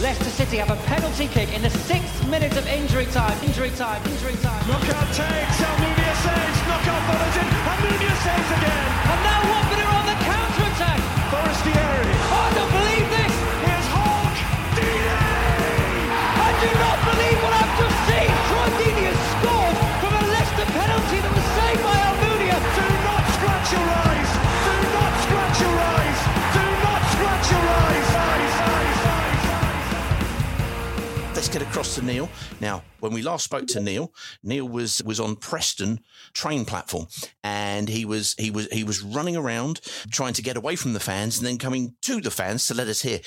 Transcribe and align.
Leicester 0.00 0.30
City 0.32 0.56
have 0.56 0.70
a 0.70 0.80
penalty 0.88 1.28
kick 1.28 1.52
in 1.52 1.60
the 1.60 1.68
sixth 1.68 2.26
minute 2.26 2.56
of 2.56 2.66
injury 2.66 3.04
time. 3.12 3.36
Injury 3.44 3.68
time. 3.76 4.00
Injury 4.08 4.32
time. 4.40 4.64
Knockaert 4.64 5.12
takes. 5.12 5.60
Almunia 5.60 6.14
saves. 6.24 6.58
Knockaert 6.64 7.04
follows 7.04 7.36
in. 7.36 7.44
Almunia 7.68 8.14
saves 8.24 8.50
again. 8.56 8.88
And 9.12 9.20
now 9.28 9.40
Watford 9.52 9.80
are 9.84 9.92
on 10.00 10.06
the 10.08 10.16
counter 10.24 10.64
attack. 10.72 11.00
Forestieri. 11.28 12.16
Oh, 12.32 12.32
I 12.32 12.50
don't 12.56 12.72
believe 12.80 13.06
this. 13.12 13.34
Here's 13.60 13.88
Hogg. 13.92 14.36
Deeney. 14.72 15.12
I 16.48 16.50
do 16.64 16.70
not 16.80 16.98
believe 17.04 17.38
what 17.44 17.54
I've 17.60 17.74
just 17.76 17.98
seen. 18.08 18.32
Troy 18.48 18.68
Deeney 18.80 18.99
get 31.50 31.62
across 31.62 31.96
to 31.96 32.02
Neil. 32.04 32.28
Now, 32.60 32.82
when 33.00 33.12
we 33.12 33.22
last 33.22 33.44
spoke 33.44 33.66
to 33.68 33.80
Neil, 33.80 34.12
Neil 34.42 34.68
was 34.68 35.02
was 35.04 35.18
on 35.18 35.36
Preston 35.36 36.00
train 36.32 36.64
platform, 36.64 37.06
and 37.42 37.88
he 37.88 38.04
was 38.04 38.34
he 38.38 38.50
was 38.50 38.66
he 38.70 38.84
was 38.84 39.02
running 39.02 39.36
around 39.36 39.80
trying 40.10 40.34
to 40.34 40.42
get 40.42 40.56
away 40.56 40.76
from 40.76 40.92
the 40.92 41.00
fans, 41.00 41.38
and 41.38 41.46
then 41.46 41.58
coming 41.58 41.94
to 42.02 42.20
the 42.20 42.30
fans 42.30 42.66
to 42.66 42.74
let 42.74 42.88
us 42.88 43.02
hear. 43.02 43.20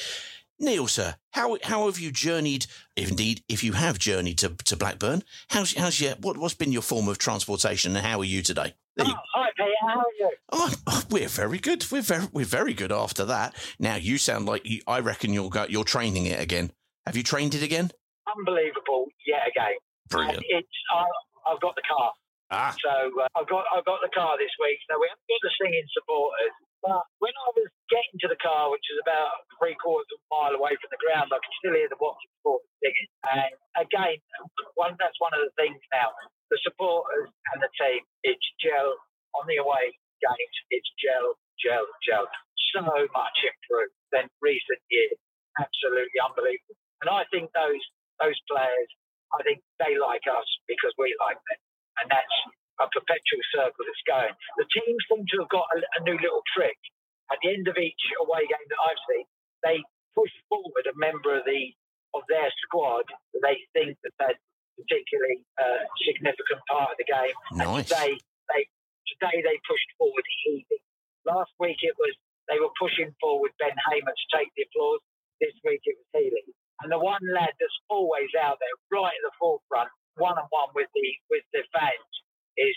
Neil, 0.59 0.87
sir, 0.87 1.15
how 1.31 1.57
how 1.63 1.87
have 1.87 1.99
you 1.99 2.11
journeyed? 2.11 2.67
If 2.95 3.09
indeed, 3.09 3.43
if 3.49 3.63
you 3.63 3.73
have 3.73 3.99
journeyed 3.99 4.37
to, 4.39 4.49
to 4.49 4.77
Blackburn, 4.77 5.23
how's 5.49 5.73
how's 5.73 5.99
your 5.99 6.13
what 6.15 6.37
what's 6.37 6.53
been 6.53 6.71
your 6.71 6.81
form 6.83 7.07
of 7.09 7.17
transportation, 7.17 7.95
and 7.95 8.05
how 8.05 8.19
are 8.19 8.25
you 8.25 8.41
today? 8.41 8.73
You- 8.97 9.05
oh, 9.07 9.13
Hi, 9.33 9.49
Peter. 9.57 9.69
How 9.81 9.99
are 9.99 10.05
you? 10.19 10.31
Oh, 10.51 10.73
oh, 10.87 11.03
we're 11.09 11.27
very 11.27 11.57
good. 11.57 11.85
We're 11.91 12.01
very 12.03 12.27
we're 12.31 12.45
very 12.45 12.73
good 12.73 12.91
after 12.91 13.25
that. 13.25 13.55
Now 13.79 13.95
you 13.95 14.17
sound 14.17 14.45
like 14.45 14.65
you, 14.65 14.81
I 14.87 14.99
reckon 14.99 15.33
you'll 15.33 15.49
go. 15.49 15.65
You're 15.67 15.83
training 15.83 16.27
it 16.27 16.39
again. 16.39 16.71
Have 17.05 17.17
you 17.17 17.23
trained 17.23 17.55
it 17.55 17.63
again? 17.63 17.91
Unbelievable 18.37 19.07
yet 19.25 19.47
again. 19.47 19.77
Brilliant. 20.09 20.37
And 20.37 20.45
it's 20.61 20.77
I, 20.93 21.05
I've 21.49 21.61
got 21.61 21.75
the 21.75 21.85
car, 21.85 22.11
Ah, 22.53 22.69
so 22.77 22.93
uh, 23.17 23.29
I've 23.33 23.49
got 23.49 23.65
I've 23.73 23.87
got 23.87 24.05
the 24.05 24.13
car 24.13 24.37
this 24.37 24.53
week. 24.61 24.77
So 24.85 25.01
we 25.01 25.09
haven't 25.09 25.25
got 25.25 25.41
the 25.41 25.53
singing 25.57 25.89
supporters, 25.89 26.53
but 26.85 27.01
when 27.17 27.33
I 27.33 27.49
was 27.57 27.69
getting 27.89 28.21
to 28.21 28.29
the 28.29 28.37
car, 28.37 28.69
which 28.69 28.85
is 28.93 29.01
about 29.01 29.41
three 29.57 29.73
quarters 29.81 30.05
of 30.13 30.21
a 30.21 30.27
mile 30.29 30.53
away 30.53 30.77
from 30.77 30.93
the 30.93 31.01
ground, 31.01 31.33
I 31.33 31.41
could 31.41 31.55
still 31.57 31.73
hear 31.73 31.89
the 31.89 31.97
Watford 31.97 32.29
supporters 32.37 32.69
singing. 32.77 33.09
And 33.25 33.53
again, 33.81 34.21
one 34.77 34.93
that's 35.01 35.17
one 35.17 35.33
of 35.33 35.41
the 35.41 35.53
things 35.57 35.81
now. 35.89 36.13
The 36.53 36.61
supporters 36.61 37.33
and 37.55 37.59
the 37.63 37.71
team, 37.73 38.05
it's 38.21 38.47
gel 38.61 39.01
on 39.33 39.49
the 39.49 39.57
away 39.57 39.89
games. 40.21 40.55
It's 40.69 40.89
gel, 41.01 41.33
gel, 41.57 41.89
gel. 42.05 42.29
So 42.77 42.85
much 42.85 43.37
improved 43.41 43.97
than 44.13 44.29
recent 44.45 44.81
years. 44.93 45.17
Absolutely 45.57 46.19
unbelievable. 46.21 46.77
And 47.01 47.09
I 47.09 47.25
think 47.33 47.49
those 47.57 47.81
those 48.19 48.37
players, 48.49 48.89
I 49.33 49.41
think 49.41 49.61
they 49.81 49.97
like 49.97 50.25
us 50.29 50.47
because 50.69 50.93
we 50.97 51.13
like 51.21 51.37
them, 51.37 51.59
and 52.03 52.07
that's 52.11 52.37
a 52.81 52.87
perpetual 52.89 53.43
circle 53.53 53.85
that's 53.85 54.05
going. 54.05 54.33
The 54.57 54.67
teams 54.69 55.01
seem 55.09 55.25
to 55.25 55.37
have 55.45 55.51
got 55.53 55.67
a, 55.73 55.77
a 55.81 55.99
new 56.05 56.17
little 56.17 56.45
trick. 56.53 56.77
At 57.31 57.39
the 57.41 57.53
end 57.55 57.65
of 57.65 57.77
each 57.79 58.03
away 58.21 58.45
game 58.45 58.67
that 58.69 58.81
I've 58.83 59.03
seen, 59.09 59.25
they 59.65 59.77
push 60.13 60.33
forward 60.49 60.85
a 60.85 60.95
member 60.97 61.33
of 61.33 61.45
the 61.45 61.73
of 62.13 62.21
their 62.29 62.49
squad 62.61 63.09
that 63.09 63.41
they 63.41 63.57
think 63.73 63.97
that 64.05 64.13
they're 64.21 64.37
particularly 64.77 65.41
uh, 65.57 65.81
significant 66.05 66.61
part 66.69 66.93
of 66.93 66.97
the 67.01 67.09
game. 67.09 67.33
Nice. 67.57 67.65
And 67.65 67.73
today, 67.89 68.11
they 68.53 68.61
today 69.17 69.37
they 69.41 69.57
pushed 69.65 69.89
forward 69.97 70.25
Healey. 70.45 70.79
Last 71.25 71.53
week 71.57 71.81
it 71.81 71.95
was 71.97 72.13
they 72.49 72.59
were 72.59 72.73
pushing 72.77 73.09
forward 73.17 73.55
Ben 73.57 73.73
Hamer 73.89 74.13
to 74.13 74.27
take 74.29 74.51
the 74.53 74.67
applause. 74.69 75.01
This 75.41 75.55
week 75.65 75.81
it 75.85 75.95
was 75.97 76.09
Healey. 76.13 76.45
And 76.83 76.91
the 76.91 76.99
one 76.99 77.23
lad 77.31 77.55
that's 77.55 77.79
always 77.87 78.29
out 78.35 78.59
there, 78.59 78.75
right 78.91 79.15
at 79.15 79.23
the 79.23 79.35
forefront, 79.39 79.89
one 80.19 80.35
on 80.35 80.47
one 80.51 80.71
with 80.75 80.91
the 80.93 81.07
with 81.31 81.47
the 81.55 81.63
fans, 81.71 82.11
is 82.59 82.75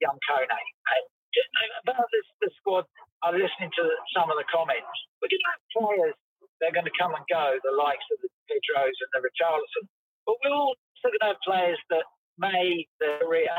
young 0.00 0.16
Kone. 0.24 0.48
And 0.48 1.04
just 1.36 1.48
about 1.84 2.08
this 2.10 2.26
the 2.40 2.50
squad, 2.58 2.88
I'm 3.22 3.36
listening 3.36 3.70
to 3.76 3.84
some 4.16 4.32
of 4.32 4.36
the 4.40 4.48
comments. 4.48 4.90
We're 5.20 5.30
going 5.30 5.44
to 5.44 5.52
have 5.52 5.64
players 5.76 6.16
that 6.60 6.72
are 6.72 6.76
going 6.76 6.88
to 6.88 6.98
come 6.98 7.14
and 7.14 7.24
go, 7.30 7.60
the 7.62 7.76
likes 7.76 8.04
of 8.10 8.18
the 8.24 8.30
Pedros 8.50 8.96
and 8.96 9.10
the 9.14 9.22
Richarlison. 9.22 9.84
But 10.26 10.40
we're 10.42 10.54
also 10.54 11.06
going 11.06 11.22
to 11.22 11.30
have 11.34 11.40
players 11.46 11.80
that 11.90 12.06
may 12.38 12.86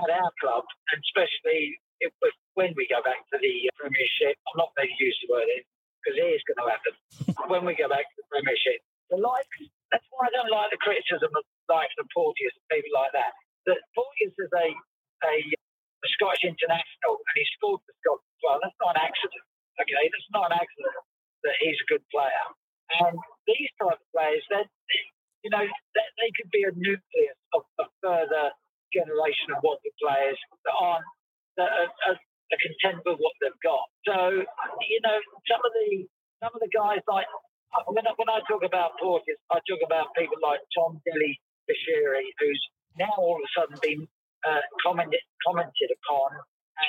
at 0.03 0.09
our 0.09 0.31
club, 0.41 0.63
and 0.91 0.99
especially 0.99 1.77
if, 2.01 2.11
if, 2.21 2.35
when 2.55 2.73
we 2.75 2.87
go 2.89 2.99
back 3.03 3.21
to 3.31 3.37
the 3.39 3.55
Premiership. 3.79 4.35
I'm 4.51 4.57
not 4.57 4.75
going 4.75 4.89
to 4.89 4.97
use 4.99 5.15
the 5.23 5.31
word 5.31 5.47
in 5.47 5.63
because 6.01 6.19
it 6.19 6.27
is 6.27 6.43
going 6.43 6.59
to 6.59 6.67
happen 6.67 6.93
when 7.51 7.63
we 7.63 7.75
go 7.75 7.87
back 7.87 8.03
to 8.03 8.15
the 8.19 8.27
Premiership. 8.27 8.83
The 9.11 9.19
likes, 9.19 9.47
that's 9.93 10.07
why 10.09 10.27
I 10.27 10.31
don't 10.33 10.49
like 10.49 10.73
the 10.73 10.81
criticism 10.81 11.29
of 11.29 11.45
like 11.69 11.93
the 12.01 12.05
Porteous 12.11 12.57
and 12.57 12.67
people 12.73 12.93
like 12.97 13.13
that. 13.13 13.37
That 13.69 13.79
Porteous 13.93 14.33
is 14.35 14.51
a, 14.57 14.67
a 15.29 15.33
a 16.03 16.09
Scottish 16.19 16.43
international 16.43 17.15
and 17.21 17.35
he 17.37 17.45
scored 17.55 17.79
for 17.85 17.93
Scotland 18.03 18.33
well. 18.43 18.59
That's 18.59 18.77
not 18.81 18.97
an 18.99 19.05
accident. 19.05 19.45
Okay, 19.79 19.95
that's 19.95 20.31
not 20.35 20.51
an 20.51 20.57
accident 20.59 20.97
that 21.47 21.55
he's 21.63 21.79
a 21.79 21.87
good 21.87 22.03
player. 22.11 22.47
And 23.03 23.15
these 23.47 23.71
type 23.79 23.97
of 23.99 24.09
players, 24.11 24.43
then 24.51 24.67
you 25.43 25.51
know, 25.51 25.63
they, 25.63 26.07
they 26.19 26.29
could 26.39 26.51
be 26.51 26.63
a 26.67 26.73
nucleus 26.75 27.39
of 27.55 27.63
a 27.79 27.87
further 28.03 28.51
generation 28.95 29.51
of 29.55 29.63
Watford 29.63 29.95
players 29.99 30.39
that 30.65 30.75
aren't 30.75 31.07
that 31.57 31.69
are, 31.71 31.91
are, 32.11 32.17
are 32.19 32.61
content 32.61 33.03
with 33.05 33.19
what 33.19 33.33
they've 33.41 33.63
got. 33.63 33.85
So 34.07 34.17
you 34.87 35.01
know, 35.03 35.17
some 35.47 35.61
of 35.63 35.71
the 35.73 36.07
some 36.43 36.51
of 36.53 36.61
the 36.61 36.71
guys 36.71 37.01
like 37.07 37.27
when 37.89 38.05
I, 38.05 38.13
when 38.17 38.29
I 38.29 38.39
talk 38.45 38.61
about 38.65 38.97
Porteous, 39.01 39.39
I 39.49 39.59
talk 39.65 39.81
about 39.85 40.13
people 40.17 40.37
like 40.41 40.61
Tom 40.75 41.01
Dilly 41.05 41.39
Bashiri, 41.65 42.25
who's 42.39 42.61
now 42.99 43.13
all 43.17 43.39
of 43.39 43.43
a 43.45 43.51
sudden 43.57 43.77
been 43.81 44.05
uh, 44.45 44.61
commented 44.83 45.23
commented 45.45 45.89
upon 46.03 46.29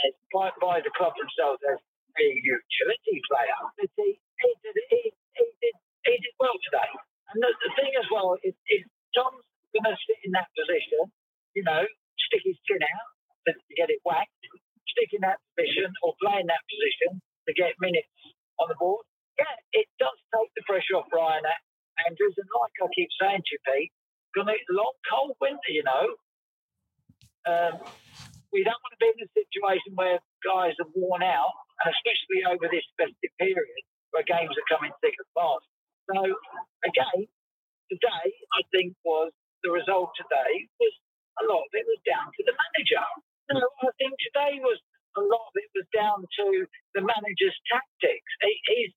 as 0.04 0.12
by, 0.32 0.50
by 0.60 0.76
the 0.82 0.92
club 0.96 1.14
themselves 1.16 1.60
as 1.70 1.78
a 1.80 2.26
utility 2.42 3.16
player. 3.28 3.58
He, 3.80 3.86
he, 4.18 4.50
did, 4.62 4.76
he, 4.90 5.02
he, 5.36 5.44
did, 5.62 5.76
he 6.06 6.14
did 6.20 6.34
well 6.40 6.56
today. 6.68 6.90
And 7.32 7.42
the, 7.42 7.50
the 7.64 7.72
thing 7.78 7.92
as 7.98 8.06
well 8.12 8.36
is, 8.44 8.54
is 8.70 8.82
Tom's 9.16 9.44
going 9.74 9.88
to 9.88 9.96
sit 10.06 10.18
in 10.26 10.32
that 10.36 10.48
position, 10.54 11.10
you 11.58 11.64
know, 11.66 11.82
stick 12.30 12.42
his 12.46 12.58
chin 12.66 12.82
out 12.82 13.08
to 13.50 13.52
get 13.76 13.90
it 13.90 14.00
whacked, 14.06 14.32
stick 14.88 15.10
in 15.12 15.22
that 15.26 15.42
position 15.54 15.90
or 16.02 16.14
play 16.22 16.40
in 16.40 16.48
that 16.48 16.64
position 16.70 17.20
to 17.48 17.52
get 17.54 17.74
minutes 17.82 18.10
on 18.62 18.70
the 18.70 18.78
board. 18.78 19.04
Yeah, 19.38 19.56
it 19.74 19.86
does 19.98 20.18
take 20.30 20.50
the 20.54 20.62
pressure 20.66 20.98
off 20.98 21.10
Ryan 21.10 21.42
Andrews. 22.06 22.34
And 22.38 22.48
like 22.60 22.74
I 22.78 22.86
keep 22.94 23.10
saying 23.18 23.42
to 23.42 23.50
you, 23.50 23.60
Pete, 23.66 23.92
going 24.34 24.46
to 24.46 24.52
make 24.54 24.66
a 24.66 24.74
long, 24.74 24.94
cold 25.10 25.34
winter, 25.40 25.70
you 25.70 25.86
know. 25.86 26.06
Um, 27.46 27.74
we 28.54 28.62
don't 28.62 28.78
want 28.82 28.94
to 28.94 29.02
be 29.02 29.10
in 29.10 29.26
a 29.26 29.30
situation 29.34 29.94
where 29.98 30.18
guys 30.46 30.74
are 30.78 30.90
worn 30.94 31.22
out, 31.22 31.54
and 31.82 31.90
especially 31.90 32.46
over 32.46 32.66
this 32.70 32.86
festive 32.94 33.34
period 33.38 33.82
where 34.14 34.22
games 34.26 34.54
are 34.54 34.68
coming 34.70 34.94
thick 35.02 35.14
and 35.18 35.30
fast. 35.34 35.66
So, 36.06 36.18
again, 36.86 37.26
today 37.90 38.28
I 38.54 38.60
think 38.70 38.94
was 39.02 39.34
the 39.66 39.74
result 39.74 40.14
today 40.14 40.70
was 40.78 40.94
a 41.42 41.44
lot 41.50 41.66
of 41.66 41.72
it 41.74 41.86
was 41.88 41.98
down 42.06 42.30
to 42.30 42.42
the 42.46 42.54
manager. 42.54 43.06
No, 43.50 43.58
I 43.58 43.90
think 43.98 44.14
today 44.30 44.62
was 44.62 44.78
a 45.18 45.22
lot 45.24 45.50
of 45.50 45.54
it 45.58 45.70
was 45.74 45.86
down 45.90 46.22
to 46.22 46.46
the 46.94 47.02
manager's 47.02 47.56
tactics. 47.66 48.30
He, 48.40 48.52
he's 48.70 48.94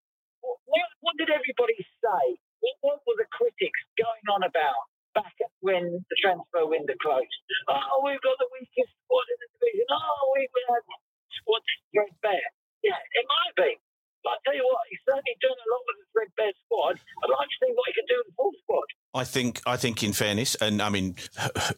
what, 0.66 0.90
what 1.02 1.16
did 1.20 1.30
everybody 1.30 1.78
say? 2.02 2.24
What, 2.64 3.00
were 3.08 3.20
the 3.20 3.30
critics 3.32 3.82
going 3.98 4.26
on 4.34 4.44
about 4.44 4.82
back 5.16 5.34
when 5.62 6.04
the 6.08 6.18
transfer 6.22 6.66
window 6.68 6.96
closed? 7.02 7.38
Oh, 7.70 8.04
we've 8.06 8.22
got 8.22 8.38
the 8.40 8.50
weakest 8.56 8.92
squad 9.06 9.28
in 9.30 9.38
the 9.42 9.50
division. 9.60 9.88
Oh, 9.92 10.34
we've 10.36 10.52
had 10.70 10.84
squad 11.42 11.64
threadbare. 11.94 12.52
Yeah, 12.84 13.00
it 13.00 13.26
might 13.28 13.56
be. 13.58 13.72
But 14.28 14.34
I 14.34 14.38
tell 14.44 14.56
you 14.56 14.66
what, 14.66 14.80
he's 14.90 15.00
certainly 15.08 15.38
done 15.40 15.56
a 15.56 15.68
lot 15.72 15.82
with 15.88 15.98
the 16.04 16.08
threadbare 16.12 16.52
squad. 16.66 17.00
I'd 17.24 17.30
like 17.30 17.48
to 17.48 17.56
see 17.64 17.72
what 17.72 17.86
he 17.88 17.94
can 17.94 18.06
do 18.10 18.16
with 18.18 18.28
the 18.28 18.34
full 18.36 18.52
squad. 18.62 18.84
I 19.14 19.24
think, 19.24 19.62
I 19.66 19.78
think, 19.78 20.04
in 20.04 20.12
fairness, 20.12 20.56
and 20.56 20.82
I 20.82 20.90
mean, 20.90 21.16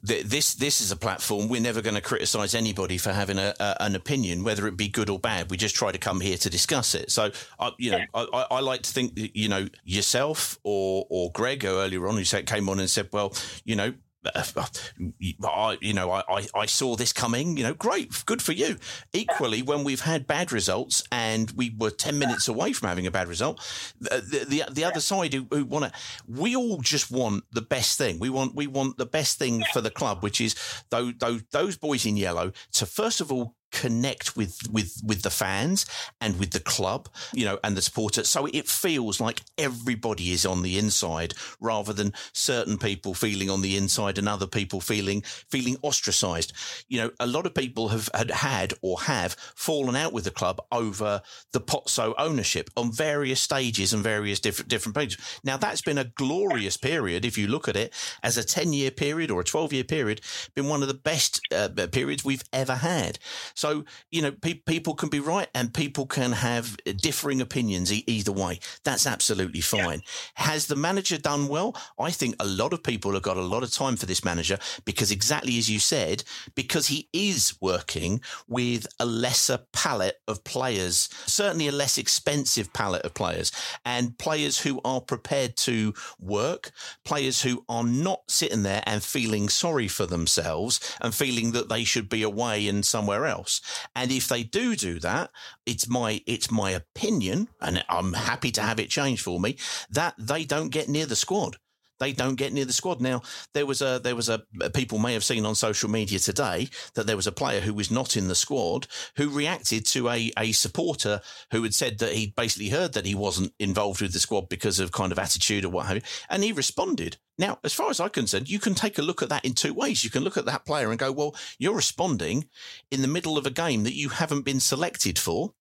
this 0.01 0.55
this 0.55 0.81
is 0.81 0.91
a 0.91 0.95
platform. 0.95 1.47
We're 1.47 1.61
never 1.61 1.83
going 1.83 1.93
to 1.93 2.01
criticise 2.01 2.55
anybody 2.55 2.97
for 2.97 3.13
having 3.13 3.37
a, 3.37 3.53
a, 3.59 3.83
an 3.83 3.93
opinion, 3.93 4.43
whether 4.43 4.65
it 4.65 4.75
be 4.77 4.89
good 4.89 5.11
or 5.11 5.19
bad. 5.19 5.51
We 5.51 5.57
just 5.57 5.75
try 5.75 5.91
to 5.91 5.99
come 5.99 6.21
here 6.21 6.37
to 6.37 6.49
discuss 6.49 6.95
it. 6.95 7.11
So, 7.11 7.29
I, 7.59 7.69
you 7.77 7.91
know, 7.91 8.01
I, 8.15 8.47
I 8.49 8.59
like 8.61 8.81
to 8.81 8.91
think, 8.91 9.13
that, 9.13 9.37
you 9.37 9.47
know, 9.47 9.67
yourself 9.85 10.57
or 10.63 11.05
or 11.11 11.31
Greg 11.31 11.63
earlier 11.65 12.07
on, 12.07 12.15
who 12.15 12.23
said 12.23 12.47
came 12.47 12.67
on 12.67 12.79
and 12.79 12.89
said, 12.89 13.09
well, 13.13 13.31
you 13.63 13.75
know, 13.75 13.93
I, 14.25 15.77
you 15.81 15.93
know, 15.93 16.11
I, 16.11 16.45
I 16.53 16.65
saw 16.65 16.95
this 16.95 17.13
coming. 17.13 17.57
You 17.57 17.63
know, 17.63 17.73
great, 17.73 18.25
good 18.25 18.41
for 18.41 18.51
you. 18.51 18.77
Equally, 19.13 19.61
when 19.61 19.83
we've 19.83 20.01
had 20.01 20.27
bad 20.27 20.51
results 20.51 21.03
and 21.11 21.51
we 21.51 21.73
were 21.77 21.89
ten 21.89 22.19
minutes 22.19 22.47
away 22.47 22.73
from 22.73 22.89
having 22.89 23.07
a 23.07 23.11
bad 23.11 23.27
result, 23.27 23.59
the 23.99 24.45
the, 24.47 24.63
the 24.71 24.83
other 24.83 24.99
side 24.99 25.33
who, 25.33 25.47
who 25.51 25.65
want 25.65 25.85
to, 25.85 25.91
we 26.27 26.55
all 26.55 26.79
just 26.79 27.11
want 27.11 27.45
the 27.51 27.61
best 27.61 27.97
thing. 27.97 28.19
We 28.19 28.29
want 28.29 28.55
we 28.55 28.67
want 28.67 28.97
the 28.97 29.05
best 29.05 29.39
thing 29.39 29.63
for 29.71 29.81
the 29.81 29.91
club, 29.91 30.21
which 30.21 30.41
is 30.41 30.55
those 30.89 31.13
those, 31.19 31.43
those 31.51 31.77
boys 31.77 32.05
in 32.05 32.17
yellow 32.17 32.51
to 32.73 32.85
first 32.85 33.21
of 33.21 33.31
all 33.31 33.55
connect 33.71 34.35
with 34.35 34.59
with 34.71 35.01
with 35.05 35.21
the 35.21 35.29
fans 35.29 35.85
and 36.19 36.39
with 36.39 36.51
the 36.51 36.59
club 36.59 37.07
you 37.33 37.45
know 37.45 37.59
and 37.63 37.77
the 37.77 37.81
supporters 37.81 38.29
so 38.29 38.47
it 38.47 38.67
feels 38.67 39.19
like 39.19 39.41
everybody 39.57 40.31
is 40.31 40.45
on 40.45 40.61
the 40.61 40.77
inside 40.77 41.33
rather 41.59 41.93
than 41.93 42.13
certain 42.33 42.77
people 42.77 43.13
feeling 43.13 43.49
on 43.49 43.61
the 43.61 43.77
inside 43.77 44.17
and 44.17 44.27
other 44.27 44.47
people 44.47 44.81
feeling 44.81 45.21
feeling 45.21 45.77
ostracized. 45.81 46.53
You 46.87 47.01
know 47.01 47.11
a 47.19 47.27
lot 47.27 47.45
of 47.45 47.53
people 47.53 47.89
have 47.89 48.09
had, 48.13 48.31
had 48.31 48.73
or 48.81 49.01
have 49.01 49.33
fallen 49.55 49.95
out 49.95 50.13
with 50.13 50.23
the 50.23 50.31
club 50.31 50.61
over 50.71 51.21
the 51.51 51.61
Pozzo 51.61 52.13
ownership 52.17 52.69
on 52.75 52.91
various 52.91 53.41
stages 53.41 53.93
and 53.93 54.03
various 54.03 54.39
different 54.39 54.69
different 54.69 54.95
pages. 54.95 55.17
Now 55.43 55.57
that's 55.57 55.81
been 55.81 55.97
a 55.97 56.05
glorious 56.05 56.77
period 56.77 57.25
if 57.25 57.37
you 57.37 57.47
look 57.47 57.67
at 57.67 57.75
it 57.75 57.93
as 58.23 58.37
a 58.37 58.43
10 58.43 58.73
year 58.73 58.91
period 58.91 59.31
or 59.31 59.41
a 59.41 59.43
12 59.43 59.73
year 59.73 59.83
period 59.83 60.21
been 60.55 60.67
one 60.67 60.81
of 60.81 60.87
the 60.87 60.93
best 60.93 61.41
uh, 61.53 61.69
periods 61.91 62.23
we've 62.25 62.43
ever 62.53 62.75
had 62.75 63.19
so, 63.59 63.83
you 64.09 64.21
know, 64.21 64.31
pe- 64.31 64.53
people 64.53 64.95
can 64.95 65.09
be 65.09 65.19
right 65.19 65.49
and 65.53 65.73
people 65.73 66.05
can 66.05 66.31
have 66.31 66.77
differing 66.95 67.41
opinions 67.41 67.91
e- 67.91 68.05
either 68.07 68.31
way. 68.31 68.59
That's 68.85 69.05
absolutely 69.05 69.59
fine. 69.59 69.99
Yeah. 69.99 70.45
Has 70.45 70.67
the 70.67 70.77
manager 70.77 71.17
done 71.17 71.49
well? 71.49 71.75
I 71.99 72.11
think 72.11 72.35
a 72.39 72.45
lot 72.45 72.71
of 72.71 72.83
people 72.83 73.11
have 73.15 73.21
got 73.21 73.35
a 73.35 73.41
lot 73.41 73.63
of 73.63 73.71
time 73.71 73.97
for 73.97 74.05
this 74.05 74.23
manager 74.23 74.59
because 74.85 75.11
exactly 75.11 75.57
as 75.57 75.69
you 75.69 75.77
said, 75.77 76.23
because 76.55 76.87
he 76.87 77.09
is 77.11 77.53
working 77.59 78.21
with 78.47 78.87
a 78.97 79.05
lesser 79.05 79.59
palette 79.73 80.21
of 80.29 80.45
players, 80.45 81.09
certainly 81.25 81.67
a 81.67 81.73
less 81.73 81.97
expensive 81.97 82.71
palette 82.71 83.03
of 83.03 83.13
players 83.13 83.51
and 83.83 84.17
players 84.17 84.61
who 84.61 84.79
are 84.85 85.01
prepared 85.01 85.57
to 85.57 85.93
work, 86.17 86.71
players 87.03 87.41
who 87.41 87.65
are 87.67 87.83
not 87.83 88.21
sitting 88.29 88.63
there 88.63 88.83
and 88.85 89.03
feeling 89.03 89.49
sorry 89.49 89.89
for 89.89 90.05
themselves 90.05 90.79
and 91.01 91.13
feeling 91.13 91.51
that 91.51 91.67
they 91.67 91.83
should 91.83 92.07
be 92.07 92.23
away 92.23 92.65
and 92.65 92.85
somewhere 92.85 93.25
else 93.25 93.48
else. 93.49 93.61
And 93.95 94.11
if 94.11 94.27
they 94.27 94.43
do 94.43 94.75
do 94.75 94.99
that, 94.99 95.31
it's 95.65 95.87
my 95.87 96.21
it's 96.25 96.51
my 96.51 96.71
opinion, 96.71 97.49
and 97.61 97.83
I'm 97.89 98.13
happy 98.13 98.51
to 98.51 98.61
have 98.61 98.79
it 98.79 98.89
changed 98.89 99.23
for 99.23 99.39
me 99.39 99.57
that 99.89 100.15
they 100.17 100.45
don't 100.45 100.69
get 100.69 100.89
near 100.89 101.05
the 101.05 101.15
squad 101.15 101.57
they 101.99 102.13
don't 102.13 102.35
get 102.35 102.53
near 102.53 102.65
the 102.65 102.73
squad. 102.73 103.01
Now 103.01 103.21
there 103.53 103.65
was 103.65 103.81
a 103.81 103.99
there 104.03 104.15
was 104.15 104.29
a 104.29 104.43
people 104.73 104.99
may 104.99 105.13
have 105.13 105.23
seen 105.23 105.45
on 105.45 105.55
social 105.55 105.89
media 105.89 106.19
today 106.19 106.69
that 106.95 107.07
there 107.07 107.15
was 107.15 107.27
a 107.27 107.31
player 107.31 107.61
who 107.61 107.73
was 107.73 107.91
not 107.91 108.17
in 108.17 108.27
the 108.27 108.35
squad 108.35 108.87
who 109.17 109.29
reacted 109.29 109.85
to 109.87 110.09
a 110.09 110.31
a 110.37 110.51
supporter 110.51 111.21
who 111.51 111.63
had 111.63 111.73
said 111.73 111.99
that 111.99 112.13
he'd 112.13 112.35
basically 112.35 112.69
heard 112.69 112.93
that 112.93 113.05
he 113.05 113.15
wasn't 113.15 113.53
involved 113.59 114.01
with 114.01 114.13
the 114.13 114.19
squad 114.19 114.49
because 114.49 114.79
of 114.79 114.91
kind 114.91 115.11
of 115.11 115.19
attitude 115.19 115.65
or 115.65 115.69
what 115.69 115.85
have 115.85 115.97
you, 115.97 116.03
and 116.29 116.43
he 116.43 116.51
responded. 116.51 117.17
Now, 117.37 117.57
as 117.63 117.73
far 117.73 117.89
as 117.89 118.01
I'm 118.01 118.09
concerned, 118.09 118.49
you 118.49 118.59
can 118.59 118.75
take 118.75 118.97
a 118.97 119.01
look 119.01 119.21
at 119.21 119.29
that 119.29 119.45
in 119.45 119.53
two 119.53 119.73
ways. 119.73 120.03
You 120.03 120.09
can 120.09 120.23
look 120.23 120.35
at 120.35 120.45
that 120.45 120.65
player 120.65 120.89
and 120.89 120.99
go, 120.99 121.09
well, 121.13 121.33
you're 121.57 121.73
responding 121.75 122.49
in 122.91 123.01
the 123.01 123.07
middle 123.07 123.37
of 123.37 123.45
a 123.45 123.51
game 123.51 123.83
that 123.85 123.95
you 123.95 124.09
haven't 124.09 124.41
been 124.41 124.59
selected 124.59 125.17
for. 125.17 125.53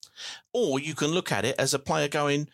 Or 0.52 0.80
you 0.80 0.96
can 0.96 1.12
look 1.12 1.30
at 1.30 1.44
it 1.44 1.54
as 1.56 1.72
a 1.74 1.78
player 1.78 2.08
going, 2.08 2.48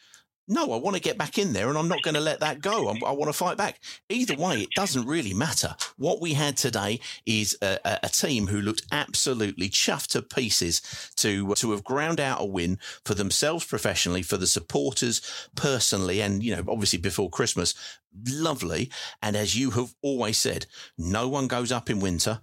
no, 0.46 0.73
I 0.73 0.76
want 0.76 0.94
to 0.96 1.02
get 1.02 1.17
back 1.17 1.38
in 1.38 1.52
there 1.52 1.69
and 1.69 1.79
I'm 1.79 1.88
not 1.88 2.02
going 2.02 2.14
to 2.14 2.20
let 2.20 2.41
that 2.41 2.61
go. 2.61 2.88
I, 2.88 2.93
I 3.06 3.12
want 3.12 3.29
to 3.29 3.32
fight 3.32 3.56
back. 3.56 3.81
Either 4.11 4.37
way, 4.37 4.61
it 4.62 4.70
doesn't 4.76 5.06
really 5.06 5.32
matter. 5.32 5.75
What 5.96 6.20
we 6.20 6.35
had 6.35 6.56
today 6.56 7.00
is 7.25 7.56
a, 7.62 7.79
a, 7.85 8.00
a, 8.05 8.08
team 8.08 8.46
who 8.46 8.61
looked 8.61 8.82
absolutely 8.93 9.70
chuffed 9.70 10.08
to 10.08 10.23
pieces 10.23 10.82
to, 11.17 11.55
to 11.55 11.70
have 11.70 11.82
ground 11.82 12.20
out 12.20 12.43
a 12.43 12.44
win 12.44 12.79
for 13.05 13.14
themselves 13.14 13.64
professionally, 13.64 14.23
for 14.23 14.37
the 14.37 14.46
supporters 14.46 15.49
personally, 15.55 16.20
and, 16.20 16.43
you 16.43 16.55
know, 16.55 16.62
obviously 16.69 16.99
before 16.99 17.31
Christmas. 17.31 17.75
Lovely. 18.29 18.91
And 19.23 19.37
as 19.37 19.56
you 19.56 19.70
have 19.70 19.94
always 20.02 20.37
said, 20.37 20.67
no 20.99 21.29
one 21.29 21.49
goes 21.49 21.73
up 21.73 21.88
in 21.88 22.00
winter 22.00 22.41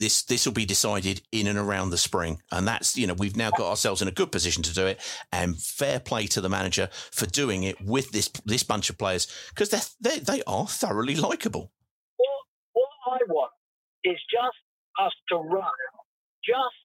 this 0.00 0.22
this 0.22 0.46
will 0.46 0.52
be 0.52 0.66
decided 0.66 1.22
in 1.32 1.46
and 1.46 1.58
around 1.58 1.90
the 1.90 1.98
spring, 1.98 2.40
and 2.50 2.66
that's 2.66 2.96
you 2.96 3.06
know 3.06 3.14
we've 3.14 3.36
now 3.36 3.50
got 3.50 3.68
ourselves 3.68 4.02
in 4.02 4.08
a 4.08 4.12
good 4.12 4.32
position 4.32 4.62
to 4.62 4.74
do 4.74 4.86
it. 4.86 5.00
And 5.32 5.60
fair 5.60 6.00
play 6.00 6.26
to 6.28 6.40
the 6.40 6.48
manager 6.48 6.88
for 7.10 7.26
doing 7.26 7.62
it 7.62 7.80
with 7.80 8.12
this 8.12 8.28
this 8.44 8.62
bunch 8.62 8.90
of 8.90 8.98
players 8.98 9.26
because 9.50 9.70
they 9.70 9.80
they 10.00 10.18
they 10.18 10.42
are 10.46 10.66
thoroughly 10.66 11.16
likable. 11.16 11.72
What 12.72 12.88
I 13.06 13.18
want 13.28 13.52
is 14.04 14.18
just 14.30 14.58
us 15.00 15.12
to 15.30 15.36
run 15.36 15.80
just 16.44 16.84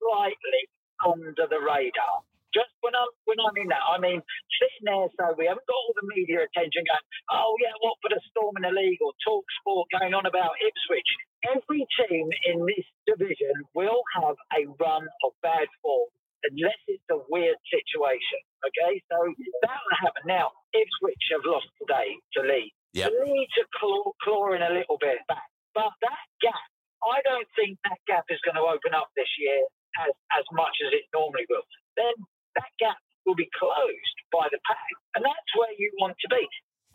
slightly 0.00 0.62
under 1.04 1.46
the 1.48 1.60
radar. 1.60 2.24
Just 2.54 2.72
when 2.80 2.96
I'm 2.96 3.12
when 3.28 3.36
I'm 3.36 3.56
in 3.60 3.68
that, 3.68 3.84
I 3.84 4.00
mean, 4.00 4.24
sitting 4.56 4.88
there 4.88 5.12
so 5.20 5.36
we 5.36 5.44
haven't 5.44 5.66
got 5.68 5.76
all 5.76 5.92
the 6.00 6.08
media 6.08 6.40
attention 6.40 6.88
going, 6.88 7.06
oh 7.28 7.52
yeah, 7.60 7.76
what 7.84 8.00
for 8.00 8.08
the 8.08 8.20
storm 8.32 8.56
in 8.56 8.64
the 8.64 8.72
league 8.72 8.96
or 9.04 9.12
talk 9.20 9.44
sport 9.60 9.92
going 9.92 10.16
on 10.16 10.24
about 10.24 10.56
Ipswich. 10.64 11.10
Every 11.44 11.86
team 12.08 12.28
in 12.48 12.64
this 12.64 12.86
division 13.06 13.52
will 13.74 14.02
have 14.22 14.36
a 14.56 14.66
run 14.80 15.04
of 15.24 15.30
bad 15.42 15.68
form 15.82 16.08
unless 16.44 16.80
it's 16.88 17.04
a 17.10 17.20
weird 17.28 17.56
situation. 17.68 18.40
Okay, 18.64 19.02
so 19.10 19.18
that 19.62 19.78
will 19.84 19.98
happen. 20.00 20.24
Now, 20.26 20.52
Ipswich 20.74 21.24
have 21.32 21.44
lost 21.44 21.68
today 21.80 22.16
to 22.34 22.40
Leeds. 22.42 22.76
Yep. 22.94 23.12
Leeds 23.26 23.54
are 23.60 23.70
claw, 23.76 24.12
clawing 24.24 24.62
a 24.64 24.72
little 24.72 24.96
bit 24.96 25.20
back, 25.28 25.44
but 25.74 25.92
that 26.00 26.24
gap, 26.40 26.66
I 27.04 27.20
don't 27.28 27.48
think 27.52 27.76
that 27.84 28.00
gap 28.08 28.24
is 28.32 28.40
going 28.40 28.56
to 28.56 28.64
open 28.64 28.96
up 28.96 29.12
this 29.14 29.28
year 29.36 29.60
as, 30.00 30.12
as 30.32 30.46
much 30.56 30.72
as 30.86 30.96
it 30.96 31.04
normally 31.12 31.44
will. 31.52 31.66
Then 31.96 32.16
that 32.56 32.72
gap 32.80 32.96
will 33.28 33.36
be 33.36 33.50
closed 33.52 34.18
by 34.32 34.48
the 34.48 34.58
pack. 34.64 34.88
And 35.14 35.22
that's 35.24 35.52
where 35.58 35.74
you 35.76 35.92
want 36.00 36.16
to 36.24 36.28
be. 36.32 36.44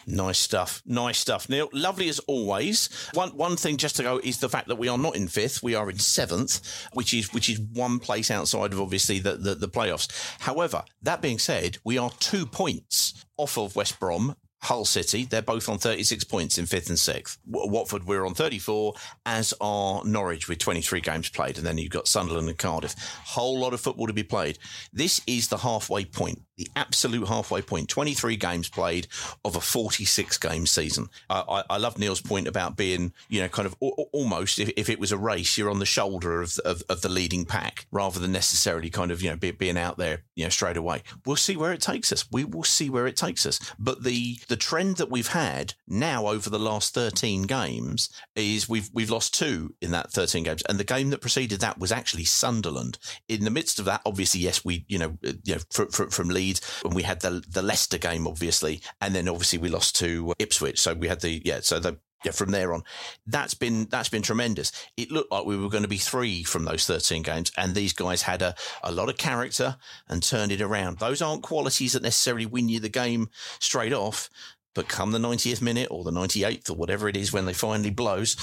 Nice 0.07 0.39
stuff. 0.39 0.81
Nice 0.85 1.19
stuff. 1.19 1.49
Neil, 1.49 1.69
lovely 1.73 2.09
as 2.09 2.19
always. 2.19 2.89
One 3.13 3.29
one 3.29 3.55
thing 3.55 3.77
just 3.77 3.95
to 3.97 4.03
go 4.03 4.19
is 4.23 4.39
the 4.39 4.49
fact 4.49 4.67
that 4.67 4.77
we 4.77 4.87
are 4.87 4.97
not 4.97 5.15
in 5.15 5.27
fifth, 5.27 5.63
we 5.63 5.75
are 5.75 5.89
in 5.89 5.99
seventh, 5.99 6.87
which 6.93 7.13
is 7.13 7.33
which 7.33 7.49
is 7.49 7.59
one 7.59 7.99
place 7.99 8.31
outside 8.31 8.73
of 8.73 8.81
obviously 8.81 9.19
the, 9.19 9.35
the, 9.35 9.55
the 9.55 9.69
playoffs. 9.69 10.07
However, 10.39 10.83
that 11.01 11.21
being 11.21 11.39
said, 11.39 11.77
we 11.83 11.97
are 11.97 12.11
two 12.19 12.45
points 12.45 13.25
off 13.37 13.57
of 13.57 13.75
West 13.75 13.99
Brom 13.99 14.35
Hull 14.63 14.85
City, 14.85 15.25
they're 15.25 15.41
both 15.41 15.67
on 15.69 15.79
36 15.79 16.23
points 16.25 16.57
in 16.57 16.67
fifth 16.67 16.89
and 16.89 16.99
sixth. 16.99 17.39
Watford, 17.47 18.05
we're 18.05 18.25
on 18.25 18.35
34, 18.35 18.93
as 19.25 19.53
are 19.59 20.03
Norwich 20.05 20.47
with 20.47 20.59
23 20.59 21.01
games 21.01 21.29
played. 21.29 21.57
And 21.57 21.65
then 21.65 21.79
you've 21.79 21.91
got 21.91 22.07
Sunderland 22.07 22.47
and 22.47 22.57
Cardiff. 22.57 22.93
Whole 23.25 23.59
lot 23.59 23.73
of 23.73 23.81
football 23.81 24.05
to 24.07 24.13
be 24.13 24.23
played. 24.23 24.59
This 24.93 25.19
is 25.25 25.47
the 25.47 25.57
halfway 25.57 26.05
point, 26.05 26.43
the 26.57 26.67
absolute 26.75 27.27
halfway 27.27 27.63
point. 27.63 27.89
23 27.89 28.35
games 28.35 28.69
played 28.69 29.07
of 29.43 29.55
a 29.55 29.61
46 29.61 30.37
game 30.37 30.67
season. 30.67 31.07
I, 31.29 31.63
I, 31.67 31.77
love 31.77 31.97
Neil's 31.97 32.21
point 32.21 32.47
about 32.47 32.77
being, 32.77 33.13
you 33.29 33.41
know, 33.41 33.47
kind 33.47 33.65
of 33.65 33.75
almost 33.79 34.59
if, 34.59 34.71
if 34.77 34.89
it 34.89 34.99
was 34.99 35.11
a 35.11 35.17
race, 35.17 35.57
you're 35.57 35.71
on 35.71 35.79
the 35.79 35.85
shoulder 35.85 36.41
of, 36.41 36.59
of, 36.59 36.83
of, 36.87 37.01
the 37.01 37.09
leading 37.09 37.45
pack 37.45 37.87
rather 37.91 38.19
than 38.19 38.31
necessarily 38.31 38.91
kind 38.91 39.09
of, 39.09 39.23
you 39.23 39.29
know, 39.31 39.35
be, 39.35 39.49
being 39.49 39.77
out 39.77 39.97
there, 39.97 40.21
you 40.35 40.43
know, 40.43 40.49
straight 40.49 40.77
away. 40.77 41.01
We'll 41.25 41.35
see 41.35 41.57
where 41.57 41.73
it 41.73 41.81
takes 41.81 42.11
us. 42.11 42.25
We 42.31 42.43
will 42.43 42.63
see 42.63 42.91
where 42.91 43.07
it 43.07 43.15
takes 43.15 43.47
us. 43.47 43.59
But 43.79 44.03
the, 44.03 44.37
the 44.51 44.57
trend 44.57 44.97
that 44.97 45.09
we've 45.09 45.29
had 45.29 45.73
now 45.87 46.27
over 46.27 46.49
the 46.49 46.59
last 46.59 46.93
13 46.93 47.43
games 47.43 48.09
is 48.35 48.67
we've 48.67 48.89
we've 48.91 49.09
lost 49.09 49.33
two 49.33 49.73
in 49.81 49.91
that 49.91 50.11
13 50.11 50.43
games. 50.43 50.61
And 50.67 50.77
the 50.77 50.83
game 50.83 51.09
that 51.11 51.21
preceded 51.21 51.61
that 51.61 51.79
was 51.79 51.89
actually 51.89 52.25
Sunderland. 52.25 52.99
In 53.29 53.45
the 53.45 53.49
midst 53.49 53.79
of 53.79 53.85
that 53.85 54.01
obviously 54.05 54.41
yes 54.41 54.65
we 54.65 54.83
you 54.89 54.99
know 54.99 55.17
uh, 55.25 55.31
you 55.45 55.55
know 55.55 55.61
from, 55.71 55.87
from, 55.87 56.09
from 56.09 56.27
Leeds 56.27 56.59
and 56.83 56.93
we 56.93 57.03
had 57.03 57.21
the 57.21 57.41
the 57.47 57.61
Leicester 57.61 57.97
game 57.97 58.27
obviously 58.27 58.81
and 58.99 59.15
then 59.15 59.29
obviously 59.29 59.57
we 59.57 59.69
lost 59.69 59.95
to 59.99 60.33
Ipswich. 60.37 60.81
So 60.81 60.95
we 60.95 61.07
had 61.07 61.21
the 61.21 61.41
yeah 61.45 61.61
so 61.61 61.79
the 61.79 61.97
yeah, 62.23 62.31
from 62.31 62.51
there 62.51 62.73
on, 62.73 62.83
that's 63.25 63.53
been 63.53 63.85
that's 63.85 64.09
been 64.09 64.21
tremendous. 64.21 64.71
It 64.97 65.11
looked 65.11 65.31
like 65.31 65.45
we 65.45 65.57
were 65.57 65.69
going 65.69 65.83
to 65.83 65.89
be 65.89 65.97
three 65.97 66.43
from 66.43 66.65
those 66.65 66.85
thirteen 66.85 67.23
games, 67.23 67.51
and 67.57 67.73
these 67.73 67.93
guys 67.93 68.23
had 68.23 68.41
a, 68.41 68.55
a 68.83 68.91
lot 68.91 69.09
of 69.09 69.17
character 69.17 69.77
and 70.07 70.21
turned 70.21 70.51
it 70.51 70.61
around. 70.61 70.99
Those 70.99 71.21
aren't 71.21 71.43
qualities 71.43 71.93
that 71.93 72.03
necessarily 72.03 72.45
win 72.45 72.69
you 72.69 72.79
the 72.79 72.89
game 72.89 73.29
straight 73.59 73.93
off, 73.93 74.29
but 74.73 74.87
come 74.87 75.11
the 75.11 75.19
90th 75.19 75.61
minute 75.61 75.89
or 75.91 76.03
the 76.03 76.11
98th 76.11 76.69
or 76.69 76.73
whatever 76.73 77.09
it 77.09 77.17
is 77.17 77.33
when 77.33 77.45
they 77.45 77.53
finally 77.53 77.89
blows, 77.89 78.35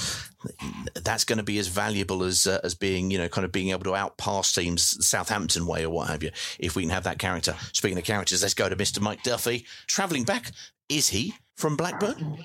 that's 0.93 1.23
going 1.23 1.37
to 1.37 1.43
be 1.43 1.57
as 1.57 1.67
valuable 1.67 2.23
as 2.23 2.45
uh, 2.45 2.59
as 2.63 2.75
being 2.75 3.11
you 3.11 3.17
know 3.17 3.27
kind 3.27 3.45
of 3.45 3.51
being 3.51 3.69
able 3.69 3.83
to 3.83 3.91
outpass 3.91 4.53
teams 4.53 5.05
Southampton 5.05 5.65
way 5.65 5.85
or 5.85 5.89
what 5.89 6.09
have 6.09 6.23
you. 6.23 6.31
If 6.59 6.75
we 6.75 6.83
can 6.83 6.91
have 6.91 7.03
that 7.05 7.19
character. 7.19 7.55
Speaking 7.73 7.97
of 7.97 8.03
characters, 8.03 8.41
let's 8.41 8.53
go 8.53 8.69
to 8.69 8.75
Mr. 8.75 9.01
Mike 9.01 9.23
Duffy. 9.23 9.65
Travelling 9.87 10.23
back, 10.23 10.51
is 10.87 11.09
he 11.09 11.33
from 11.55 11.75
Blackburn? 11.75 12.37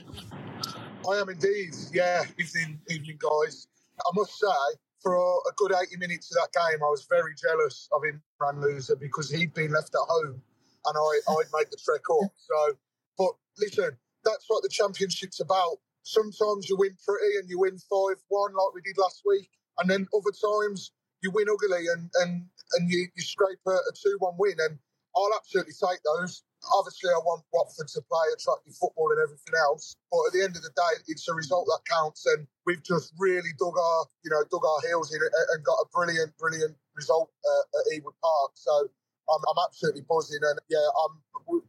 I 1.08 1.20
am 1.20 1.28
indeed. 1.28 1.74
Yeah, 1.92 2.24
evening, 2.38 2.80
evening, 2.88 3.18
guys. 3.20 3.68
I 4.00 4.10
must 4.14 4.38
say, 4.38 4.78
for 5.02 5.14
a 5.16 5.52
good 5.56 5.72
80 5.72 5.98
minutes 5.98 6.30
of 6.30 6.40
that 6.40 6.52
game, 6.52 6.82
I 6.82 6.88
was 6.88 7.06
very 7.10 7.34
jealous 7.36 7.88
of 7.92 8.02
him, 8.04 8.22
Ran 8.40 8.60
Loser, 8.60 8.96
because 8.96 9.30
he'd 9.30 9.52
been 9.52 9.72
left 9.72 9.94
at 9.94 10.06
home 10.08 10.40
and 10.86 10.96
I, 10.96 11.32
I'd 11.32 11.52
made 11.52 11.66
the 11.70 11.78
trek 11.84 12.00
up. 12.10 12.30
So, 12.36 12.76
but 13.18 13.32
listen, 13.58 13.96
that's 14.24 14.44
what 14.48 14.62
the 14.62 14.70
championship's 14.70 15.40
about. 15.40 15.76
Sometimes 16.04 16.68
you 16.68 16.76
win 16.76 16.96
pretty 17.06 17.36
and 17.38 17.48
you 17.50 17.60
win 17.60 17.76
5 17.78 18.16
1 18.28 18.52
like 18.52 18.74
we 18.74 18.80
did 18.82 18.96
last 18.98 19.22
week. 19.26 19.50
And 19.78 19.90
then 19.90 20.06
other 20.14 20.32
times 20.32 20.92
you 21.22 21.30
win 21.32 21.46
ugly 21.52 21.86
and, 21.92 22.10
and, 22.22 22.46
and 22.76 22.90
you, 22.90 23.08
you 23.14 23.22
scrape 23.22 23.58
a 23.66 23.76
2 24.02 24.16
1 24.20 24.34
win. 24.38 24.56
And 24.58 24.78
I'll 25.16 25.34
absolutely 25.36 25.74
take 25.74 26.00
those 26.04 26.42
obviously 26.72 27.10
I 27.10 27.20
want 27.20 27.44
Watford 27.52 27.88
to 27.88 28.00
play 28.08 28.26
attractive 28.32 28.74
football 28.76 29.12
and 29.12 29.20
everything 29.20 29.54
else. 29.68 29.96
But 30.10 30.28
at 30.28 30.32
the 30.32 30.42
end 30.44 30.56
of 30.56 30.62
the 30.62 30.72
day, 30.72 30.94
it's 31.08 31.28
a 31.28 31.34
result 31.34 31.66
that 31.66 31.82
counts, 31.90 32.24
and 32.26 32.46
we've 32.66 32.82
just 32.82 33.12
really 33.18 33.52
dug 33.58 33.76
our, 33.76 34.00
you 34.24 34.30
know, 34.30 34.42
dug 34.50 34.64
our 34.64 34.80
heels 34.88 35.12
in 35.12 35.20
and 35.20 35.64
got 35.64 35.78
a 35.82 35.86
brilliant, 35.92 36.36
brilliant 36.38 36.76
result 36.96 37.30
uh, 37.44 37.78
at 37.80 37.84
Ewood 37.92 38.16
Park. 38.22 38.52
So 38.54 38.88
I'm, 39.28 39.42
I'm 39.50 39.60
absolutely 39.66 40.02
buzzing, 40.08 40.40
and 40.42 40.58
yeah, 40.68 40.86
I'm. 41.04 41.63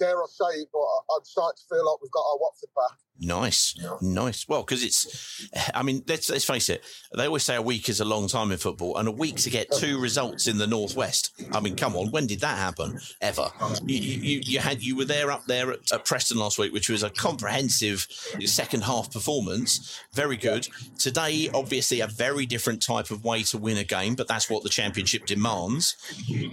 Dare 0.00 0.22
I 0.22 0.26
say 0.28 0.64
but 0.72 0.80
I'm 0.80 1.24
starting 1.24 1.58
to 1.58 1.74
feel 1.74 1.86
like 1.86 2.02
we've 2.02 2.10
got 2.10 2.24
our 2.32 2.38
Watford 2.38 2.70
back. 2.74 2.98
Nice, 3.22 3.74
yeah. 3.76 3.96
nice. 4.00 4.48
Well, 4.48 4.62
because 4.62 4.82
it's, 4.82 5.46
I 5.74 5.82
mean, 5.82 6.02
let's 6.08 6.30
let's 6.30 6.46
face 6.46 6.70
it. 6.70 6.82
They 7.14 7.26
always 7.26 7.42
say 7.42 7.54
a 7.54 7.60
week 7.62 7.90
is 7.90 8.00
a 8.00 8.04
long 8.04 8.28
time 8.28 8.50
in 8.50 8.56
football, 8.56 8.96
and 8.96 9.06
a 9.06 9.12
week 9.12 9.36
to 9.36 9.50
get 9.50 9.70
two 9.70 10.00
results 10.00 10.46
in 10.46 10.56
the 10.56 10.66
northwest. 10.66 11.38
I 11.52 11.60
mean, 11.60 11.76
come 11.76 11.96
on, 11.96 12.10
when 12.10 12.26
did 12.26 12.40
that 12.40 12.56
happen? 12.56 12.98
Ever? 13.20 13.50
You 13.84 13.98
you, 13.98 14.40
you 14.42 14.58
had 14.58 14.82
you 14.82 14.96
were 14.96 15.04
there 15.04 15.30
up 15.30 15.44
there 15.44 15.70
at, 15.72 15.92
at, 15.92 16.06
Preston 16.06 16.38
last 16.38 16.58
week, 16.58 16.72
which 16.72 16.88
was 16.88 17.02
a 17.02 17.10
comprehensive 17.10 18.06
second 18.46 18.84
half 18.84 19.12
performance, 19.12 20.00
very 20.14 20.38
good. 20.38 20.66
Today, 20.98 21.50
obviously, 21.52 22.00
a 22.00 22.06
very 22.06 22.46
different 22.46 22.80
type 22.80 23.10
of 23.10 23.22
way 23.22 23.42
to 23.42 23.58
win 23.58 23.76
a 23.76 23.84
game, 23.84 24.14
but 24.14 24.28
that's 24.28 24.48
what 24.48 24.62
the 24.62 24.70
championship 24.70 25.26
demands. 25.26 25.94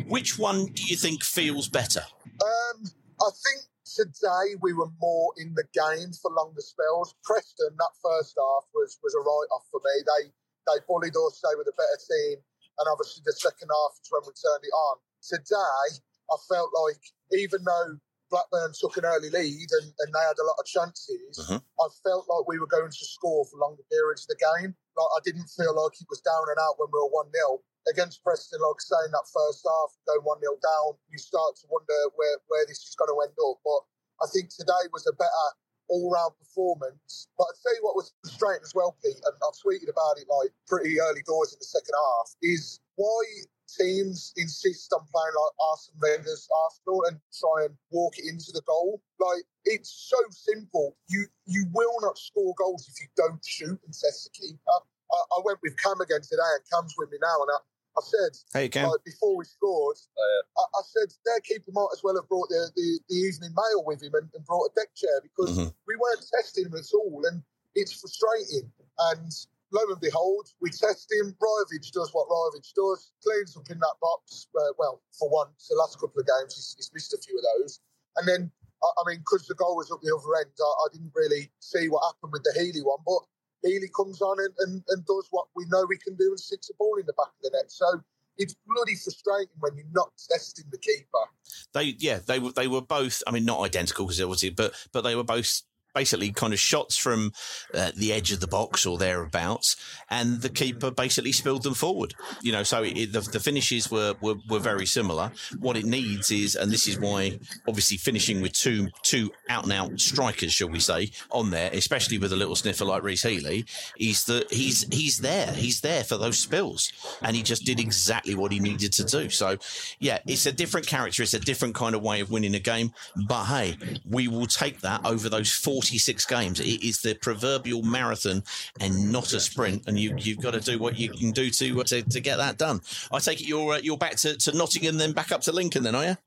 Which 0.08 0.38
one 0.38 0.66
do 0.66 0.84
you 0.84 0.98
think 0.98 1.24
feels 1.24 1.70
better? 1.70 2.02
Um, 2.42 2.92
I 3.18 3.30
think 3.34 3.66
today 3.86 4.60
we 4.62 4.74
were 4.74 4.92
more 5.02 5.34
in 5.38 5.56
the 5.56 5.66
game 5.74 6.14
for 6.22 6.30
longer 6.32 6.62
spells. 6.62 7.16
Preston, 7.24 7.74
that 7.78 7.94
first 8.04 8.38
half 8.38 8.66
was 8.74 8.98
was 9.02 9.16
a 9.16 9.22
write 9.22 9.52
off 9.54 9.66
for 9.72 9.82
me. 9.82 9.96
They 10.06 10.24
they 10.70 10.80
bullied 10.86 11.16
us, 11.16 11.42
they 11.42 11.56
were 11.56 11.66
the 11.66 11.78
better 11.80 12.00
team, 12.04 12.38
and 12.78 12.86
obviously 12.92 13.24
the 13.26 13.34
second 13.34 13.72
half 13.72 13.94
is 13.98 14.12
when 14.12 14.22
we 14.28 14.34
turned 14.36 14.66
it 14.66 14.76
on. 14.76 14.96
Today, 15.24 15.88
I 16.30 16.36
felt 16.46 16.70
like 16.86 17.02
even 17.34 17.64
though 17.64 17.98
Blackburn 18.30 18.76
took 18.76 18.98
an 18.98 19.08
early 19.08 19.32
lead 19.32 19.70
and, 19.72 19.88
and 19.88 20.10
they 20.12 20.24
had 20.28 20.38
a 20.38 20.46
lot 20.46 20.60
of 20.60 20.68
chances, 20.68 21.40
uh-huh. 21.40 21.64
I 21.64 21.88
felt 22.04 22.28
like 22.28 22.46
we 22.48 22.60
were 22.60 22.68
going 22.68 22.92
to 22.92 23.06
score 23.08 23.48
for 23.48 23.58
longer 23.58 23.84
periods 23.88 24.28
of 24.28 24.36
the 24.36 24.44
game. 24.44 24.76
Like 24.76 25.12
I 25.16 25.22
didn't 25.24 25.48
feel 25.48 25.74
like 25.74 25.96
it 25.96 26.12
was 26.12 26.22
down 26.22 26.52
and 26.52 26.60
out 26.60 26.76
when 26.78 26.92
we 26.92 27.00
were 27.00 27.16
one 27.16 27.32
0 27.32 27.64
against 27.92 28.24
Preston, 28.24 28.60
like 28.60 28.82
saying 28.82 29.12
that 29.12 29.28
first 29.28 29.64
half, 29.64 29.90
going 30.06 30.24
1 30.24 30.40
0 30.40 30.60
down, 30.60 31.00
you 31.10 31.18
start 31.18 31.56
to 31.62 31.66
wonder 31.72 31.98
where, 32.16 32.38
where 32.48 32.66
this 32.68 32.84
is 32.84 32.96
going 32.96 33.12
to 33.12 33.18
end 33.24 33.38
up. 33.38 33.58
But 33.64 33.82
I 34.24 34.26
think 34.32 34.50
today 34.52 34.84
was 34.92 35.08
a 35.08 35.16
better 35.16 35.48
all 35.90 36.12
round 36.12 36.34
performance. 36.40 37.28
But 37.38 37.48
I'll 37.48 37.62
tell 37.64 37.76
you 37.76 37.84
what 37.84 37.96
was 37.96 38.14
frustrating 38.24 38.64
as 38.64 38.76
well, 38.76 38.98
Pete, 39.04 39.16
and 39.16 39.36
I've 39.40 39.60
tweeted 39.60 39.90
about 39.90 40.20
it 40.20 40.28
like 40.28 40.52
pretty 40.68 41.00
early 41.00 41.24
doors 41.24 41.54
in 41.54 41.60
the 41.60 41.70
second 41.70 41.96
half, 41.96 42.36
is 42.42 42.80
why 42.96 43.24
teams 43.68 44.32
insist 44.38 44.94
on 44.94 45.04
playing 45.12 45.36
like 45.36 45.56
Arsenal 45.60 46.00
Wenger's 46.00 46.48
Arsenal 46.64 47.04
and 47.12 47.20
try 47.36 47.68
and 47.68 47.76
walk 47.92 48.18
it 48.18 48.26
into 48.28 48.52
the 48.54 48.64
goal. 48.68 49.02
Like 49.20 49.44
it's 49.66 49.92
so 50.12 50.20
simple. 50.32 50.96
You 51.10 51.28
you 51.46 51.66
will 51.74 51.96
not 52.02 52.18
score 52.18 52.54
goals 52.58 52.88
if 52.88 53.00
you 53.00 53.08
don't 53.16 53.44
shoot 53.46 53.80
and 53.84 53.94
test 53.94 54.28
the 54.28 54.32
keeper. 54.32 54.60
I, 55.08 55.20
I 55.36 55.40
went 55.44 55.60
with 55.64 55.80
Cam 55.80 56.00
again 56.02 56.22
today, 56.22 56.52
and 56.60 56.64
Cam's 56.68 56.96
with 56.98 57.12
me 57.12 57.18
now, 57.22 57.38
and 57.40 57.52
I, 57.56 57.60
I 57.98 58.02
said, 58.06 58.34
"Hey, 58.54 58.70
Cam." 58.70 58.90
Like, 58.90 59.04
before 59.04 59.36
we 59.36 59.46
scored, 59.46 59.98
oh, 59.98 60.22
yeah. 60.22 60.62
I, 60.62 60.64
I, 60.78 60.82
said 60.86 61.10
their 61.26 61.42
keeper 61.42 61.72
might 61.74 61.90
as 61.94 62.04
well 62.04 62.16
have 62.16 62.30
brought 62.30 62.50
the, 62.50 62.70
the, 62.76 63.00
the 63.10 63.16
evening 63.16 63.52
mail 63.58 63.84
with 63.86 64.04
him 64.04 64.14
and, 64.14 64.30
and 64.36 64.46
brought 64.46 64.70
a 64.70 64.76
deck 64.76 64.94
chair 64.96 65.18
because 65.24 65.58
mm-hmm. 65.58 65.74
we 65.88 65.96
weren't 65.98 66.26
testing 66.30 66.66
him 66.66 66.76
at 66.76 66.86
all, 66.94 67.26
and 67.26 67.42
it's 67.74 68.00
frustrating. 68.00 68.70
And 69.10 69.34
lo 69.72 69.82
and 69.90 70.02
behold, 70.02 70.48
we 70.62 70.70
test 70.70 71.12
him. 71.12 71.36
Rajovic 71.42 71.92
does 71.92 72.14
what 72.14 72.30
Rajovic 72.30 72.70
does, 72.74 73.12
cleans 73.24 73.58
up 73.58 73.70
in 73.70 73.80
that 73.80 73.98
box. 74.02 74.48
Uh, 74.56 74.74
well, 74.78 75.02
for 75.18 75.30
once, 75.30 75.68
the 75.70 75.76
last 75.76 76.00
couple 76.00 76.22
of 76.22 76.28
games, 76.28 76.56
he's, 76.56 76.76
he's 76.78 76.92
missed 76.94 77.14
a 77.14 77.18
few 77.18 77.38
of 77.38 77.44
those. 77.58 77.80
And 78.18 78.28
then, 78.28 78.52
I, 78.84 78.88
I 78.88 79.02
mean, 79.10 79.20
because 79.20 79.48
the 79.48 79.56
goal 79.56 79.78
was 79.78 79.92
up 79.92 80.02
the 80.02 80.14
other 80.14 80.38
end, 80.42 80.54
I, 80.60 80.64
I, 80.64 80.88
didn't 80.94 81.14
really 81.16 81.52
see 81.60 81.90
what 81.90 82.06
happened 82.06 82.34
with 82.34 82.44
the 82.44 82.54
Healey 82.58 82.82
one. 82.82 83.02
But 83.06 83.26
Healey 83.64 83.90
comes 83.96 84.22
on 84.22 84.38
and, 84.40 84.54
and, 84.60 84.84
and 84.90 85.06
does 85.06 85.28
what 85.32 85.48
we 85.56 85.66
know 85.70 85.86
we 85.88 85.98
can 85.98 86.16
do 86.16 86.30
and 86.30 86.40
sits 86.40 86.70
a 86.70 86.74
ball 86.76 86.98
in 87.00 87.06
the 87.06 87.14
back 87.14 87.28
of 87.28 87.42
the 87.42 87.52
net. 87.54 87.72
So 87.72 88.02
it's 88.38 88.56
bloody 88.68 88.96
frustrating 88.96 89.56
when 89.60 89.76
you're 89.76 89.86
not 89.92 90.12
testing 90.30 90.66
the 90.72 90.78
keeper. 90.78 91.26
They, 91.74 91.96
yeah, 91.98 92.20
they 92.26 92.40
were 92.40 92.52
they 92.52 92.68
were 92.68 92.82
both. 92.82 93.24
I 93.26 93.32
mean, 93.32 93.46
not 93.46 93.62
identical 93.62 94.06
because 94.06 94.22
obviously, 94.22 94.52
but 94.52 94.74
but 94.92 95.02
they 95.02 95.16
were 95.16 95.24
both 95.24 95.62
basically 95.98 96.32
kind 96.32 96.54
of 96.54 96.60
shots 96.60 96.96
from 96.96 97.34
uh, 97.74 97.92
the 97.96 98.14
edge 98.14 98.32
of 98.32 98.40
the 98.40 98.48
box 98.48 98.86
or 98.86 99.00
thereabouts, 99.00 99.76
and 100.12 100.42
the 100.42 100.50
keeper 100.50 100.92
basically 100.92 101.32
spilled 101.32 101.64
them 101.64 101.74
forward. 101.74 102.14
You 102.44 102.52
know, 102.52 102.62
so 102.62 102.84
it, 102.84 103.14
the, 103.14 103.22
the, 103.22 103.40
finishes 103.40 103.90
were, 103.90 104.14
were, 104.22 104.36
were 104.48 104.60
very 104.60 104.86
similar. 104.86 105.32
What 105.60 105.76
it 105.76 105.86
needs 105.86 106.30
is, 106.30 106.56
and 106.56 106.72
this 106.72 106.88
is 106.88 107.00
why 107.00 107.40
obviously 107.68 107.98
finishing 107.98 108.42
with 108.42 108.54
two 108.54 108.90
two 109.02 109.32
out 109.50 109.64
and 109.64 109.74
out 109.74 110.00
strikers, 110.00 110.54
shall 110.54 110.70
we 110.70 110.80
say, 110.80 111.10
on 111.32 111.50
there, 111.50 111.72
especially 111.74 112.20
with 112.20 112.32
a 112.32 112.36
little 112.36 112.56
sniffer 112.56 112.86
like 112.86 113.02
Rhys 113.02 113.24
Healey, 113.24 113.66
is 114.00 114.26
that 114.26 114.54
he's 114.54 114.86
he's 114.94 115.18
there, 115.18 115.52
he's 115.52 115.82
there 115.82 116.04
for 116.04 116.18
those 116.18 116.38
spills, 116.38 116.92
and 117.24 117.36
he 117.36 117.42
just 117.42 117.66
did 117.66 117.80
exactly 117.80 118.36
what 118.36 118.52
he 118.52 118.60
needed 118.60 118.94
to 118.94 119.04
do. 119.04 119.30
So, 119.30 119.58
yeah, 119.98 120.20
it's 120.28 120.46
a 120.46 120.52
different 120.52 120.86
character, 120.86 121.24
it's 121.24 121.34
a 121.34 121.40
different 121.40 121.74
kind 121.74 121.96
of 121.96 122.04
way 122.04 122.20
of 122.22 122.30
winning 122.30 122.54
a 122.54 122.60
game, 122.60 122.94
but 123.28 123.46
hey, 123.46 123.78
we 124.08 124.28
will 124.28 124.46
take 124.46 124.82
that 124.82 125.04
over 125.04 125.28
those 125.28 125.52
40 125.52 125.87
96 125.88 126.26
games. 126.26 126.60
It 126.60 126.84
is 126.84 127.02
the 127.02 127.16
proverbial 127.16 127.82
marathon 127.82 128.44
and 128.82 129.12
not 129.12 129.32
a 129.32 129.40
sprint. 129.40 129.88
And 129.88 129.98
you, 129.98 130.12
have 130.12 130.44
got 130.44 130.52
to 130.52 130.60
do 130.60 130.80
what 130.80 131.00
you 131.00 131.10
can 131.10 131.32
do 131.32 131.50
to, 131.50 131.84
to, 131.84 132.02
to 132.02 132.20
get 132.20 132.38
that 132.38 132.58
done. 132.58 132.82
I 133.12 133.20
take 133.20 133.40
it 133.40 133.48
you're, 133.48 133.76
uh, 133.76 133.80
you're 133.80 133.98
back 133.98 134.18
to, 134.18 134.36
to 134.36 134.58
Nottingham, 134.58 134.98
then 134.98 135.14
back 135.14 135.32
up 135.32 135.42
to 135.42 135.54
Lincoln, 135.54 135.84
then, 135.84 135.96
are 135.96 136.04
you? 136.04 136.18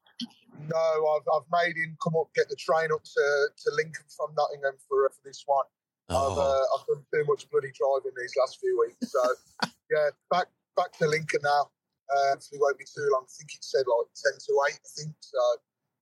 No, 0.66 0.76
I've, 0.76 1.28
I've 1.34 1.48
made 1.52 1.76
him 1.76 1.96
come 2.02 2.14
up, 2.16 2.28
get 2.34 2.48
the 2.48 2.56
train 2.56 2.88
up 2.92 3.04
to, 3.04 3.48
to 3.54 3.70
Lincoln 3.76 4.04
from 4.08 4.30
Nottingham 4.34 4.78
for, 4.88 5.08
for 5.10 5.20
this 5.24 5.42
one. 5.44 5.64
Oh. 6.08 6.32
I've, 6.32 6.38
uh, 6.38 6.64
I've 6.74 6.86
done 6.86 7.04
too 7.12 7.24
much 7.28 7.50
bloody 7.50 7.72
driving 7.76 8.12
these 8.16 8.32
last 8.40 8.60
few 8.60 8.80
weeks. 8.80 9.12
So, 9.12 9.20
yeah, 9.90 10.08
back 10.30 10.46
back 10.76 10.92
to 10.98 11.06
Lincoln 11.06 11.40
now. 11.44 11.68
Uh, 12.08 12.30
hopefully, 12.32 12.60
won't 12.60 12.78
be 12.78 12.84
too 12.84 13.06
long. 13.12 13.24
I 13.28 13.32
think 13.36 13.52
it 13.54 13.62
said 13.62 13.84
like 13.86 14.08
10 14.24 14.32
to 14.40 14.52
8, 14.68 14.72
I 14.72 14.88
think. 14.96 15.14
So, 15.20 15.38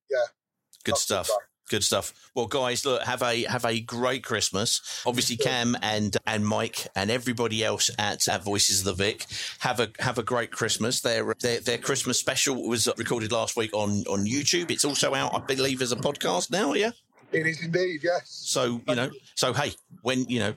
yeah. 0.09 0.25
Good 0.83 0.97
stuff. 0.97 1.29
Good 1.69 1.83
stuff. 1.83 2.13
Well, 2.33 2.47
guys, 2.47 2.83
look, 2.83 3.03
have 3.03 3.21
a 3.21 3.43
have 3.43 3.63
a 3.63 3.79
great 3.79 4.23
Christmas. 4.23 5.03
Obviously, 5.05 5.37
Cam 5.37 5.77
and 5.81 6.17
and 6.25 6.45
Mike 6.45 6.87
and 6.95 7.11
everybody 7.11 7.63
else 7.63 7.91
at, 7.99 8.27
at 8.27 8.43
Voices 8.43 8.79
of 8.79 8.85
the 8.85 9.03
Vic 9.03 9.25
have 9.59 9.79
a 9.79 9.89
have 9.99 10.17
a 10.17 10.23
great 10.23 10.51
Christmas. 10.51 11.01
Their, 11.01 11.35
their 11.39 11.59
their 11.59 11.77
Christmas 11.77 12.19
special 12.19 12.67
was 12.67 12.89
recorded 12.97 13.31
last 13.31 13.55
week 13.55 13.73
on 13.73 14.03
on 14.09 14.25
YouTube. 14.25 14.71
It's 14.71 14.83
also 14.83 15.13
out, 15.13 15.35
I 15.35 15.39
believe, 15.39 15.81
as 15.81 15.91
a 15.91 15.95
podcast 15.95 16.51
now. 16.51 16.73
Yeah. 16.73 16.91
It 17.31 17.45
is 17.45 17.63
indeed, 17.63 18.01
yes. 18.03 18.23
So 18.27 18.81
you 18.87 18.95
know, 18.95 19.11
so 19.35 19.53
hey, 19.53 19.73
when 20.01 20.25
you 20.25 20.39
know, 20.39 20.53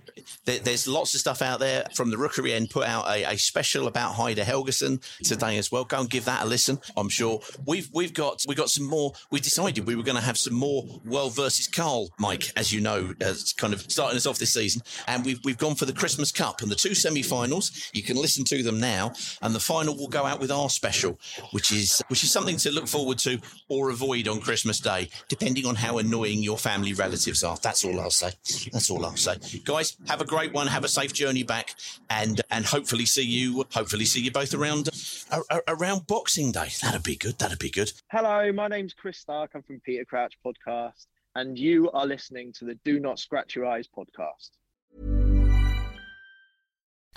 there, 0.46 0.58
there's 0.60 0.88
lots 0.88 1.12
of 1.14 1.20
stuff 1.20 1.42
out 1.42 1.60
there 1.60 1.84
from 1.94 2.10
the 2.10 2.16
Rookery 2.16 2.54
end. 2.54 2.70
Put 2.70 2.86
out 2.86 3.06
a, 3.08 3.32
a, 3.32 3.36
special 3.36 3.86
about 3.86 4.14
Heidar 4.14 4.44
Helguson 4.44 5.02
today 5.22 5.58
as 5.58 5.70
well. 5.70 5.84
Go 5.84 6.00
and 6.00 6.08
give 6.08 6.24
that 6.24 6.44
a 6.44 6.46
listen. 6.46 6.78
I'm 6.96 7.10
sure 7.10 7.40
we've 7.66 7.90
we've 7.92 8.14
got 8.14 8.42
we 8.48 8.54
got 8.54 8.70
some 8.70 8.86
more. 8.86 9.12
We 9.30 9.40
decided 9.40 9.86
we 9.86 9.96
were 9.96 10.02
going 10.02 10.16
to 10.16 10.22
have 10.22 10.38
some 10.38 10.54
more 10.54 10.84
World 11.04 11.36
versus 11.36 11.68
Carl, 11.68 12.08
Mike, 12.18 12.50
as 12.56 12.72
you 12.72 12.80
know, 12.80 13.12
as 13.20 13.52
kind 13.52 13.74
of 13.74 13.82
starting 13.90 14.16
us 14.16 14.26
off 14.26 14.38
this 14.38 14.54
season, 14.54 14.82
and 15.06 15.24
we've 15.26 15.40
we've 15.44 15.58
gone 15.58 15.74
for 15.74 15.84
the 15.84 15.92
Christmas 15.92 16.32
Cup 16.32 16.62
and 16.62 16.70
the 16.70 16.76
two 16.76 16.94
semi-finals. 16.94 17.90
You 17.92 18.02
can 18.02 18.16
listen 18.16 18.44
to 18.46 18.62
them 18.62 18.80
now, 18.80 19.12
and 19.42 19.54
the 19.54 19.60
final 19.60 19.94
will 19.96 20.08
go 20.08 20.24
out 20.24 20.40
with 20.40 20.50
our 20.50 20.70
special, 20.70 21.18
which 21.50 21.70
is 21.70 22.02
which 22.08 22.24
is 22.24 22.32
something 22.32 22.56
to 22.58 22.70
look 22.70 22.88
forward 22.88 23.18
to 23.18 23.38
or 23.68 23.90
avoid 23.90 24.26
on 24.28 24.40
Christmas 24.40 24.80
Day, 24.80 25.10
depending 25.28 25.66
on 25.66 25.74
how 25.74 25.98
annoying 25.98 26.42
your 26.42 26.58
family 26.62 26.94
relatives 26.94 27.42
are. 27.42 27.56
That's 27.62 27.84
all 27.84 28.00
I'll 28.00 28.10
say. 28.10 28.30
That's 28.72 28.90
all 28.90 29.04
I'll 29.04 29.16
say. 29.16 29.36
Guys, 29.64 29.96
have 30.06 30.20
a 30.20 30.24
great 30.24 30.52
one. 30.52 30.66
Have 30.68 30.84
a 30.84 30.88
safe 30.88 31.12
journey 31.12 31.42
back, 31.42 31.74
and 32.08 32.40
and 32.50 32.64
hopefully 32.64 33.04
see 33.06 33.22
you. 33.24 33.64
Hopefully 33.72 34.04
see 34.04 34.20
you 34.20 34.30
both 34.30 34.54
around 34.54 34.88
uh, 35.30 35.60
around 35.68 36.06
Boxing 36.06 36.52
Day. 36.52 36.68
That'd 36.80 37.02
be 37.02 37.16
good. 37.16 37.38
That'd 37.38 37.58
be 37.58 37.70
good. 37.70 37.92
Hello, 38.10 38.52
my 38.52 38.68
name's 38.68 38.94
Chris 38.94 39.18
Stark. 39.18 39.50
I'm 39.54 39.62
from 39.62 39.80
Peter 39.80 40.04
Crouch 40.04 40.34
Podcast, 40.44 41.06
and 41.34 41.58
you 41.58 41.90
are 41.90 42.06
listening 42.06 42.52
to 42.54 42.64
the 42.64 42.76
Do 42.84 43.00
Not 43.00 43.18
Scratch 43.18 43.56
Your 43.56 43.66
Eyes 43.66 43.88
podcast. 43.88 45.31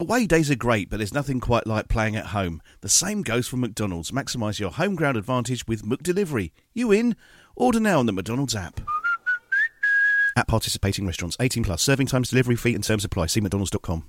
Away 0.00 0.26
days 0.26 0.50
are 0.50 0.54
great, 0.56 0.88
but 0.88 0.96
there's 0.96 1.12
nothing 1.12 1.40
quite 1.40 1.66
like 1.66 1.88
playing 1.88 2.16
at 2.16 2.26
home. 2.26 2.62
The 2.80 2.88
same 2.88 3.22
goes 3.22 3.46
for 3.46 3.58
McDonald's. 3.58 4.12
Maximise 4.12 4.58
your 4.58 4.70
home 4.70 4.94
ground 4.96 5.18
advantage 5.18 5.66
with 5.68 5.82
McDelivery. 5.82 6.52
You 6.72 6.90
in? 6.90 7.16
Order 7.54 7.80
now 7.80 7.98
on 7.98 8.06
the 8.06 8.12
McDonald's 8.12 8.54
app. 8.56 8.80
At 10.38 10.48
participating 10.48 11.06
restaurants, 11.06 11.36
18 11.38 11.64
plus. 11.64 11.82
Serving 11.82 12.06
times, 12.06 12.30
delivery 12.30 12.56
fee, 12.56 12.74
and 12.74 12.82
terms 12.82 13.04
apply. 13.04 13.26
See 13.26 13.42
McDonald's.com. 13.42 14.04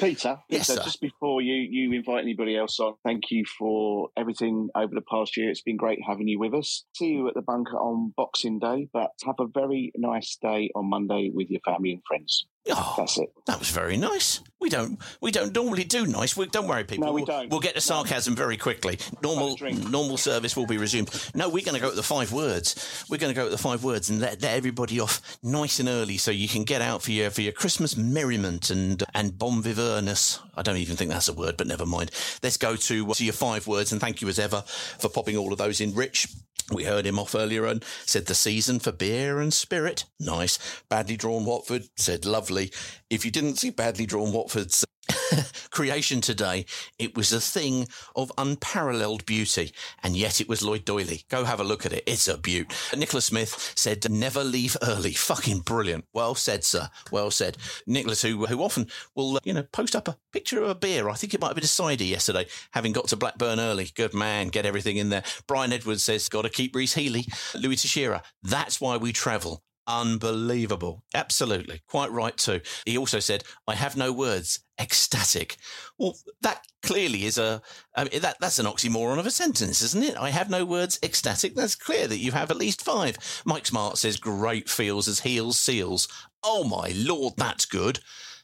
Peter, 0.00 0.38
Yes, 0.48 0.68
Peter, 0.68 0.78
sir. 0.80 0.84
just 0.84 1.00
before 1.00 1.40
you, 1.40 1.54
you 1.54 1.92
invite 1.92 2.22
anybody 2.22 2.56
else 2.56 2.78
on, 2.78 2.94
thank 3.04 3.30
you 3.30 3.44
for 3.58 4.10
everything 4.16 4.68
over 4.76 4.94
the 4.94 5.00
past 5.00 5.36
year. 5.36 5.50
It's 5.50 5.62
been 5.62 5.76
great 5.76 5.98
having 6.06 6.28
you 6.28 6.38
with 6.38 6.54
us. 6.54 6.84
See 6.94 7.06
you 7.06 7.26
at 7.26 7.34
the 7.34 7.42
bunker 7.42 7.76
on 7.76 8.12
Boxing 8.16 8.58
Day, 8.60 8.88
but 8.92 9.10
have 9.24 9.36
a 9.40 9.46
very 9.46 9.90
nice 9.96 10.36
day 10.40 10.70
on 10.76 10.88
Monday 10.90 11.30
with 11.32 11.50
your 11.50 11.60
family 11.64 11.92
and 11.92 12.02
friends. 12.06 12.46
Oh, 12.70 12.94
That's 12.98 13.18
it. 13.18 13.30
That 13.46 13.58
was 13.58 13.70
very 13.70 13.96
nice. 13.96 14.42
We 14.60 14.68
don't 14.70 14.98
we 15.20 15.30
don't 15.30 15.54
normally 15.54 15.84
do 15.84 16.04
nice. 16.06 16.36
We, 16.36 16.46
don't 16.46 16.66
worry, 16.66 16.82
people. 16.82 17.06
No, 17.06 17.12
we 17.12 17.24
don't. 17.24 17.48
We'll 17.48 17.60
get 17.60 17.76
to 17.76 17.80
sarcasm 17.80 18.34
very 18.34 18.56
quickly. 18.56 18.98
Normal 19.22 19.56
normal 19.88 20.16
service 20.16 20.56
will 20.56 20.66
be 20.66 20.76
resumed. 20.76 21.10
No, 21.34 21.48
we're 21.48 21.64
going 21.64 21.76
to 21.76 21.80
go 21.80 21.88
at 21.88 21.94
the 21.94 22.02
five 22.02 22.32
words. 22.32 23.04
We're 23.08 23.18
going 23.18 23.32
to 23.32 23.40
go 23.40 23.44
at 23.44 23.52
the 23.52 23.58
five 23.58 23.84
words 23.84 24.10
and 24.10 24.20
let, 24.20 24.42
let 24.42 24.54
everybody 24.54 24.98
off 24.98 25.38
nice 25.44 25.78
and 25.78 25.88
early, 25.88 26.16
so 26.16 26.32
you 26.32 26.48
can 26.48 26.64
get 26.64 26.82
out 26.82 27.02
for 27.02 27.12
your 27.12 27.30
for 27.30 27.40
your 27.40 27.52
Christmas 27.52 27.96
merriment 27.96 28.70
and 28.70 29.04
and 29.14 29.38
bon 29.38 29.62
viverness. 29.62 30.40
I 30.56 30.62
don't 30.62 30.78
even 30.78 30.96
think 30.96 31.12
that's 31.12 31.28
a 31.28 31.32
word, 31.34 31.56
but 31.56 31.68
never 31.68 31.86
mind. 31.86 32.10
Let's 32.42 32.56
go 32.56 32.74
to 32.74 33.14
to 33.14 33.24
your 33.24 33.34
five 33.34 33.68
words 33.68 33.92
and 33.92 34.00
thank 34.00 34.20
you 34.20 34.28
as 34.28 34.40
ever 34.40 34.62
for 34.66 35.08
popping 35.08 35.36
all 35.36 35.52
of 35.52 35.58
those 35.58 35.80
in. 35.80 35.94
Rich, 35.94 36.26
we 36.70 36.84
heard 36.84 37.06
him 37.06 37.18
off 37.18 37.34
earlier 37.34 37.64
and 37.64 37.84
said 38.04 38.26
the 38.26 38.34
season 38.34 38.78
for 38.78 38.92
beer 38.92 39.40
and 39.40 39.52
spirit. 39.52 40.04
Nice. 40.20 40.58
Badly 40.88 41.16
drawn 41.16 41.44
Watford 41.44 41.88
said 41.96 42.24
lovely. 42.24 42.70
If 43.08 43.24
you 43.24 43.30
didn't 43.30 43.56
see 43.56 43.70
badly 43.70 44.06
drawn 44.06 44.32
Watford's 44.32 44.84
creation 45.70 46.20
today, 46.20 46.66
it 46.98 47.16
was 47.16 47.32
a 47.32 47.40
thing 47.40 47.88
of 48.16 48.32
unparalleled 48.38 49.24
beauty, 49.26 49.72
and 50.02 50.16
yet 50.16 50.40
it 50.40 50.48
was 50.48 50.62
Lloyd 50.62 50.84
Doyley. 50.84 51.26
Go 51.28 51.44
have 51.44 51.60
a 51.60 51.64
look 51.64 51.86
at 51.86 51.92
it. 51.92 52.04
It's 52.06 52.28
a 52.28 52.38
beaut. 52.38 52.72
Nicholas 52.96 53.26
Smith 53.26 53.72
said, 53.76 54.10
"Never 54.10 54.44
leave 54.44 54.76
early." 54.82 55.12
Fucking 55.28 55.60
brilliant. 55.60 56.06
Well 56.12 56.34
said, 56.34 56.64
sir. 56.64 56.88
Well 57.10 57.30
said. 57.30 57.56
Nicholas, 57.86 58.22
who 58.22 58.46
who 58.46 58.62
often 58.62 58.88
will 59.14 59.38
you 59.44 59.52
know 59.52 59.64
post 59.64 59.96
up 59.96 60.08
a 60.08 60.16
picture 60.32 60.62
of 60.62 60.70
a 60.70 60.74
beer. 60.74 61.08
I 61.08 61.14
think 61.14 61.34
it 61.34 61.40
might 61.40 61.48
have 61.48 61.56
been 61.56 61.64
a 61.64 61.68
cider 61.68 62.04
yesterday, 62.04 62.46
having 62.72 62.92
got 62.92 63.08
to 63.08 63.16
Blackburn 63.16 63.60
early. 63.60 63.90
Good 63.94 64.14
man. 64.14 64.48
Get 64.48 64.66
everything 64.66 64.96
in 64.96 65.08
there. 65.08 65.24
Brian 65.46 65.72
Edwards 65.72 66.04
says, 66.04 66.28
"Got 66.28 66.42
to 66.42 66.50
keep 66.50 66.74
Rhys 66.74 66.94
Healey." 66.94 67.26
Louis 67.54 67.76
Teixeira. 67.76 68.22
That's 68.42 68.80
why 68.80 68.96
we 68.96 69.12
travel. 69.12 69.62
Unbelievable. 69.88 71.02
Absolutely. 71.14 71.80
Quite 71.88 72.12
right, 72.12 72.36
too. 72.36 72.60
He 72.84 72.98
also 72.98 73.20
said, 73.20 73.42
I 73.66 73.74
have 73.74 73.96
no 73.96 74.12
words. 74.12 74.60
Ecstatic. 74.78 75.56
Well, 75.98 76.16
that 76.42 76.64
clearly 76.82 77.24
is 77.24 77.38
a, 77.38 77.62
I 77.96 78.04
mean, 78.04 78.20
that, 78.20 78.36
that's 78.38 78.58
an 78.58 78.66
oxymoron 78.66 79.18
of 79.18 79.26
a 79.26 79.30
sentence, 79.30 79.80
isn't 79.82 80.04
it? 80.04 80.16
I 80.16 80.30
have 80.30 80.50
no 80.50 80.64
words. 80.64 80.98
Ecstatic. 81.02 81.54
That's 81.54 81.74
clear 81.74 82.06
that 82.06 82.18
you 82.18 82.32
have 82.32 82.50
at 82.50 82.58
least 82.58 82.84
five. 82.84 83.16
Mike 83.46 83.66
Smart 83.66 83.96
says, 83.96 84.18
great 84.18 84.68
feels 84.68 85.08
as 85.08 85.20
heels 85.20 85.58
seals. 85.58 86.06
Oh 86.44 86.64
my 86.64 86.92
lord, 86.94 87.34
that's 87.38 87.64
good. 87.64 88.00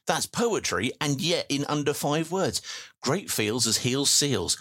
That's 0.07 0.27
poetry, 0.27 0.93
and 1.01 1.19
yet 1.21 1.47
in 1.49 1.65
under 1.67 1.95
five 1.95 2.31
words. 2.31 2.61
Great 3.05 3.31
feels 3.31 3.67
as 3.67 3.77
heels 3.79 4.11
seals. 4.11 4.57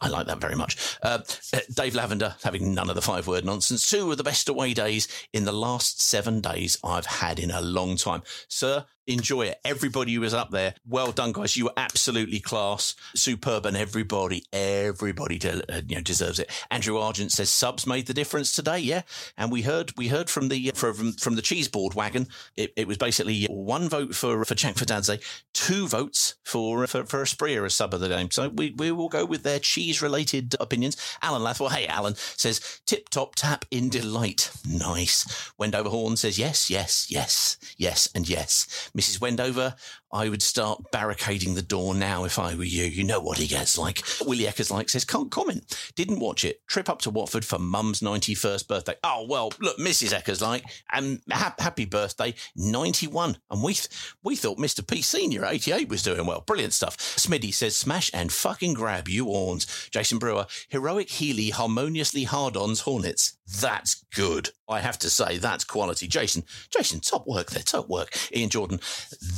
I- 0.00 0.08
like 0.08 0.28
that 0.28 0.40
very 0.40 0.54
much. 0.54 0.96
Uh, 1.02 1.18
uh, 1.52 1.58
Dave 1.74 1.96
Lavender 1.96 2.36
having 2.44 2.72
none 2.72 2.88
of 2.88 2.94
the 2.94 3.02
five 3.02 3.26
word 3.26 3.44
nonsense. 3.44 3.90
Two 3.90 4.10
of 4.12 4.16
the 4.16 4.22
best 4.24 4.48
away 4.48 4.72
days 4.72 5.08
in 5.32 5.44
the 5.44 5.52
last 5.52 6.00
seven 6.00 6.40
days 6.40 6.78
I've 6.84 7.06
had 7.06 7.40
in 7.40 7.50
a 7.50 7.60
long 7.60 7.96
time. 7.96 8.22
Sir, 8.48 8.86
enjoy 9.06 9.46
it. 9.46 9.58
Everybody 9.64 10.14
who 10.14 10.20
was 10.20 10.32
up 10.32 10.50
there, 10.50 10.74
well 10.86 11.12
done, 11.12 11.32
guys. 11.32 11.56
You 11.56 11.64
were 11.66 11.72
absolutely 11.76 12.40
class, 12.40 12.94
superb, 13.14 13.66
and 13.66 13.76
everybody, 13.76 14.44
everybody, 14.52 15.38
de- 15.38 15.72
uh, 15.72 15.82
you 15.86 15.96
know, 15.96 16.02
deserves 16.02 16.38
it. 16.38 16.50
Andrew 16.70 16.98
Argent 16.98 17.32
says 17.32 17.50
subs 17.50 17.86
made 17.86 18.06
the 18.06 18.14
difference 18.14 18.52
today, 18.52 18.78
yeah. 18.78 19.02
And 19.36 19.50
we 19.52 19.62
heard, 19.62 19.92
we 19.96 20.08
heard 20.08 20.30
from 20.30 20.48
the 20.48 20.70
from 20.74 21.12
from 21.14 21.34
the 21.34 21.42
cheese 21.42 21.68
board 21.68 21.94
wagon. 21.94 22.28
It, 22.56 22.72
it 22.76 22.88
was 22.88 22.96
basically 22.98 23.44
one 23.44 23.88
vote 23.88 24.14
for 24.14 24.44
for 24.44 24.54
Chakvetadze, 24.54 25.22
two 25.52 25.88
votes 25.88 26.36
for 26.44 26.86
for 26.86 27.04
for 27.04 27.26
Asprilla 27.56 27.66
as 27.66 27.74
sub 27.74 27.94
of 27.94 28.00
the 28.00 28.08
game. 28.08 28.30
So 28.30 28.48
we 28.48 28.70
we 28.70 28.90
will 28.90 29.08
go 29.08 29.24
with 29.24 29.42
their 29.42 29.58
cheese 29.58 30.02
related 30.02 30.54
opinions. 30.60 30.96
Alan 31.22 31.42
Lathwell, 31.42 31.70
hey 31.70 31.86
Alan 31.86 32.14
says 32.14 32.80
tip 32.86 33.08
top 33.08 33.34
tap 33.34 33.64
in 33.70 33.88
delight, 33.88 34.50
nice. 34.68 35.52
Wendover 35.58 35.90
Horn 35.90 36.16
says 36.16 36.38
yes, 36.38 36.70
yes, 36.70 37.10
yes, 37.10 37.56
yes, 37.76 38.08
and 38.14 38.28
yes. 38.28 38.90
Mrs. 38.96 39.20
Wendover, 39.20 39.74
I 40.12 40.28
would 40.28 40.42
start 40.42 40.90
barricading 40.92 41.54
the 41.54 41.62
door 41.62 41.94
now 41.94 42.24
if 42.24 42.38
I 42.38 42.54
were 42.54 42.64
you. 42.64 42.84
You 42.84 43.04
know 43.04 43.20
what 43.20 43.38
he 43.38 43.46
gets 43.46 43.76
like. 43.76 44.02
Willie 44.24 44.44
Eckers 44.44 44.70
like 44.70 44.88
says, 44.88 45.04
can't 45.04 45.30
comment. 45.30 45.92
Didn't 45.96 46.20
watch 46.20 46.44
it. 46.44 46.66
Trip 46.68 46.88
up 46.88 47.00
to 47.02 47.10
Watford 47.10 47.44
for 47.44 47.58
mum's 47.58 48.00
91st 48.00 48.68
birthday. 48.68 48.94
Oh, 49.04 49.26
well, 49.28 49.52
look, 49.60 49.78
Mrs. 49.78 50.12
Eckers 50.16 50.40
like, 50.40 50.64
and 50.92 51.20
ha- 51.30 51.54
happy 51.58 51.84
birthday, 51.84 52.34
91. 52.54 53.36
And 53.50 53.62
we, 53.62 53.74
th- 53.74 53.88
we 54.22 54.36
thought 54.36 54.58
Mr. 54.58 54.86
P 54.86 55.02
Senior 55.02 55.44
88 55.44 55.88
was 55.88 56.02
doing 56.02 56.26
well. 56.26 56.42
Brilliant 56.46 56.72
stuff. 56.72 56.96
Smitty 56.96 57.52
says, 57.52 57.76
smash 57.76 58.10
and 58.14 58.32
fucking 58.32 58.74
grab 58.74 59.08
you 59.08 59.24
horns. 59.24 59.88
Jason 59.90 60.18
Brewer, 60.18 60.46
heroic 60.68 61.10
Healey 61.10 61.50
harmoniously 61.50 62.24
hard-ons 62.24 62.80
Hornets. 62.80 63.36
That's 63.60 64.04
good. 64.14 64.50
I 64.68 64.80
have 64.80 64.98
to 65.00 65.10
say, 65.10 65.38
that's 65.38 65.64
quality. 65.64 66.08
Jason, 66.08 66.44
Jason, 66.70 67.00
top 67.00 67.26
work 67.26 67.50
there, 67.50 67.62
top 67.62 67.88
work. 67.88 68.16
Ian 68.34 68.50
Jordan, 68.50 68.80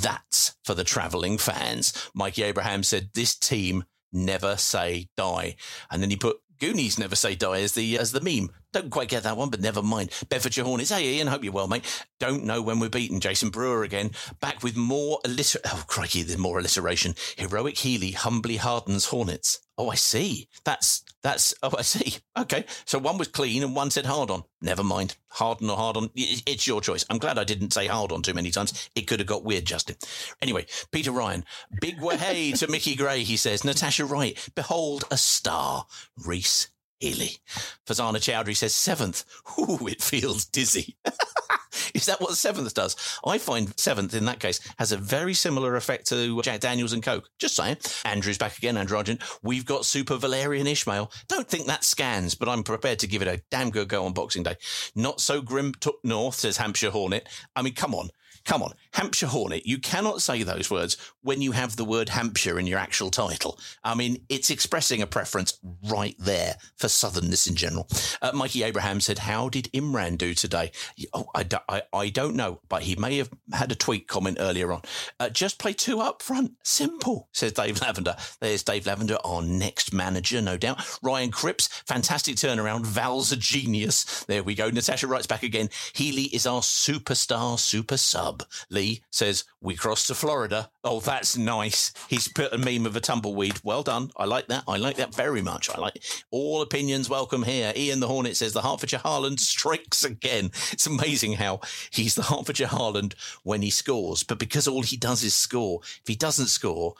that's 0.00 0.54
for 0.68 0.74
the 0.74 0.85
travelling 0.85 1.38
fans. 1.38 1.94
Mikey 2.14 2.42
Abraham 2.42 2.83
said, 2.83 3.09
this 3.14 3.35
team 3.35 3.85
never 4.12 4.54
say 4.59 5.09
die. 5.16 5.57
And 5.90 6.02
then 6.02 6.11
he 6.11 6.16
put 6.16 6.37
Goonies 6.61 6.98
never 6.98 7.16
say 7.16 7.35
die 7.35 7.62
as 7.62 7.72
the 7.72 7.98
as 7.98 8.12
the 8.12 8.20
meme. 8.20 8.50
Don't 8.72 8.90
quite 8.90 9.09
get 9.09 9.22
that 9.22 9.37
one, 9.37 9.48
but 9.48 9.61
never 9.61 9.83
mind. 9.83 10.11
Bedfordshire 10.28 10.64
Hornets. 10.64 10.90
Hey 10.90 11.16
Ian, 11.16 11.28
hope 11.28 11.42
you're 11.42 11.52
well, 11.52 11.68
mate. 11.68 11.85
Don't 12.20 12.44
know 12.44 12.61
when 12.61 12.81
we're 12.81 12.90
beaten. 12.90 13.20
Jason 13.20 13.50
Brewer 13.50 13.83
again, 13.83 14.11
back 14.40 14.62
with 14.62 14.76
more 14.76 15.20
alliter. 15.24 15.57
Oh 15.64 15.85
crikey, 15.87 16.22
there's 16.22 16.38
more 16.38 16.59
alliteration. 16.59 17.14
Heroic 17.37 17.78
Healey 17.78 18.12
humbly 18.12 18.57
hardens 18.57 19.07
Hornets. 19.07 19.61
Oh, 19.78 19.90
I 19.90 19.94
see. 19.94 20.48
That's 20.64 21.04
that's. 21.22 21.54
Oh, 21.62 21.70
I 21.78 21.83
see. 21.83 22.16
Okay, 22.37 22.64
so 22.85 22.98
one 22.98 23.16
was 23.16 23.28
clean 23.28 23.62
and 23.62 23.76
one 23.76 23.90
said 23.90 24.07
hard 24.07 24.28
on. 24.28 24.42
Never 24.61 24.83
mind. 24.83 25.16
Harden 25.28 25.70
or 25.70 25.76
hard 25.76 25.96
on. 25.96 26.11
It's 26.14 26.66
your 26.66 26.81
choice. 26.81 27.04
I'm 27.09 27.18
glad 27.18 27.38
I 27.38 27.44
didn't 27.44 27.72
say 27.72 27.87
hard 27.87 28.11
on 28.11 28.22
too 28.22 28.35
many 28.35 28.50
times. 28.50 28.90
It 28.94 29.07
could 29.07 29.20
have 29.20 29.28
got 29.28 29.44
weird, 29.44 29.64
Justin. 29.64 29.96
Anyway, 30.42 30.66
Peter 30.90 31.12
Ryan. 31.12 31.44
Big 31.81 32.00
way 32.00 32.52
to 32.57 32.68
Mickey 32.68 32.96
Gray. 32.96 33.22
He 33.22 33.37
says. 33.37 33.64
Natasha 33.64 34.04
Wright. 34.04 34.37
Behold 34.54 35.04
a 35.11 35.16
star. 35.16 35.87
Rhys 36.16 36.68
Healey. 37.00 37.38
Fazana 37.87 38.16
Chowdhury 38.16 38.56
says 38.56 38.74
seventh. 38.74 39.24
Ooh, 39.58 39.87
it 39.87 40.02
feels 40.02 40.44
dizzy. 40.44 40.96
Is 41.94 42.06
that 42.06 42.20
what 42.20 42.37
seventh 42.37 42.74
does? 42.74 42.96
I 43.24 43.38
find 43.38 43.78
seventh 43.78 44.14
in 44.14 44.24
that 44.26 44.40
case 44.40 44.61
has 44.78 44.92
a 44.92 44.96
very 44.96 45.34
similar 45.34 45.76
effect 45.76 46.06
to 46.08 46.40
Jack 46.42 46.61
Daniels 46.61 46.92
and 46.92 47.02
Coke. 47.02 47.28
Just 47.38 47.56
saying. 47.56 47.76
Andrew's 48.04 48.38
back 48.38 48.58
again, 48.58 48.76
Andrew 48.76 48.96
Argent. 48.96 49.22
We've 49.42 49.64
got 49.64 49.84
Super 49.84 50.16
Valérien 50.16 50.64
Ismaël. 50.64 51.11
Don't 51.28 51.48
think 51.48 51.66
that 51.66 51.84
scans, 51.84 52.34
but 52.34 52.48
I'm 52.48 52.62
prepared 52.62 52.98
to 53.00 53.06
give 53.06 53.22
it 53.22 53.28
a 53.28 53.42
damn 53.50 53.70
good 53.70 53.88
go 53.88 54.04
on 54.04 54.12
Boxing 54.12 54.42
Day. 54.42 54.56
Not 54.94 55.20
so 55.20 55.40
grim 55.40 55.72
took 55.80 55.98
north, 56.04 56.34
says 56.34 56.56
Hampshire 56.56 56.90
Hornet. 56.90 57.28
I 57.54 57.62
mean, 57.62 57.74
come 57.74 57.94
on. 57.94 58.11
Come 58.44 58.62
on, 58.62 58.72
Hampshire 58.98 59.28
Hornet. 59.28 59.64
You 59.64 59.78
cannot 59.78 60.22
say 60.22 60.42
those 60.42 60.72
words 60.72 60.96
when 61.22 61.40
you 61.40 61.52
have 61.52 61.76
the 61.76 61.84
word 61.84 62.08
Hampshire 62.08 62.58
in 62.58 62.66
your 62.66 62.80
actual 62.80 63.11
title. 63.11 63.56
I 63.84 63.94
mean, 63.94 64.24
it's 64.28 64.50
expressing 64.50 65.02
a 65.02 65.06
preference 65.06 65.56
right 65.88 66.16
there 66.18 66.56
for 66.74 66.88
southernness 66.88 67.48
in 67.48 67.54
general. 67.54 67.87
Uh, 68.20 68.32
Mikey 68.34 68.64
Abraham 68.64 69.00
said, 69.00 69.20
How 69.20 69.48
did 69.50 69.70
Imran 69.72 70.18
do 70.18 70.34
today? 70.34 70.72
Oh, 71.14 71.26
I, 71.32 71.44
do, 71.44 71.58
I, 71.68 71.82
I 71.92 72.08
don't 72.08 72.34
know, 72.34 72.61
but 72.68 72.82
he 72.82 72.96
may 72.96 73.18
have 73.18 73.30
had 73.52 73.70
a 73.70 73.76
tweet 73.76 74.08
comment 74.08 74.38
earlier 74.40 74.72
on. 74.72 74.82
Uh, 75.20 75.28
just 75.28 75.61
play 75.61 75.74
two 75.74 76.00
up 76.00 76.20
front. 76.20 76.54
Simple, 76.64 77.28
says 77.32 77.52
Dave 77.52 77.80
Lavender. 77.80 78.16
There's 78.40 78.64
Dave 78.64 78.87
Lavender, 78.87 79.18
our 79.24 79.42
next 79.42 79.92
manager, 79.94 80.42
no 80.42 80.56
doubt. 80.56 80.84
Ryan 81.02 81.30
Cripps, 81.30 81.68
fantastic 81.87 82.34
turnaround. 82.34 82.84
Val's 82.84 83.30
a 83.30 83.37
genius. 83.37 84.24
There 84.24 84.42
we 84.42 84.56
go. 84.56 84.70
Natasha 84.70 85.06
writes 85.06 85.28
back 85.28 85.44
again. 85.44 85.70
Healey 85.92 86.24
is 86.24 86.48
our 86.48 86.62
superstar, 86.62 87.61
super 87.61 87.96
sub. 87.96 88.42
Lee 88.70 88.88
says, 89.11 89.44
We 89.61 89.74
crossed 89.74 90.09
to 90.09 90.14
Florida. 90.14 90.70
Oh, 90.85 91.01
that's 91.01 91.37
nice. 91.37 91.92
He's 92.09 92.29
put 92.29 92.53
a 92.53 92.59
meme 92.59 92.87
of 92.87 92.96
a 92.96 93.01
tumbleweed. 93.01 93.61
Well 93.62 93.83
done. 93.83 94.11
I 94.16 94.24
like 94.24 94.48
that. 94.48 94.64
I 94.66 94.77
like 94.77 94.96
that 94.96 95.14
very 95.14 95.42
much. 95.42 95.70
I 95.70 95.79
like 95.79 96.03
all 96.31 96.62
opinions 96.62 97.09
welcome 97.09 97.42
here. 97.42 97.72
Ian 97.77 98.01
the 98.01 98.09
Hornet 98.09 98.37
says, 98.37 98.53
The 98.53 98.62
Hertfordshire 98.62 99.01
Haaland 99.01 99.40
strikes 99.40 100.05
again. 100.05 100.51
It's 100.72 100.87
amazing 100.87 101.35
how 101.35 101.61
he's 101.90 102.14
the 102.14 102.22
Hertfordshire 102.22 102.68
Haaland 102.68 103.14
when 103.42 103.62
he 103.62 103.70
scores, 103.70 104.22
but 104.22 104.38
because 104.38 104.68
all 104.68 104.83
he 104.83 104.96
does 104.96 105.22
is 105.22 105.35
score, 105.35 105.81
if 105.83 106.07
he 106.07 106.14
doesn't 106.14 106.46
score, 106.46 106.94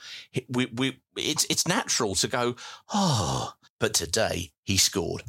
we, 0.47 0.67
we, 0.67 0.99
it's, 1.15 1.45
it's 1.49 1.67
natural 1.67 2.15
to 2.15 2.27
go, 2.27 2.55
Oh, 2.93 3.53
but 3.79 3.93
today 3.93 4.51
he 4.63 4.77
scored. 4.77 5.23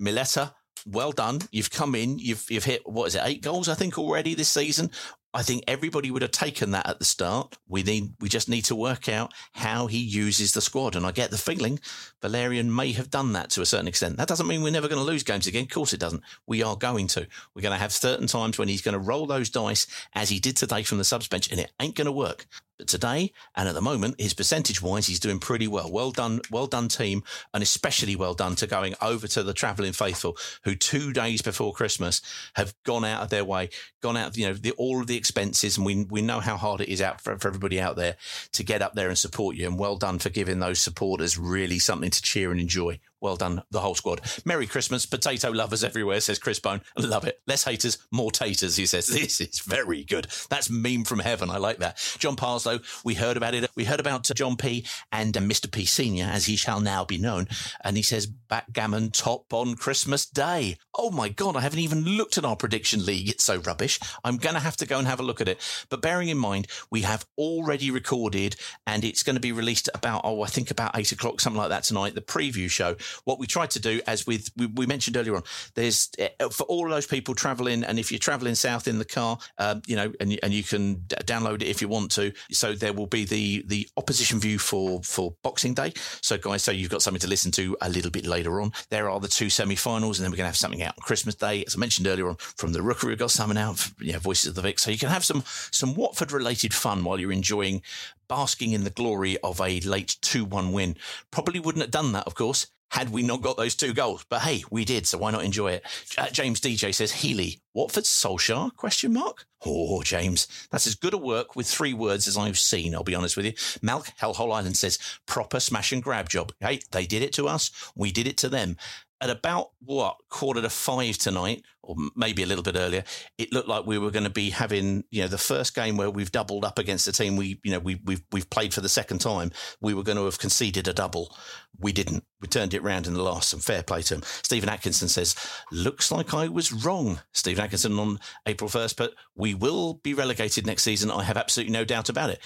Mileta, 0.00 0.54
well 0.86 1.12
done. 1.12 1.40
You've 1.50 1.70
come 1.70 1.94
in. 1.94 2.18
You've 2.18 2.44
you've 2.50 2.64
hit 2.64 2.88
what 2.88 3.06
is 3.06 3.14
it? 3.14 3.22
Eight 3.24 3.42
goals, 3.42 3.68
I 3.68 3.74
think, 3.74 3.98
already 3.98 4.34
this 4.34 4.48
season. 4.48 4.90
I 5.34 5.42
think 5.42 5.64
everybody 5.66 6.12
would 6.12 6.22
have 6.22 6.30
taken 6.30 6.70
that 6.70 6.88
at 6.88 7.00
the 7.00 7.04
start. 7.04 7.58
We 7.68 7.82
need, 7.82 8.14
we 8.20 8.28
just 8.28 8.48
need 8.48 8.64
to 8.66 8.76
work 8.76 9.08
out 9.08 9.32
how 9.52 9.88
he 9.88 9.98
uses 9.98 10.52
the 10.52 10.60
squad. 10.60 10.94
And 10.94 11.04
I 11.04 11.10
get 11.10 11.32
the 11.32 11.36
feeling 11.36 11.80
Valérien 12.22 12.66
may 12.66 12.92
have 12.92 13.10
done 13.10 13.32
that 13.32 13.50
to 13.50 13.60
a 13.60 13.66
certain 13.66 13.88
extent. 13.88 14.16
That 14.16 14.28
doesn't 14.28 14.46
mean 14.46 14.62
we're 14.62 14.70
never 14.70 14.86
going 14.86 15.04
to 15.04 15.10
lose 15.10 15.24
games 15.24 15.48
again. 15.48 15.64
Of 15.64 15.70
course 15.70 15.92
it 15.92 15.98
doesn't. 15.98 16.22
We 16.46 16.62
are 16.62 16.76
going 16.76 17.08
to. 17.08 17.26
We're 17.52 17.62
going 17.62 17.72
to 17.72 17.78
have 17.78 17.92
certain 17.92 18.28
times 18.28 18.58
when 18.58 18.68
he's 18.68 18.82
going 18.82 18.92
to 18.92 18.98
roll 19.00 19.26
those 19.26 19.50
dice 19.50 19.88
as 20.14 20.28
he 20.28 20.38
did 20.38 20.56
today 20.56 20.84
from 20.84 20.98
the 20.98 21.04
subs 21.04 21.26
bench 21.26 21.50
and 21.50 21.58
it 21.58 21.72
ain't 21.80 21.96
going 21.96 22.06
to 22.06 22.12
work. 22.12 22.46
But 22.78 22.88
today 22.88 23.32
and 23.54 23.68
at 23.68 23.74
the 23.74 23.80
moment, 23.80 24.20
his 24.20 24.34
percentage 24.34 24.82
wise, 24.82 25.06
he's 25.06 25.20
doing 25.20 25.38
pretty 25.38 25.68
well. 25.68 25.90
Well 25.90 26.10
done, 26.10 26.40
well 26.50 26.66
done, 26.66 26.88
team, 26.88 27.22
and 27.52 27.62
especially 27.62 28.16
well 28.16 28.34
done 28.34 28.56
to 28.56 28.66
going 28.66 28.94
over 29.00 29.28
to 29.28 29.42
the 29.44 29.52
travelling 29.52 29.92
faithful, 29.92 30.36
who 30.64 30.74
two 30.74 31.12
days 31.12 31.40
before 31.40 31.72
Christmas 31.72 32.20
have 32.56 32.74
gone 32.84 33.04
out 33.04 33.22
of 33.22 33.30
their 33.30 33.44
way, 33.44 33.70
gone 34.02 34.16
out, 34.16 34.36
you 34.36 34.46
know, 34.46 34.54
the, 34.54 34.72
all 34.72 35.00
of 35.00 35.06
the 35.06 35.16
expenses, 35.16 35.76
and 35.76 35.86
we 35.86 36.04
we 36.04 36.20
know 36.20 36.40
how 36.40 36.56
hard 36.56 36.80
it 36.80 36.88
is 36.88 37.00
out 37.00 37.20
for, 37.20 37.38
for 37.38 37.48
everybody 37.48 37.80
out 37.80 37.96
there 37.96 38.16
to 38.52 38.64
get 38.64 38.82
up 38.82 38.94
there 38.94 39.08
and 39.08 39.18
support 39.18 39.54
you. 39.56 39.66
And 39.66 39.78
well 39.78 39.96
done 39.96 40.18
for 40.18 40.30
giving 40.30 40.58
those 40.58 40.80
supporters 40.80 41.38
really 41.38 41.78
something 41.78 42.10
to 42.10 42.22
cheer 42.22 42.50
and 42.50 42.60
enjoy. 42.60 42.98
Well 43.24 43.36
done, 43.36 43.62
the 43.70 43.80
whole 43.80 43.94
squad. 43.94 44.20
Merry 44.44 44.66
Christmas, 44.66 45.06
potato 45.06 45.50
lovers 45.50 45.82
everywhere, 45.82 46.20
says 46.20 46.38
Chris 46.38 46.60
Bone. 46.60 46.82
Love 46.98 47.24
it. 47.24 47.40
Less 47.46 47.64
haters, 47.64 47.96
more 48.12 48.30
taters, 48.30 48.76
he 48.76 48.84
says. 48.84 49.06
This 49.24 49.40
is 49.40 49.60
very 49.60 50.04
good. 50.04 50.26
That's 50.50 50.68
meme 50.68 51.04
from 51.04 51.20
heaven. 51.20 51.48
I 51.48 51.56
like 51.56 51.78
that. 51.78 51.96
John 52.18 52.36
Parslow, 52.36 52.80
we 53.02 53.14
heard 53.14 53.38
about 53.38 53.54
it. 53.54 53.70
We 53.74 53.84
heard 53.84 54.00
about 54.00 54.24
John 54.34 54.56
P 54.56 54.84
and 55.10 55.34
uh, 55.34 55.40
Mr. 55.40 55.72
P 55.72 55.86
Senior, 55.86 56.26
as 56.26 56.44
he 56.44 56.56
shall 56.56 56.80
now 56.80 57.06
be 57.06 57.16
known. 57.16 57.48
And 57.82 57.96
he 57.96 58.02
says, 58.02 58.26
backgammon 58.26 59.10
top 59.10 59.54
on 59.54 59.74
Christmas 59.74 60.26
Day. 60.26 60.76
Oh 60.94 61.10
my 61.10 61.30
God, 61.30 61.56
I 61.56 61.60
haven't 61.62 61.78
even 61.78 62.04
looked 62.04 62.36
at 62.36 62.44
our 62.44 62.56
prediction 62.56 63.06
league. 63.06 63.30
It's 63.30 63.44
so 63.44 63.56
rubbish. 63.56 63.98
I'm 64.22 64.36
going 64.36 64.54
to 64.54 64.60
have 64.60 64.76
to 64.76 64.86
go 64.86 64.98
and 64.98 65.08
have 65.08 65.20
a 65.20 65.24
look 65.24 65.40
at 65.40 65.48
it. 65.48 65.60
But 65.88 66.02
bearing 66.02 66.28
in 66.28 66.36
mind, 66.36 66.66
we 66.90 67.00
have 67.02 67.24
already 67.38 67.90
recorded 67.90 68.56
and 68.86 69.02
it's 69.02 69.22
going 69.22 69.36
to 69.36 69.40
be 69.40 69.52
released 69.52 69.88
about, 69.94 70.20
oh, 70.24 70.42
I 70.42 70.48
think 70.48 70.70
about 70.70 70.96
eight 70.96 71.12
o'clock, 71.12 71.40
something 71.40 71.58
like 71.58 71.70
that 71.70 71.84
tonight, 71.84 72.14
the 72.14 72.20
preview 72.20 72.68
show 72.68 72.96
what 73.24 73.38
we 73.38 73.46
tried 73.46 73.70
to 73.70 73.80
do, 73.80 74.00
as 74.06 74.26
with 74.26 74.50
we, 74.56 74.66
we 74.66 74.86
mentioned 74.86 75.16
earlier 75.16 75.36
on, 75.36 75.42
there's 75.74 76.10
uh, 76.20 76.48
for 76.48 76.64
all 76.64 76.88
those 76.88 77.06
people 77.06 77.34
traveling, 77.34 77.84
and 77.84 77.98
if 77.98 78.10
you're 78.10 78.18
traveling 78.18 78.54
south 78.54 78.88
in 78.88 78.98
the 78.98 79.04
car, 79.04 79.38
um, 79.58 79.82
you 79.86 79.96
know, 79.96 80.12
and 80.20 80.38
and 80.42 80.52
you 80.52 80.62
can 80.62 80.96
download 80.96 81.62
it 81.62 81.68
if 81.68 81.80
you 81.80 81.88
want 81.88 82.10
to. 82.12 82.32
So 82.50 82.74
there 82.74 82.92
will 82.92 83.06
be 83.06 83.24
the 83.24 83.64
the 83.66 83.88
opposition 83.96 84.40
view 84.40 84.58
for 84.58 85.02
for 85.02 85.34
Boxing 85.42 85.74
Day. 85.74 85.92
So 86.20 86.38
guys, 86.38 86.62
so 86.62 86.72
you've 86.72 86.90
got 86.90 87.02
something 87.02 87.20
to 87.20 87.28
listen 87.28 87.50
to 87.52 87.76
a 87.80 87.88
little 87.88 88.10
bit 88.10 88.26
later 88.26 88.60
on. 88.60 88.72
There 88.90 89.08
are 89.10 89.20
the 89.20 89.28
two 89.28 89.50
semi-finals, 89.50 90.18
and 90.18 90.24
then 90.24 90.30
we're 90.30 90.36
going 90.36 90.44
to 90.44 90.48
have 90.48 90.56
something 90.56 90.82
out 90.82 90.94
on 90.98 91.02
Christmas 91.02 91.34
Day, 91.34 91.64
as 91.66 91.76
I 91.76 91.78
mentioned 91.78 92.06
earlier 92.06 92.28
on 92.28 92.36
from 92.36 92.72
the 92.72 92.82
Rookery. 92.82 93.10
We've 93.10 93.18
got 93.18 93.30
something 93.30 93.58
out, 93.58 93.90
you 94.00 94.12
know, 94.12 94.18
Voices 94.18 94.48
of 94.48 94.54
the 94.54 94.62
Vic. 94.62 94.78
So 94.78 94.90
you 94.90 94.98
can 94.98 95.08
have 95.08 95.24
some 95.24 95.44
some 95.70 95.94
Watford 95.94 96.32
related 96.32 96.74
fun 96.74 97.04
while 97.04 97.18
you're 97.18 97.32
enjoying 97.32 97.82
basking 98.28 98.72
in 98.72 98.84
the 98.84 98.90
glory 98.90 99.38
of 99.38 99.60
a 99.60 99.80
late 99.80 100.16
2 100.22 100.44
1 100.44 100.72
win. 100.72 100.96
Probably 101.30 101.60
wouldn't 101.60 101.82
have 101.82 101.90
done 101.90 102.12
that, 102.12 102.26
of 102.26 102.34
course, 102.34 102.66
had 102.94 103.10
we 103.10 103.24
not 103.24 103.42
got 103.42 103.56
those 103.56 103.74
two 103.74 103.92
goals. 103.92 104.24
But 104.28 104.42
hey, 104.42 104.62
we 104.70 104.84
did, 104.84 105.04
so 105.04 105.18
why 105.18 105.32
not 105.32 105.44
enjoy 105.44 105.72
it? 105.72 105.84
Uh, 106.16 106.30
James 106.30 106.60
DJ 106.60 106.94
says 106.94 107.10
Healey, 107.10 107.58
Watford 107.74 108.04
Solskjaer? 108.04 108.76
Question 108.76 109.12
mark. 109.12 109.46
Oh, 109.66 110.02
James, 110.02 110.46
that's 110.70 110.86
as 110.86 110.94
good 110.94 111.12
a 111.12 111.18
work 111.18 111.56
with 111.56 111.66
three 111.66 111.92
words 111.92 112.28
as 112.28 112.36
I've 112.36 112.56
seen. 112.56 112.94
I'll 112.94 113.02
be 113.02 113.16
honest 113.16 113.36
with 113.36 113.46
you. 113.46 113.52
Malk 113.82 114.12
Hellhole 114.20 114.54
Island 114.54 114.76
says 114.76 115.00
proper 115.26 115.58
smash 115.58 115.90
and 115.90 116.04
grab 116.04 116.28
job. 116.28 116.52
Hey, 116.60 116.82
they 116.92 117.04
did 117.04 117.22
it 117.22 117.32
to 117.32 117.48
us. 117.48 117.72
We 117.96 118.12
did 118.12 118.28
it 118.28 118.36
to 118.38 118.48
them 118.48 118.76
at 119.20 119.30
about 119.30 119.70
what 119.80 120.16
quarter 120.28 120.60
to 120.60 120.68
five 120.68 121.16
tonight, 121.18 121.62
or 121.82 121.96
maybe 122.16 122.42
a 122.42 122.46
little 122.46 122.64
bit 122.64 122.76
earlier, 122.76 123.04
it 123.38 123.52
looked 123.52 123.68
like 123.68 123.86
we 123.86 123.98
were 123.98 124.10
going 124.10 124.24
to 124.24 124.30
be 124.30 124.50
having 124.50 125.04
you 125.10 125.22
know 125.22 125.28
the 125.28 125.38
first 125.38 125.74
game 125.74 125.96
where 125.96 126.10
we've 126.10 126.32
doubled 126.32 126.64
up 126.64 126.78
against 126.78 127.06
the 127.06 127.12
team 127.12 127.36
we 127.36 127.60
you 127.62 127.70
know 127.70 127.78
we 127.78 128.00
we've 128.04 128.22
we've 128.32 128.50
played 128.50 128.74
for 128.74 128.80
the 128.80 128.88
second 128.88 129.20
time. 129.20 129.50
We 129.80 129.94
were 129.94 130.02
going 130.02 130.18
to 130.18 130.24
have 130.24 130.38
conceded 130.38 130.88
a 130.88 130.92
double. 130.92 131.34
We 131.78 131.92
didn't. 131.92 132.24
We 132.40 132.48
turned 132.48 132.74
it 132.74 132.82
round 132.82 133.06
in 133.06 133.14
the 133.14 133.22
last. 133.22 133.52
And 133.52 133.62
fair 133.62 133.82
play 133.82 134.02
to 134.02 134.16
him. 134.16 134.22
Stephen 134.42 134.68
Atkinson 134.68 135.08
says, 135.08 135.34
"Looks 135.70 136.10
like 136.10 136.34
I 136.34 136.48
was 136.48 136.72
wrong." 136.72 137.20
Stephen 137.32 137.64
Atkinson 137.64 137.98
on 137.98 138.20
April 138.46 138.68
first, 138.68 138.96
but 138.96 139.14
we 139.34 139.54
will 139.54 139.94
be 139.94 140.14
relegated 140.14 140.66
next 140.66 140.82
season. 140.82 141.10
I 141.10 141.22
have 141.22 141.36
absolutely 141.36 141.72
no 141.72 141.84
doubt 141.84 142.08
about 142.08 142.30
it. 142.30 142.40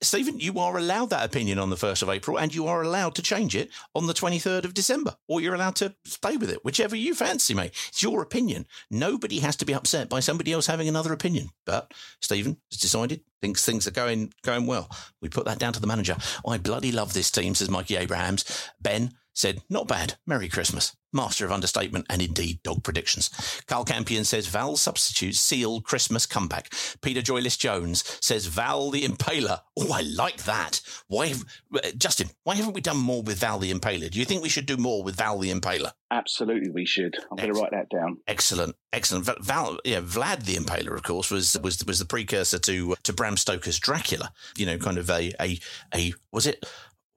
Stephen, 0.00 0.40
you 0.40 0.58
are 0.58 0.76
allowed 0.76 1.10
that 1.10 1.24
opinion 1.24 1.58
on 1.58 1.70
the 1.70 1.76
1st 1.76 2.02
of 2.02 2.08
April 2.08 2.38
and 2.38 2.54
you 2.54 2.66
are 2.66 2.82
allowed 2.82 3.14
to 3.14 3.22
change 3.22 3.54
it 3.54 3.70
on 3.94 4.06
the 4.06 4.12
23rd 4.12 4.64
of 4.64 4.74
December, 4.74 5.16
or 5.28 5.40
you're 5.40 5.54
allowed 5.54 5.76
to 5.76 5.94
stay 6.04 6.36
with 6.36 6.50
it, 6.50 6.64
whichever 6.64 6.96
you 6.96 7.14
fancy, 7.14 7.54
mate. 7.54 7.72
It's 7.88 8.02
your 8.02 8.22
opinion. 8.22 8.66
Nobody 8.90 9.38
has 9.40 9.56
to 9.56 9.64
be 9.64 9.74
upset 9.74 10.08
by 10.08 10.20
somebody 10.20 10.52
else 10.52 10.66
having 10.66 10.88
another 10.88 11.12
opinion. 11.12 11.50
But 11.64 11.92
Stephen 12.20 12.58
has 12.70 12.80
decided 12.80 13.22
thinks 13.40 13.64
things 13.64 13.86
are 13.86 13.92
going 13.92 14.32
going 14.42 14.66
well. 14.66 14.88
We 15.20 15.28
put 15.28 15.44
that 15.46 15.58
down 15.58 15.72
to 15.74 15.80
the 15.80 15.86
manager. 15.86 16.16
I 16.46 16.58
bloody 16.58 16.92
love 16.92 17.12
this 17.12 17.30
team, 17.30 17.54
says 17.54 17.68
Mikey 17.68 17.96
Abrahams. 17.96 18.70
Ben 18.80 19.12
said, 19.34 19.62
not 19.68 19.88
bad. 19.88 20.14
Merry 20.26 20.48
Christmas. 20.48 20.96
Master 21.14 21.44
of 21.44 21.52
understatement 21.52 22.06
and 22.08 22.22
indeed 22.22 22.62
dog 22.62 22.82
predictions. 22.82 23.28
Carl 23.66 23.84
Campion 23.84 24.24
says 24.24 24.46
Val 24.46 24.76
substitutes 24.76 25.38
seal 25.38 25.82
Christmas 25.82 26.24
comeback. 26.24 26.72
Peter 27.02 27.20
Joyless 27.20 27.58
Jones 27.58 28.02
says 28.22 28.46
Val 28.46 28.90
the 28.90 29.02
Impaler. 29.02 29.60
Oh, 29.78 29.92
I 29.92 30.00
like 30.00 30.44
that. 30.44 30.80
Why, 31.08 31.26
have, 31.28 31.44
uh, 31.74 31.90
Justin? 31.98 32.30
Why 32.44 32.54
haven't 32.54 32.72
we 32.72 32.80
done 32.80 32.96
more 32.96 33.22
with 33.22 33.38
Val 33.38 33.58
the 33.58 33.72
Impaler? 33.72 34.10
Do 34.10 34.18
you 34.18 34.24
think 34.24 34.42
we 34.42 34.48
should 34.48 34.64
do 34.64 34.78
more 34.78 35.02
with 35.02 35.16
Val 35.16 35.38
the 35.38 35.50
Impaler? 35.50 35.92
Absolutely, 36.10 36.70
we 36.70 36.86
should. 36.86 37.16
I'm 37.30 37.36
going 37.36 37.52
to 37.52 37.60
write 37.60 37.72
that 37.72 37.90
down. 37.90 38.18
Excellent, 38.26 38.76
excellent. 38.92 39.26
Val, 39.42 39.78
yeah, 39.84 40.00
Vlad 40.00 40.44
the 40.44 40.56
Impaler, 40.56 40.94
of 40.94 41.02
course, 41.02 41.30
was 41.30 41.56
was 41.62 41.84
was 41.86 41.98
the 41.98 42.04
precursor 42.04 42.58
to 42.58 42.94
to 43.02 43.12
Bram 43.12 43.36
Stoker's 43.36 43.78
Dracula. 43.78 44.32
You 44.56 44.66
know, 44.66 44.78
kind 44.78 44.98
of 44.98 45.10
a 45.10 45.32
a 45.40 45.58
a 45.94 46.12
was 46.30 46.46
it 46.46 46.64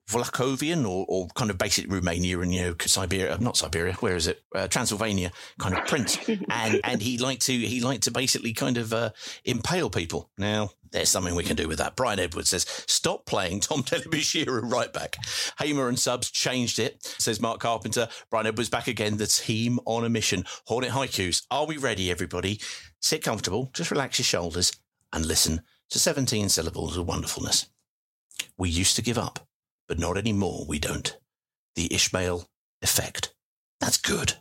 Vlachovian 0.08 0.88
or, 0.88 1.04
or 1.08 1.26
kind 1.34 1.50
of 1.50 1.58
basic 1.58 1.90
Romania 1.90 2.38
and 2.38 2.54
you 2.54 2.62
know 2.62 2.74
Siberia, 2.80 3.38
not 3.38 3.56
Siberia, 3.56 3.94
where 3.94 4.14
is 4.14 4.28
it? 4.28 4.42
Uh, 4.54 4.68
Transylvania 4.68 5.32
kind 5.58 5.74
of 5.74 5.84
prince, 5.86 6.16
and 6.28 6.80
and 6.84 7.02
he 7.02 7.18
liked 7.18 7.42
to 7.42 7.52
he 7.52 7.80
liked 7.80 8.04
to 8.04 8.10
basically 8.10 8.52
kind 8.52 8.76
of 8.78 8.92
uh, 8.92 9.10
impale 9.44 9.90
people. 9.90 10.30
Now 10.38 10.70
there's 10.92 11.08
something 11.08 11.34
we 11.34 11.42
can 11.42 11.56
do 11.56 11.66
with 11.66 11.78
that. 11.78 11.96
Brian 11.96 12.20
Edwards 12.20 12.50
says 12.50 12.66
stop 12.86 13.26
playing 13.26 13.60
Tom 13.60 13.82
Dele-Bashiru 13.82 14.70
right 14.70 14.92
back. 14.92 15.16
Hamer 15.58 15.88
and 15.88 15.98
Subs 15.98 16.30
changed 16.30 16.78
it. 16.78 17.04
Says 17.18 17.40
Mark 17.40 17.60
Carpenter. 17.60 18.08
Brian 18.30 18.46
Edwards 18.46 18.70
back 18.70 18.86
again. 18.86 19.16
The 19.16 19.26
team 19.26 19.80
on 19.86 20.04
a 20.04 20.08
mission. 20.08 20.44
Hornet 20.66 20.90
Haikus. 20.90 21.44
Are 21.50 21.66
we 21.66 21.76
ready, 21.76 22.10
everybody? 22.10 22.60
Sit 23.00 23.24
comfortable. 23.24 23.70
Just 23.72 23.90
relax 23.90 24.18
your 24.18 24.24
shoulders 24.24 24.72
and 25.12 25.26
listen 25.26 25.62
to 25.90 25.98
17 25.98 26.48
syllables 26.48 26.96
of 26.96 27.06
wonderfulness. 27.06 27.66
We 28.56 28.68
used 28.68 28.96
to 28.96 29.02
give 29.02 29.18
up 29.18 29.45
but 29.88 29.98
not 29.98 30.16
anymore, 30.16 30.64
we 30.68 30.78
don't. 30.78 31.16
The 31.74 31.88
Ismaël 31.88 32.46
effect. 32.82 33.34
That's 33.80 33.98
good. 33.98 34.34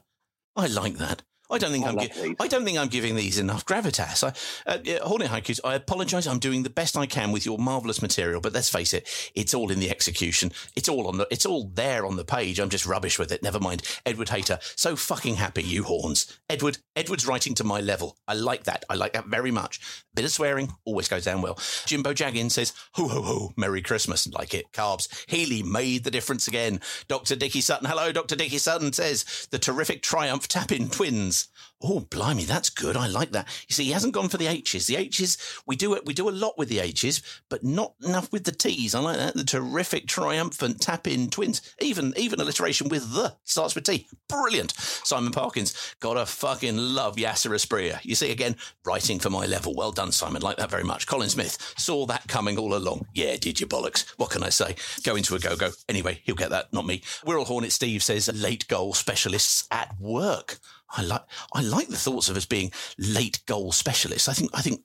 I 0.56 0.68
like 0.68 0.98
that. 0.98 1.24
I 1.56 1.58
don't 1.58 1.72
think 1.72 1.86
I 1.86 1.90
I'm. 1.90 2.00
Gi- 2.00 2.36
I 2.40 2.48
don't 2.48 2.66
think 2.66 2.78
I'm 2.78 2.88
giving 2.88 3.16
these 3.16 3.40
enough 3.40 3.66
gravitas. 3.66 4.24
I, 4.24 4.70
uh, 4.70 4.78
yeah, 4.84 5.00
Hornet 5.02 5.30
Haikus, 5.30 5.60
I 5.64 5.76
apologise. 5.76 6.28
I'm 6.28 6.40
doing 6.40 6.64
the 6.64 6.70
best 6.70 6.98
I 6.98 7.06
can 7.06 7.32
with 7.32 7.46
your 7.46 7.58
marvellous 7.58 8.02
material, 8.02 8.42
but 8.42 8.54
let's 8.54 8.70
face 8.70 8.94
it, 8.94 9.08
it's 9.36 9.54
all 9.54 9.72
in 9.72 9.80
the 9.80 9.90
execution. 9.90 10.52
It's 10.76 10.90
all 10.90 11.08
on 11.08 11.18
the. 11.18 11.28
It's 11.32 11.46
all 11.46 11.66
there 11.74 12.06
on 12.06 12.18
the 12.18 12.26
page. 12.26 12.60
I'm 12.60 12.70
just 12.70 12.86
rubbish 12.86 13.18
with 13.18 13.32
it. 13.32 13.42
Never 13.42 13.60
mind. 13.60 13.84
Edward 14.06 14.30
Hater, 14.30 14.60
so 14.76 14.96
fucking 14.96 15.36
happy 15.36 15.64
you 15.64 15.84
horns. 15.84 16.38
Edward, 16.50 16.78
Edward's 16.96 17.26
writing 17.28 17.56
to 17.56 17.64
my 17.64 17.80
level. 17.80 18.18
I 18.28 18.34
like 18.34 18.66
that. 18.66 18.84
I 18.90 18.96
like 18.96 19.14
that 19.14 19.28
very 19.28 19.52
much. 19.52 19.80
Bit 20.14 20.26
of 20.26 20.32
swearing 20.32 20.74
always 20.86 21.08
goes 21.08 21.26
down 21.26 21.42
well. 21.42 21.58
Jimbo 21.86 22.14
Jaggin 22.14 22.52
says, 22.52 22.74
"Ho 22.94 23.08
ho 23.08 23.22
ho, 23.22 23.54
Merry 23.56 23.82
Christmas." 23.82 24.28
Like 24.28 24.54
it. 24.54 24.72
Carbs. 24.74 25.08
Healey 25.28 25.64
made 25.64 26.04
the 26.04 26.12
difference 26.12 26.48
again. 26.48 26.82
Dr. 27.08 27.36
Dickie 27.36 27.62
Sutton. 27.62 27.88
Hello, 27.88 28.12
Dr. 28.12 28.36
Dickie 28.36 28.58
Sutton 28.58 28.94
says 28.94 29.48
the 29.52 29.60
terrific 29.60 30.02
triumph 30.02 30.48
tap-in 30.48 30.90
twins. 30.90 31.45
Oh, 31.84 32.00
blimey, 32.00 32.46
that's 32.46 32.70
good. 32.70 32.96
I 32.96 33.08
like 33.08 33.32
that. 33.32 33.48
You 33.68 33.74
see, 33.74 33.84
he 33.84 33.92
hasn't 33.92 34.14
gone 34.14 34.30
for 34.30 34.38
the 34.38 34.48
H's. 34.48 34.88
The 34.88 34.96
H's, 34.96 35.38
we 35.68 35.76
do 35.76 35.94
it. 35.94 36.06
We 36.06 36.14
do 36.14 36.30
a 36.30 36.32
lot 36.32 36.58
with 36.58 36.70
the 36.70 36.80
H's, 36.80 37.22
but 37.50 37.64
not 37.64 37.94
enough 38.04 38.32
with 38.32 38.46
the 38.46 38.52
T's. 38.52 38.96
I 38.96 39.00
like 39.00 39.18
that. 39.18 39.36
The 39.36 39.44
terrific, 39.44 40.08
triumphant 40.08 40.82
tap-in 40.82 41.30
twins. 41.30 41.62
Even 41.82 42.14
even 42.18 42.40
alliteration 42.40 42.90
with 42.90 43.14
the 43.14 43.36
starts 43.44 43.76
with 43.76 43.84
T. 43.84 44.08
Brilliant. 44.30 44.72
Simon 44.72 45.32
Parkins, 45.32 45.96
gotta 46.00 46.26
fucking 46.26 46.78
love 46.78 47.18
Yáser 47.18 47.52
Asprilla. 47.52 48.00
You 48.04 48.16
see 48.16 48.32
again, 48.32 48.56
writing 48.86 49.20
for 49.20 49.30
my 49.30 49.46
level. 49.46 49.76
Well 49.76 49.92
done, 49.92 50.12
Simon. 50.12 50.42
Like 50.42 50.58
that 50.58 50.72
very 50.72 50.84
much. 50.84 51.08
Colin 51.08 51.30
Smith 51.30 51.74
saw 51.78 52.06
that 52.06 52.28
coming 52.28 52.58
all 52.58 52.76
along. 52.76 53.06
Yeah, 53.14 53.36
did 53.36 53.60
you 53.60 53.68
bollocks? 53.68 54.10
What 54.18 54.32
can 54.32 54.44
I 54.44 54.50
say? 54.50 54.76
Go 55.04 55.16
into 55.16 55.36
a 55.36 55.40
go-go. 55.40 55.72
Anyway, 55.90 56.22
he'll 56.24 56.36
get 56.36 56.50
that. 56.52 56.72
Not 56.74 56.86
me. 56.86 57.04
We're 57.26 57.38
all 57.38 57.46
Hornet 57.46 57.74
Steve 57.74 58.02
says 58.02 58.30
late 58.34 58.68
goal 58.68 58.94
specialists 58.94 59.68
at 59.72 59.94
work. 60.00 60.58
I 60.90 61.02
like 61.02 61.24
I 61.54 61.62
like 61.62 61.88
the 61.88 61.98
thoughts 61.98 62.30
of 62.30 62.38
us 62.38 62.46
being 62.46 62.72
late 62.98 63.42
goal 63.46 63.72
specialists. 63.72 64.28
I 64.28 64.34
think 64.34 64.52
I 64.54 64.62
think 64.62 64.84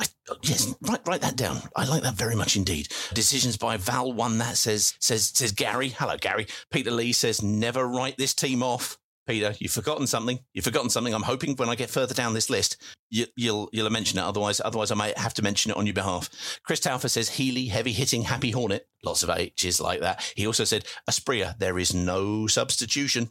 I 0.00 0.06
yes 0.42 0.74
write 0.82 1.06
write 1.06 1.20
that 1.20 1.36
down. 1.36 1.58
I 1.76 1.84
like 1.84 2.02
that 2.02 2.14
very 2.14 2.34
much 2.34 2.56
indeed. 2.56 2.88
Decisions 3.12 3.56
by 3.56 3.76
Val 3.76 4.12
one 4.12 4.38
that 4.38 4.56
says 4.56 4.94
says 4.98 5.32
says 5.34 5.52
Gary. 5.52 5.90
Hello 5.90 6.16
Gary. 6.16 6.46
Peter 6.70 6.90
Lee 6.90 7.12
says 7.12 7.42
never 7.42 7.86
write 7.86 8.16
this 8.16 8.34
team 8.34 8.62
off. 8.62 8.98
Peter, 9.26 9.54
you've 9.58 9.72
forgotten 9.72 10.06
something. 10.06 10.40
You've 10.52 10.64
forgotten 10.64 10.90
something. 10.90 11.14
I'm 11.14 11.22
hoping 11.22 11.54
when 11.56 11.68
I 11.68 11.76
get 11.76 11.90
further 11.90 12.14
down 12.14 12.34
this 12.34 12.50
list, 12.50 12.82
you, 13.08 13.26
you'll 13.36 13.68
you'll 13.72 13.88
mention 13.90 14.18
it. 14.18 14.24
Otherwise, 14.24 14.60
otherwise 14.64 14.90
I 14.90 14.96
might 14.96 15.16
have 15.16 15.34
to 15.34 15.42
mention 15.42 15.70
it 15.70 15.76
on 15.76 15.86
your 15.86 15.94
behalf. 15.94 16.28
Chris 16.64 16.80
Taufer 16.80 17.08
says 17.08 17.30
Healey, 17.30 17.66
heavy 17.66 17.92
hitting, 17.92 18.22
happy 18.22 18.50
Hornet. 18.50 18.88
Lots 19.04 19.22
of 19.22 19.30
H's 19.30 19.80
like 19.80 20.00
that. 20.00 20.32
He 20.36 20.46
also 20.46 20.64
said 20.64 20.84
Asprilla, 21.08 21.56
there 21.58 21.78
is 21.78 21.94
no 21.94 22.46
substitution. 22.48 23.28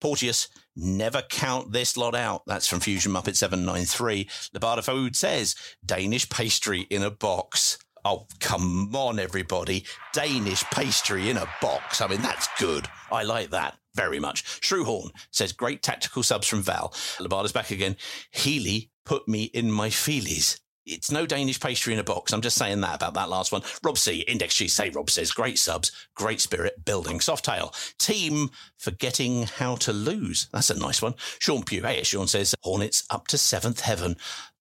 Porteous, 0.00 0.48
never 0.74 1.22
count 1.22 1.72
this 1.72 1.96
lot 1.96 2.14
out. 2.14 2.42
That's 2.46 2.66
from 2.66 2.80
Fusion 2.80 3.12
Muppet 3.12 3.36
793. 3.36 4.28
Labada 4.54 4.84
Food 4.84 5.16
says 5.16 5.54
Danish 5.84 6.28
pastry 6.30 6.82
in 6.88 7.02
a 7.02 7.10
box. 7.10 7.78
Oh, 8.04 8.26
come 8.40 8.94
on, 8.94 9.18
everybody. 9.18 9.84
Danish 10.12 10.62
pastry 10.64 11.28
in 11.28 11.36
a 11.36 11.48
box. 11.60 12.00
I 12.00 12.06
mean, 12.06 12.22
that's 12.22 12.48
good. 12.58 12.86
I 13.10 13.24
like 13.24 13.50
that 13.50 13.76
very 13.96 14.20
much. 14.20 14.44
Shrewhorn 14.60 15.10
says, 15.30 15.52
great 15.52 15.82
tactical 15.82 16.22
subs 16.22 16.46
from 16.46 16.62
Val. 16.62 16.90
Labada's 17.18 17.52
back 17.52 17.70
again. 17.70 17.96
Healey 18.30 18.90
put 19.04 19.26
me 19.26 19.44
in 19.44 19.70
my 19.70 19.88
feelies. 19.88 20.60
It's 20.84 21.10
no 21.10 21.26
Danish 21.26 21.58
pastry 21.58 21.94
in 21.94 21.98
a 21.98 22.04
box. 22.04 22.32
I'm 22.32 22.42
just 22.42 22.56
saying 22.56 22.80
that 22.82 22.94
about 22.94 23.14
that 23.14 23.28
last 23.28 23.50
one. 23.50 23.62
Rob 23.82 23.98
C, 23.98 24.20
Index 24.20 24.54
G, 24.54 24.68
say 24.68 24.90
Rob 24.90 25.10
says, 25.10 25.32
great 25.32 25.58
subs, 25.58 25.90
great 26.14 26.40
spirit, 26.40 26.84
building. 26.84 27.18
Softail, 27.18 27.74
team 27.98 28.50
forgetting 28.78 29.44
how 29.44 29.74
to 29.76 29.92
lose. 29.92 30.48
That's 30.52 30.70
a 30.70 30.78
nice 30.78 31.02
one. 31.02 31.14
Sean 31.40 31.64
Pugh, 31.64 31.82
hey, 31.82 32.04
Sean 32.04 32.28
says, 32.28 32.54
Hornets 32.62 33.04
up 33.10 33.26
to 33.28 33.38
seventh 33.38 33.80
heaven. 33.80 34.16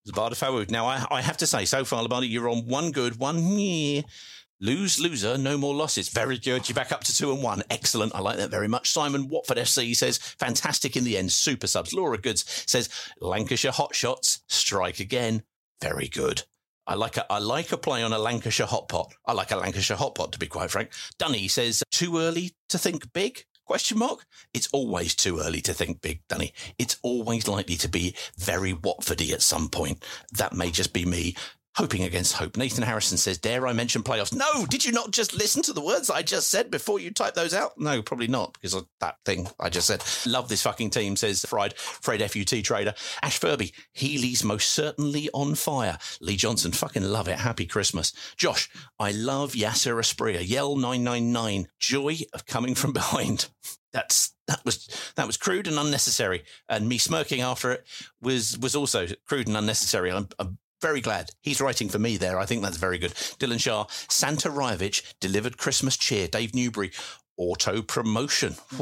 Labada 0.07 0.31
Fawood. 0.31 0.71
Now, 0.71 0.87
I, 0.87 1.05
I 1.11 1.21
have 1.21 1.37
to 1.37 1.47
say, 1.47 1.65
so 1.65 1.85
far, 1.85 2.03
Labada, 2.03 2.27
you're 2.27 2.49
on 2.49 2.65
one 2.65 2.91
good, 2.91 3.19
one 3.19 3.59
yeah. 3.59 4.01
Lose, 4.61 4.99
loser, 4.99 5.37
no 5.37 5.57
more 5.57 5.75
losses. 5.75 6.07
Very 6.07 6.37
good. 6.37 6.67
You're 6.69 6.75
back 6.75 6.93
up 6.93 7.03
to 7.03 7.15
two 7.15 7.31
and 7.31 7.43
one. 7.43 7.61
Excellent. 7.69 8.15
I 8.15 8.19
like 8.19 8.37
that 8.37 8.51
very 8.51 8.69
much. 8.69 8.89
Simon 8.89 9.27
Watford 9.27 9.57
FC 9.57 9.95
says, 9.95 10.17
fantastic 10.17 10.95
in 10.95 11.03
the 11.03 11.17
end. 11.17 11.33
Super 11.33 11.67
subs. 11.67 11.93
Laura 11.93 12.17
Goods 12.17 12.45
says, 12.65 12.89
Lancashire 13.19 13.73
hot 13.73 13.93
shots. 13.93 14.43
Strike 14.47 14.99
again. 15.01 15.43
Very 15.81 16.07
good. 16.07 16.43
I 16.87 16.93
like 16.93 17.17
a 17.17 17.31
I 17.31 17.39
like 17.39 17.71
a 17.71 17.77
play 17.77 18.03
on 18.03 18.13
a 18.13 18.19
Lancashire 18.19 18.67
hot 18.67 18.87
pot. 18.87 19.13
I 19.25 19.33
like 19.33 19.51
a 19.51 19.57
Lancashire 19.57 19.97
hot 19.97 20.15
pot, 20.15 20.31
to 20.33 20.39
be 20.39 20.47
quite 20.47 20.71
frank. 20.71 20.91
Dunny 21.17 21.47
says, 21.47 21.83
too 21.91 22.19
early 22.19 22.51
to 22.69 22.77
think 22.77 23.11
big? 23.11 23.43
Question 23.65 23.97
mark? 23.97 24.25
It's 24.53 24.69
always 24.71 25.15
too 25.15 25.39
early 25.39 25.59
to 25.61 25.73
think 25.73 26.01
big, 26.01 26.21
Dunny. 26.29 26.53
It's 26.77 26.97
always 27.01 27.47
likely 27.47 27.75
to 27.77 27.89
be 27.89 28.15
very 28.37 28.73
Watfordy 28.73 29.31
at 29.31 29.41
some 29.41 29.69
point. 29.69 30.05
That 30.31 30.53
may 30.53 30.69
just 30.69 30.93
be 30.93 31.03
me 31.03 31.35
hoping 31.75 32.03
against 32.03 32.33
hope. 32.33 32.57
Nathan 32.57 32.83
Harrison 32.83 33.17
says, 33.17 33.37
Dare 33.37 33.67
I 33.67 33.73
mention 33.73 34.03
playoffs? 34.03 34.33
No, 34.33 34.65
did 34.65 34.85
you 34.85 34.91
not 34.91 35.11
just 35.11 35.35
listen 35.35 35.61
to 35.63 35.73
the 35.73 35.81
words 35.81 36.09
I 36.09 36.21
just 36.21 36.49
said 36.49 36.71
before 36.71 36.99
you 36.99 37.11
type 37.11 37.33
those 37.33 37.53
out? 37.53 37.77
No, 37.77 38.01
probably 38.01 38.27
not, 38.27 38.53
because 38.53 38.73
of 38.73 38.87
that 38.99 39.17
thing 39.25 39.47
I 39.59 39.69
just 39.69 39.87
said. 39.87 40.03
Love 40.25 40.49
this 40.49 40.63
fucking 40.63 40.89
team, 40.89 41.15
says 41.15 41.45
Fried, 41.45 41.77
Fred 41.77 42.21
FUT 42.31 42.63
trader. 42.63 42.93
Ash 43.21 43.39
Furby, 43.39 43.73
Healey's 43.93 44.43
most 44.43 44.71
certainly 44.71 45.29
on 45.33 45.55
fire. 45.55 45.97
Lee 46.21 46.37
Johnson, 46.37 46.71
fucking 46.71 47.03
love 47.03 47.27
it. 47.27 47.39
Happy 47.39 47.65
Christmas. 47.65 48.13
Josh, 48.37 48.69
I 48.99 49.11
love 49.11 49.53
Yáser 49.53 49.99
Asprilla. 49.99 50.47
Yell 50.47 50.75
999. 50.75 51.67
Joy 51.79 52.17
of 52.33 52.45
coming 52.45 52.75
from 52.75 52.93
behind. 52.93 53.47
That's 53.93 54.33
that 54.47 54.59
was 54.65 54.89
that 55.15 55.25
was 55.25 55.37
crude 55.37 55.67
and 55.67 55.79
unnecessary, 55.79 56.43
and 56.67 56.89
me 56.89 56.97
smirking 56.97 57.39
after 57.39 57.71
it 57.71 57.87
was 58.21 58.57
was 58.57 58.75
also 58.75 59.07
crude 59.25 59.47
and 59.47 59.55
unnecessary. 59.55 60.11
I'm, 60.11 60.27
I'm 60.37 60.57
very 60.85 61.01
glad 61.01 61.31
he's 61.41 61.61
writing 61.61 61.89
for 61.89 61.97
me 61.97 62.15
there. 62.15 62.37
I 62.37 62.45
think 62.45 62.61
that's 62.61 62.77
very 62.77 62.99
good. 62.99 63.09
Dylan 63.39 63.59
Shah, 63.59 63.87
Santa 64.07 64.49
Rajovic 64.49 65.15
delivered 65.19 65.57
Christmas 65.57 65.97
cheer. 65.97 66.27
Dave 66.27 66.53
Newbury, 66.53 66.91
auto 67.37 67.81
promotion. 67.81 68.55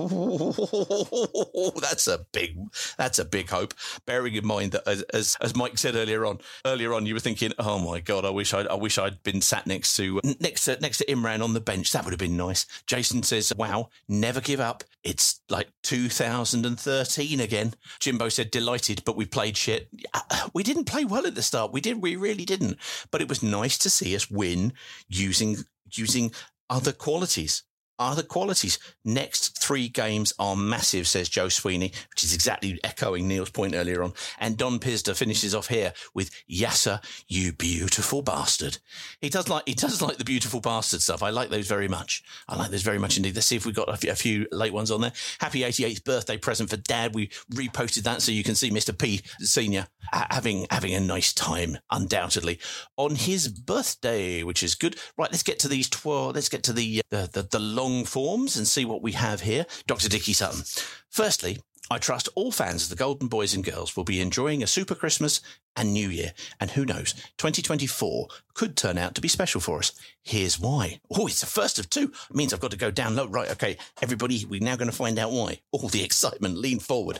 that's 1.82 2.08
a 2.08 2.26
big, 2.32 2.58
that's 2.98 3.20
a 3.20 3.26
big 3.26 3.50
hope. 3.50 3.74
Bearing 4.06 4.36
in 4.36 4.46
mind 4.46 4.74
that, 4.74 4.88
as, 4.88 5.02
as 5.14 5.38
as 5.42 5.56
Mike 5.56 5.78
said 5.78 5.96
earlier 5.96 6.26
on, 6.26 6.40
earlier 6.66 6.94
on, 6.94 7.06
you 7.06 7.14
were 7.14 7.20
thinking, 7.20 7.54
"Oh 7.58 7.80
my 7.80 8.00
god, 8.00 8.26
I 8.26 8.30
wish 8.30 8.54
I, 8.54 8.62
I 8.62 8.76
wish 8.76 8.98
I'd 8.98 9.24
been 9.24 9.42
sat 9.42 9.68
next 9.68 9.96
to 9.98 10.22
next 10.40 10.66
to 10.66 10.80
next 10.80 11.00
to 11.00 11.06
Imran 11.06 11.44
on 11.44 11.54
the 11.54 11.62
bench. 11.62 11.92
That 11.92 12.06
would 12.06 12.14
have 12.14 12.20
been 12.20 12.38
nice." 12.38 12.66
Jason 12.86 13.24
says, 13.24 13.54
"Wow, 13.56 13.90
never 14.08 14.42
give 14.42 14.60
up. 14.60 14.84
It's 15.04 15.42
like 15.50 15.70
2013 15.84 17.40
again." 17.40 17.74
Jimbo 18.00 18.30
said, 18.30 18.52
"Delighted, 18.52 19.04
but 19.06 19.16
we 19.16 19.26
played 19.26 19.58
shit. 19.58 19.90
Uh, 20.14 20.50
we 20.54 20.64
didn't 20.64 20.86
play 20.86 21.06
well 21.06 21.26
at 21.26 21.36
the 21.36 21.42
start. 21.42 21.74
We 21.74 21.82
did. 21.82 22.02
We 22.02 22.16
really 22.16 22.46
didn't. 22.46 22.78
But 23.12 23.22
it 23.22 23.30
was 23.30 23.44
nice 23.44 23.78
to 23.80 23.90
see 23.90 24.16
us 24.16 24.30
win 24.30 24.74
using 25.08 25.58
using." 25.92 26.32
Other 26.70 26.94
qualities 26.94 27.64
other 28.12 28.24
qualities. 28.24 28.80
Next 29.06 29.60
three 29.60 29.90
games 29.90 30.34
are 30.40 30.56
massive, 30.56 31.08
says 31.08 31.30
Joe 31.30 31.50
Sweeney, 31.50 31.92
which 32.10 32.24
is 32.24 32.34
exactly 32.34 32.80
echoing 32.84 33.28
Neil's 33.28 33.50
point 33.50 33.76
earlier 33.76 34.04
on. 34.04 34.14
And 34.40 34.58
Don 34.58 34.80
Pisder 34.80 35.14
finishes 35.14 35.56
off 35.56 35.68
here 35.68 35.94
with 36.14 36.32
Yáser, 36.50 37.04
you 37.28 37.54
beautiful 37.54 38.22
bastard. 38.22 38.78
He 39.22 39.30
does 39.30 39.50
like 39.50 39.64
he 39.66 39.74
does 39.74 40.02
like 40.02 40.18
the 40.18 40.24
beautiful 40.24 40.62
bastard 40.62 41.02
stuff. 41.02 41.24
I 41.24 41.30
like 41.30 41.50
those 41.50 41.68
very 41.68 41.88
much. 41.88 42.24
I 42.48 42.56
like 42.56 42.72
those 42.72 42.82
very 42.82 43.00
much 43.00 43.18
indeed. 43.18 43.36
Let's 43.36 43.48
see 43.48 43.56
if 43.56 43.66
we've 43.66 43.76
got 43.76 43.90
a 43.90 43.98
few, 43.98 44.12
a 44.12 44.16
few 44.16 44.48
late 44.52 44.74
ones 44.74 44.92
on 44.92 45.02
there. 45.02 45.14
Happy 45.40 45.62
88th 45.62 46.04
birthday 46.04 46.38
present 46.38 46.70
for 46.70 46.78
Dad. 46.78 47.14
We 47.14 47.28
reposted 47.54 48.04
that 48.04 48.22
so 48.22 48.32
you 48.32 48.44
can 48.44 48.56
see 48.56 48.72
Mr. 48.72 48.98
P 48.98 49.22
Senior 49.40 49.88
having 50.12 50.68
having 50.70 50.94
a 50.94 51.00
nice 51.00 51.34
time, 51.34 51.78
undoubtedly, 51.92 52.60
on 52.98 53.16
his 53.16 53.48
birthday, 53.48 54.44
which 54.44 54.64
is 54.64 54.76
good. 54.76 54.98
Right, 55.18 55.32
let's 55.32 55.44
get 55.44 55.60
to 55.60 55.68
these 55.68 55.90
twelve. 55.90 56.36
Let's 56.36 56.50
get 56.50 56.64
to 56.64 56.74
the 56.74 57.02
uh, 57.12 57.28
the 57.28 57.28
the, 57.34 57.48
the 57.52 57.60
long 57.60 57.93
forms 58.04 58.58
and 58.58 58.68
see 58.68 58.86
what 58.86 59.04
we 59.04 59.12
have 59.12 59.42
here. 59.42 59.66
Dr. 59.86 60.10
Dickie 60.10 60.34
Sutton. 60.34 60.64
Firstly, 61.10 61.60
I 61.92 61.98
trust 62.00 62.30
all 62.34 62.52
fans 62.52 62.84
of 62.84 62.90
the 62.90 62.96
Golden 62.96 63.28
Boys 63.28 63.54
and 63.54 63.64
Girls 63.64 63.96
will 63.96 64.04
be 64.04 64.22
enjoying 64.22 64.64
a 64.64 64.68
super 64.68 64.96
Christmas 64.96 65.42
and 65.76 65.94
New 65.94 66.10
Year. 66.10 66.34
And 66.60 66.72
who 66.72 66.86
knows, 66.86 67.14
2024 67.38 68.28
could 68.54 68.78
turn 68.78 68.98
out 68.98 69.16
to 69.16 69.22
be 69.22 69.28
special 69.28 69.60
for 69.60 69.80
us. 69.80 69.92
Here's 70.24 70.60
why. 70.60 71.02
Oh, 71.12 71.28
it's 71.28 71.42
the 71.42 71.46
first 71.46 71.80
of 71.80 71.90
two. 71.90 72.12
It 72.30 72.36
means 72.36 72.54
I've 72.54 72.60
got 72.60 72.72
to 72.72 72.78
go 72.78 72.90
down 72.90 73.16
low. 73.16 73.28
Right. 73.28 73.52
Okay. 73.52 73.78
Everybody, 74.02 74.46
we're 74.46 74.64
now 74.64 74.76
going 74.76 74.90
to 74.90 74.96
find 74.96 75.20
out 75.20 75.32
why. 75.32 75.60
All 75.72 75.90
the 75.90 76.04
excitement. 76.04 76.58
Lean 76.58 76.80
forward. 76.80 77.20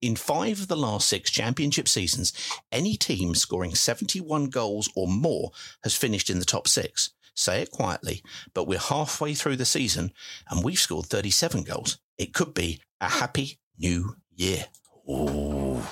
In 0.00 0.16
five 0.16 0.60
of 0.60 0.68
the 0.68 0.76
last 0.76 1.08
six 1.08 1.30
championship 1.30 1.88
seasons, 1.88 2.32
any 2.70 2.96
team 2.96 3.34
scoring 3.34 3.74
71 3.74 4.46
goals 4.46 4.88
or 4.94 5.08
more 5.08 5.50
has 5.82 5.96
finished 5.96 6.30
in 6.30 6.38
the 6.38 6.44
top 6.44 6.68
six. 6.68 7.10
Say 7.36 7.60
it 7.62 7.70
quietly, 7.70 8.22
but 8.54 8.66
we're 8.66 8.78
halfway 8.78 9.34
through 9.34 9.56
the 9.56 9.64
season 9.64 10.10
and 10.50 10.64
we've 10.64 10.78
scored 10.78 11.06
37 11.06 11.62
goals. 11.64 11.98
It 12.18 12.32
could 12.32 12.54
be 12.54 12.80
a 13.00 13.08
happy 13.08 13.58
new 13.78 14.16
year. 14.34 14.64
Ooh. 15.08 15.82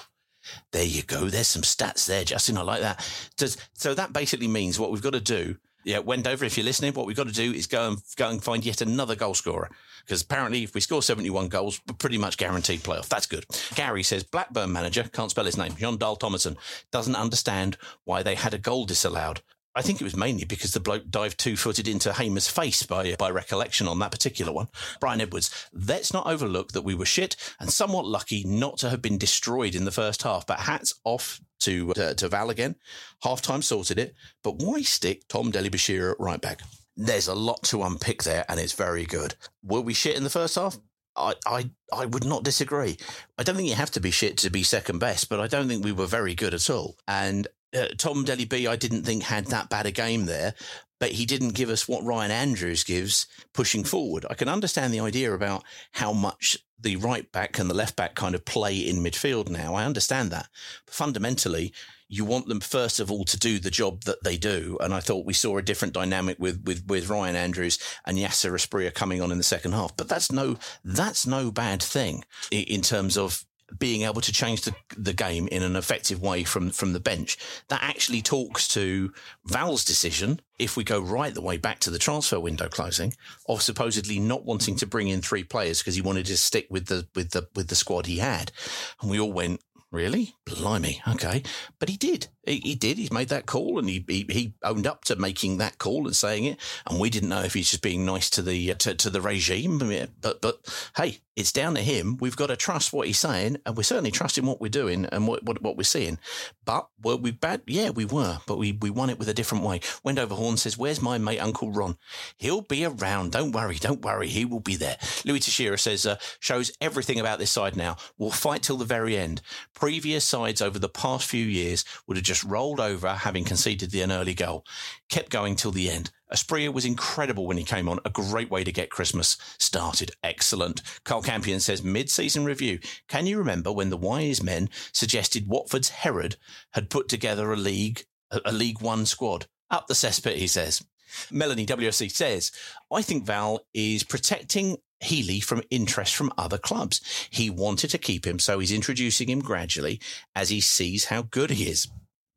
There 0.73 0.85
you 0.85 1.03
go. 1.03 1.27
There's 1.27 1.47
some 1.47 1.63
stats 1.63 2.07
there, 2.07 2.25
Justin. 2.25 2.59
I 2.59 2.63
like 2.63 2.81
that. 2.81 3.07
Does, 3.37 3.57
so 3.75 3.95
that 3.95 4.13
basically 4.13 4.49
means 4.49 4.79
what 4.79 4.91
we've 4.91 5.03
got 5.03 5.13
to 5.13 5.21
do. 5.21 5.57
Yeah, 5.85 5.99
Wendover, 5.99 6.47
if 6.47 6.57
you're 6.57 6.65
listening, 6.65 6.95
what 6.95 7.07
we've 7.07 7.17
got 7.17 7.29
to 7.29 7.33
do 7.33 7.53
is 7.53 7.67
go 7.67 7.89
and 7.89 7.99
go 8.17 8.31
and 8.31 8.43
find 8.43 8.65
yet 8.65 8.81
another 8.81 9.15
goal 9.15 9.35
scorer. 9.35 9.71
because 10.05 10.23
apparently 10.23 10.63
if 10.63 10.75
we 10.75 10.81
score 10.81 11.03
71 11.03 11.49
goals, 11.49 11.81
we're 11.87 11.95
pretty 11.95 12.19
much 12.19 12.37
guaranteed 12.37 12.81
playoff. 12.81 13.09
That's 13.09 13.27
good. 13.27 13.45
Gary 13.75 14.03
says 14.03 14.23
Blackburn 14.25 14.73
manager, 14.73 15.05
can't 15.13 15.31
spell 15.31 15.45
his 15.45 15.57
name, 15.57 15.75
Jon 15.77 15.97
Dahl 15.99 16.17
Tomasson, 16.17 16.57
doesn't 16.91 17.17
understand 17.17 17.77
why 18.05 18.23
they 18.23 18.35
had 18.35 18.55
a 18.55 18.59
goal 18.59 18.85
disallowed. 18.87 19.43
I 19.75 19.83
think 19.83 20.01
it 20.01 20.05
was 20.05 20.17
mainly 20.17 20.45
because 20.45 20.73
the 20.73 20.81
bloke 20.81 21.11
dived 21.11 21.39
two 21.39 21.57
footed 21.57 21.89
into 21.89 22.13
Hamer's 22.13 22.49
face 22.49 22.85
by, 22.85 23.15
by 23.17 23.31
recollection 23.31 23.89
on 23.89 23.99
that 23.99 24.13
particular 24.13 24.53
one. 24.53 24.69
Brian 25.01 25.21
Edwards, 25.21 25.69
let's 25.73 26.13
not 26.13 26.27
overlook 26.27 26.73
that 26.73 26.83
we 26.83 26.95
were 26.95 27.05
shit 27.05 27.37
and 27.59 27.71
somewhat 27.71 28.07
lucky 28.07 28.45
not 28.45 28.79
to 28.79 28.91
have 28.91 29.03
been 29.03 29.19
destroyed 29.19 29.75
in 29.75 29.85
the 29.85 29.91
first 29.91 30.23
half, 30.23 30.47
but 30.47 30.61
hats 30.61 30.95
off 31.05 31.41
to, 31.61 31.93
uh, 31.93 32.15
to 32.15 32.29
Val 32.29 32.51
again. 32.51 32.77
Half 33.23 33.43
time 33.43 33.63
sorted 33.63 33.99
it, 33.99 34.15
but 34.43 34.57
why 34.59 34.83
stick 34.83 35.27
Tom 35.29 35.51
Dele-Bashiru 35.51 36.13
at 36.13 36.21
right 36.21 36.41
back? 36.41 36.61
There's 36.97 37.27
a 37.27 37.35
lot 37.35 37.63
to 37.65 37.83
unpick 37.83 38.23
there 38.23 38.45
and 38.49 38.61
it's 38.61 38.75
very 38.75 39.05
good. 39.05 39.35
Were 39.65 39.81
we 39.81 39.95
shit 39.95 40.17
in 40.17 40.23
the 40.23 40.31
first 40.31 40.55
half? 40.55 40.79
I, 41.17 41.35
I 41.47 41.71
I 41.93 42.07
would 42.07 42.25
not 42.25 42.43
disagree. 42.43 42.97
I 43.39 43.45
don't 43.45 43.55
think 43.55 43.69
you 43.69 43.77
have 43.77 43.93
to 43.93 44.01
be 44.01 44.11
shit 44.11 44.37
to 44.39 44.51
be 44.51 44.65
second 44.65 44.99
best, 44.99 45.29
but 45.29 45.39
I 45.39 45.47
don't 45.47 45.69
think 45.69 45.85
we 45.85 45.93
were 45.93 46.07
very 46.07 46.35
good 46.35 46.55
at 46.55 46.69
all. 46.69 46.97
And 47.07 47.47
uh, 47.75 47.89
Tom 47.97 48.25
Deli 48.25 48.45
B, 48.45 48.67
I 48.67 48.77
didn't 48.77 49.05
think 49.05 49.23
had 49.23 49.47
that 49.47 49.69
bad 49.69 49.87
a 49.87 49.91
game 49.91 50.27
there, 50.27 50.55
but 51.01 51.13
he 51.13 51.27
didn't 51.27 51.51
give 51.51 51.71
us 51.71 51.89
what 51.89 52.05
Ryan 52.05 52.31
Andrews 52.31 52.85
gives 52.85 53.27
pushing 53.53 53.85
forward. 53.85 54.25
I 54.31 54.35
can 54.35 54.49
understand 54.49 54.93
the 54.93 55.01
idea 55.01 55.33
about 55.33 55.65
how 55.93 56.13
much 56.13 56.59
the 56.79 56.97
right 56.97 57.31
back 57.33 57.59
and 57.59 57.69
the 57.69 57.75
left 57.75 57.97
back 57.97 58.15
kind 58.15 58.35
of 58.35 58.45
play 58.45 58.77
in 58.77 58.97
midfield 58.97 59.49
now. 59.49 59.75
I 59.75 59.85
understand 59.85 60.31
that. 60.31 60.49
But 60.87 60.95
fundamentally, 60.95 61.73
you 62.09 62.25
want 62.25 62.47
them 62.47 62.61
first 62.61 63.01
of 63.01 63.11
all 63.11 63.25
to 63.25 63.39
do 63.39 63.59
the 63.59 63.71
job 63.71 64.03
that 64.03 64.23
they 64.23 64.37
do. 64.37 64.79
And 64.81 64.95
I 64.95 65.01
thought 65.01 65.27
we 65.27 65.33
saw 65.33 65.59
a 65.59 65.63
different 65.63 65.95
dynamic 65.95 66.39
with, 66.39 66.63
with, 66.65 66.87
with 66.87 67.09
Ryan 67.09 67.37
Andrews 67.37 67.79
and 68.07 68.19
Yáser 68.19 68.53
Asprilla 68.53 68.93
coming 68.93 69.21
on 69.21 69.33
in 69.33 69.39
the 69.39 69.45
second 69.45 69.73
half. 69.73 69.97
But 69.97 70.09
that's 70.09 70.31
no, 70.31 70.59
that's 70.85 71.27
no 71.27 71.51
bad 71.51 71.83
thing 71.83 72.25
in 72.51 72.83
terms 72.83 73.17
of 73.17 73.45
being 73.79 74.03
able 74.03 74.21
to 74.21 74.33
change 74.33 74.63
the, 74.63 74.75
the 74.97 75.13
game 75.13 75.49
in 75.49 75.63
an 75.63 75.77
effective 75.77 76.21
way 76.21 76.45
from, 76.45 76.71
from 76.71 76.93
the 76.93 77.01
bench. 77.01 77.39
That 77.69 77.83
actually 77.83 78.23
talks 78.23 78.69
to 78.69 79.13
Val's 79.47 79.85
decision, 79.85 80.41
if 80.59 80.77
we 80.77 80.85
go 80.85 81.01
right 81.01 81.35
the 81.35 81.41
way 81.41 81.57
back 81.57 81.81
to 81.81 81.91
the 81.91 81.99
transfer 81.99 82.39
window 82.39 82.69
closing, 82.69 83.15
of 83.49 83.63
supposedly 83.63 84.19
not 84.19 84.45
wanting 84.45 84.77
to 84.77 84.87
bring 84.87 85.09
in 85.09 85.21
three 85.21 85.45
players 85.45 85.81
because 85.81 85.95
he 85.95 86.03
wanted 86.03 86.27
to 86.27 86.37
stick 86.37 86.67
with 86.71 86.87
the 86.87 87.07
with 87.15 87.31
the 87.31 87.49
with 87.55 87.69
the 87.69 87.75
squad 87.75 88.07
he 88.07 88.19
had. 88.19 88.53
And 89.01 89.11
we 89.11 89.19
all 89.19 89.33
went, 89.33 89.61
Really? 89.95 90.35
Blimey. 90.45 91.01
Okay. 91.07 91.45
But 91.79 91.89
he 91.89 91.97
did. 91.97 92.27
He, 92.47 92.61
he, 92.61 92.75
did. 92.75 92.99
He's 92.99 93.13
made 93.13 93.29
that 93.29 93.47
call 93.47 93.79
and 93.79 93.89
he, 93.89 94.05
he, 94.07 94.27
he 94.29 94.55
owned 94.63 94.87
up 94.87 95.05
to 95.05 95.17
making 95.17 95.59
that 95.59 95.79
call 95.79 96.07
and 96.07 96.17
saying 96.17 96.45
it. 96.45 96.61
And 96.87 97.01
we 97.01 97.11
didn't 97.11 97.29
know 97.29 97.43
if 97.43 97.55
he's 97.55 97.71
just 97.71 97.83
being 97.83 98.05
nice 98.05 98.31
to 98.31 98.43
the 98.43 98.75
to, 98.75 98.95
to 98.95 99.11
the 99.11 99.21
regime. 99.21 99.79
But 100.21 100.41
but 100.41 100.91
hey, 100.97 101.21
it's 101.37 101.53
down 101.53 101.75
to 101.75 101.81
him. 101.81 102.17
We've 102.21 102.37
got 102.37 102.47
to 102.47 102.57
trust 102.57 102.93
what 102.93 103.07
he's 103.07 103.19
saying, 103.19 103.59
and 103.67 103.77
we're 103.77 103.83
certainly 103.83 104.11
trusting 104.11 104.47
what 104.47 104.61
we're 104.61 104.69
doing 104.69 105.05
and 105.07 105.27
what 105.27 105.43
what, 105.45 105.63
what 105.63 105.77
we're 105.77 105.83
seeing. 105.83 106.19
But 106.65 106.89
were 107.03 107.17
we 107.17 107.33
bad? 107.33 107.63
Yeah, 107.67 107.91
we 107.91 108.05
were. 108.05 108.39
But 108.47 108.59
we 108.59 108.73
we 108.73 108.91
won 108.91 109.11
it 109.11 109.19
with 109.19 109.29
a 109.29 109.35
different 109.35 109.65
way. 109.65 109.81
Wendover 110.03 110.35
Horn 110.35 110.57
says, 110.57 110.79
"Where's 110.79 111.03
my 111.03 111.19
mate 111.19 111.41
Uncle 111.41 111.71
Ron? 111.73 111.97
He'll 112.37 112.63
be 112.63 112.85
around. 112.85 113.33
Don't 113.33 113.53
worry. 113.53 113.77
Don't 113.77 114.05
worry. 114.05 114.29
He 114.29 114.45
will 114.45 114.61
be 114.61 114.77
there." 114.77 114.97
Louis 115.25 115.41
Teixeira 115.41 115.79
says, 115.79 116.07
uh, 116.07 116.17
"Shows 116.39 116.73
everything 116.81 117.19
about 117.19 117.39
this 117.39 117.51
side 117.51 117.77
now. 117.77 117.97
We'll 118.17 118.31
fight 118.31 118.63
till 118.63 118.77
the 118.77 118.85
very 118.85 119.17
end. 119.17 119.43
Previous 119.75 120.25
sides 120.25 120.63
over 120.63 120.79
the 120.79 120.89
past 120.89 121.29
few 121.29 121.45
years 121.45 121.85
would 122.07 122.17
have 122.17 122.25
just 122.25 122.34
rolled 122.43 122.81
over, 122.81 123.13
having 123.13 123.45
conceded 123.45 123.91
the 123.91 124.01
an 124.01 124.11
early 124.11 124.35
goal, 124.35 124.65
kept 125.09 125.31
going 125.31 125.55
till 125.55 125.71
the 125.71 125.91
end." 125.91 126.11
Asprilla 126.33 126.73
was 126.73 126.85
incredible 126.85 127.47
when 127.47 127.59
he 127.59 127.65
came 127.65 127.89
on. 127.89 128.01
A 128.05 128.11
great 128.11 128.51
way 128.51 128.65
to 128.65 128.73
get 128.73 128.91
Christmas 128.91 129.37
started. 129.59 130.11
Excellent. 130.25 130.83
Karl 131.05 131.23
Campion 131.23 131.61
says 131.61 131.85
mid-season 131.85 132.45
review. 132.45 132.81
Can 133.09 133.27
you 133.27 133.39
remember 133.39 133.71
when 133.71 133.91
the 133.91 133.97
wise 133.97 134.43
men 134.43 134.69
suggested 134.93 135.47
Watford's 135.47 135.91
Herod 135.91 136.37
had 136.73 136.91
put 136.91 137.09
together 137.09 137.53
a 137.53 137.57
league, 137.57 138.05
a, 138.33 138.41
a 138.47 138.53
League 138.53 138.81
One 138.81 139.07
squad? 139.07 139.47
Up 139.71 139.87
the 139.87 139.95
cesspit, 139.95 140.37
he 140.37 140.49
says. 140.49 140.83
Melanie 141.31 141.67
WSC 141.67 142.11
says, 142.11 142.51
I 142.93 143.03
think 143.03 143.25
Val 143.25 143.61
is 143.73 144.03
protecting 144.03 144.79
Healey 145.01 145.41
from 145.41 145.63
interest 145.71 146.17
from 146.17 146.33
other 146.37 146.59
clubs. 146.59 147.01
He 147.31 147.51
wanted 147.51 147.91
to 147.91 147.99
keep 147.99 148.27
him, 148.27 148.39
so 148.39 148.59
he's 148.59 148.73
introducing 148.73 149.29
him 149.29 149.41
gradually 149.41 150.01
as 150.35 150.49
he 150.49 150.61
sees 150.61 151.07
how 151.07 151.23
good 151.23 151.51
he 151.51 151.69
is. 151.69 151.89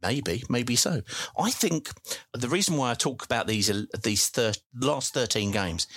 Maybe, 0.01 0.43
maybe 0.47 0.75
so. 0.75 1.01
I 1.37 1.49
think 1.49 1.89
the 2.33 2.49
reason 2.49 2.77
why 2.77 2.91
I 2.91 2.93
talk 2.93 3.25
about 3.25 3.47
these 3.47 3.71
these 4.03 4.29
thir- 4.29 4.53
last 4.79 5.13
thirteen 5.13 5.51
games 5.51 5.87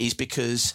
is 0.00 0.12
because 0.12 0.74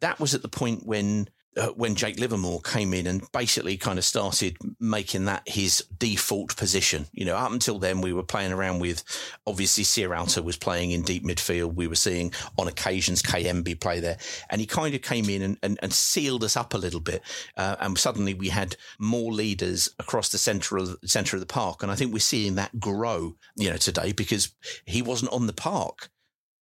that 0.00 0.20
was 0.20 0.34
at 0.34 0.42
the 0.42 0.48
point 0.48 0.86
when 0.86 1.28
uh, 1.56 1.68
when 1.68 1.94
Jake 1.94 2.18
Livermore 2.18 2.60
came 2.60 2.94
in 2.94 3.06
and 3.06 3.22
basically 3.32 3.76
kind 3.76 3.98
of 3.98 4.04
started 4.04 4.56
making 4.78 5.24
that 5.24 5.42
his 5.46 5.84
default 5.98 6.56
position. 6.56 7.06
You 7.12 7.24
know, 7.24 7.36
up 7.36 7.50
until 7.50 7.78
then, 7.78 8.00
we 8.00 8.12
were 8.12 8.22
playing 8.22 8.52
around 8.52 8.80
with 8.80 9.02
obviously 9.46 9.84
Sierralta 9.84 10.44
was 10.44 10.56
playing 10.56 10.92
in 10.92 11.02
deep 11.02 11.24
midfield. 11.24 11.74
We 11.74 11.88
were 11.88 11.96
seeing 11.96 12.32
on 12.56 12.68
occasions 12.68 13.22
KMB 13.22 13.80
play 13.80 14.00
there, 14.00 14.18
and 14.48 14.60
he 14.60 14.66
kind 14.66 14.94
of 14.94 15.02
came 15.02 15.28
in 15.28 15.42
and, 15.42 15.58
and, 15.62 15.78
and 15.82 15.92
sealed 15.92 16.44
us 16.44 16.56
up 16.56 16.74
a 16.74 16.78
little 16.78 17.00
bit. 17.00 17.22
Uh, 17.56 17.76
and 17.80 17.98
suddenly 17.98 18.34
we 18.34 18.48
had 18.48 18.76
more 18.98 19.32
leaders 19.32 19.88
across 19.98 20.28
the 20.28 20.38
centre 20.38 20.76
of 20.76 20.96
centre 21.04 21.36
of 21.36 21.40
the 21.40 21.46
park, 21.46 21.82
and 21.82 21.90
I 21.90 21.96
think 21.96 22.12
we're 22.12 22.20
seeing 22.20 22.54
that 22.54 22.78
grow. 22.78 23.36
You 23.56 23.70
know, 23.70 23.76
today 23.76 24.12
because 24.12 24.54
he 24.84 25.02
wasn't 25.02 25.32
on 25.32 25.46
the 25.46 25.52
park 25.52 26.10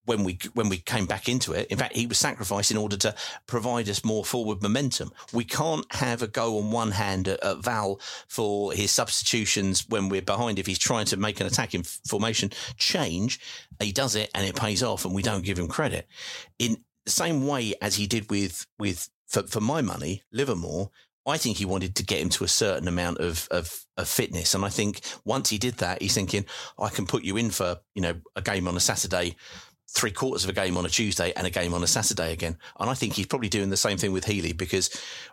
when 0.07 0.23
we 0.23 0.39
when 0.53 0.69
we 0.69 0.77
came 0.77 1.05
back 1.05 1.27
into 1.29 1.51
it. 1.51 1.67
In 1.67 1.77
fact, 1.77 1.95
he 1.95 2.07
was 2.07 2.17
sacrificed 2.17 2.71
in 2.71 2.77
order 2.77 2.97
to 2.97 3.13
provide 3.45 3.89
us 3.89 4.03
more 4.03 4.23
forward 4.25 4.61
momentum. 4.63 5.11
We 5.33 5.43
can't 5.43 5.85
have 5.93 6.21
a 6.21 6.27
go 6.27 6.57
on 6.57 6.71
one 6.71 6.91
hand 6.91 7.27
at, 7.27 7.43
at 7.43 7.57
Val 7.57 7.99
for 8.27 8.71
his 8.71 8.89
substitutions 8.91 9.87
when 9.89 10.09
we're 10.09 10.21
behind. 10.21 10.59
If 10.59 10.65
he's 10.65 10.79
trying 10.79 11.05
to 11.07 11.17
make 11.17 11.39
an 11.39 11.45
attacking 11.45 11.83
formation 11.83 12.51
change, 12.77 13.39
he 13.79 13.91
does 13.91 14.15
it 14.15 14.31
and 14.33 14.47
it 14.47 14.55
pays 14.55 14.81
off, 14.81 15.05
and 15.05 15.13
we 15.13 15.21
don't 15.21 15.45
give 15.45 15.59
him 15.59 15.67
credit. 15.67 16.07
In 16.57 16.77
the 17.05 17.11
same 17.11 17.45
way 17.45 17.73
as 17.81 17.95
he 17.95 18.07
did 18.07 18.29
with 18.29 18.65
with 18.79 19.09
for, 19.27 19.43
for 19.43 19.61
my 19.61 19.81
money, 19.81 20.23
Livermore. 20.31 20.89
I 21.27 21.37
think 21.37 21.57
he 21.57 21.65
wanted 21.65 21.93
to 21.95 22.05
get 22.05 22.21
him 22.21 22.29
to 22.29 22.45
a 22.45 22.47
certain 22.47 22.87
amount 22.87 23.17
of, 23.17 23.49
of, 23.51 23.85
of 23.97 24.07
fitness. 24.07 24.55
And 24.55 24.63
I 24.63 24.69
think 24.69 25.01
once 25.25 25.49
he 25.49 25.57
did 25.57 25.75
that, 25.79 26.01
he's 26.01 26.13
thinking, 26.13 26.45
I 26.79 26.87
can 26.87 27.05
put 27.05 27.25
you 27.25 27.35
in 27.35 27.49
for, 27.49 27.81
you 27.93 28.01
know, 28.01 28.15
a 28.37 28.41
game 28.41 28.65
on 28.65 28.77
a 28.77 28.79
Saturday 28.79 29.35
three 29.89 30.11
quarters 30.11 30.43
of 30.43 30.49
a 30.49 30.53
game 30.53 30.75
on 30.75 30.85
a 30.85 30.89
Tuesday 30.89 31.31
and 31.35 31.47
a 31.47 31.49
game 31.49 31.73
on 31.73 31.81
a 31.81 31.87
Saturday 31.87 32.33
again. 32.33 32.57
And 32.79 32.89
I 32.89 32.93
think 32.93 33.13
he's 33.13 33.25
probably 33.25 33.47
doing 33.47 33.69
the 33.69 33.77
same 33.77 33.97
thing 33.97 34.11
with 34.11 34.25
Healey 34.25 34.51
because 34.51 34.89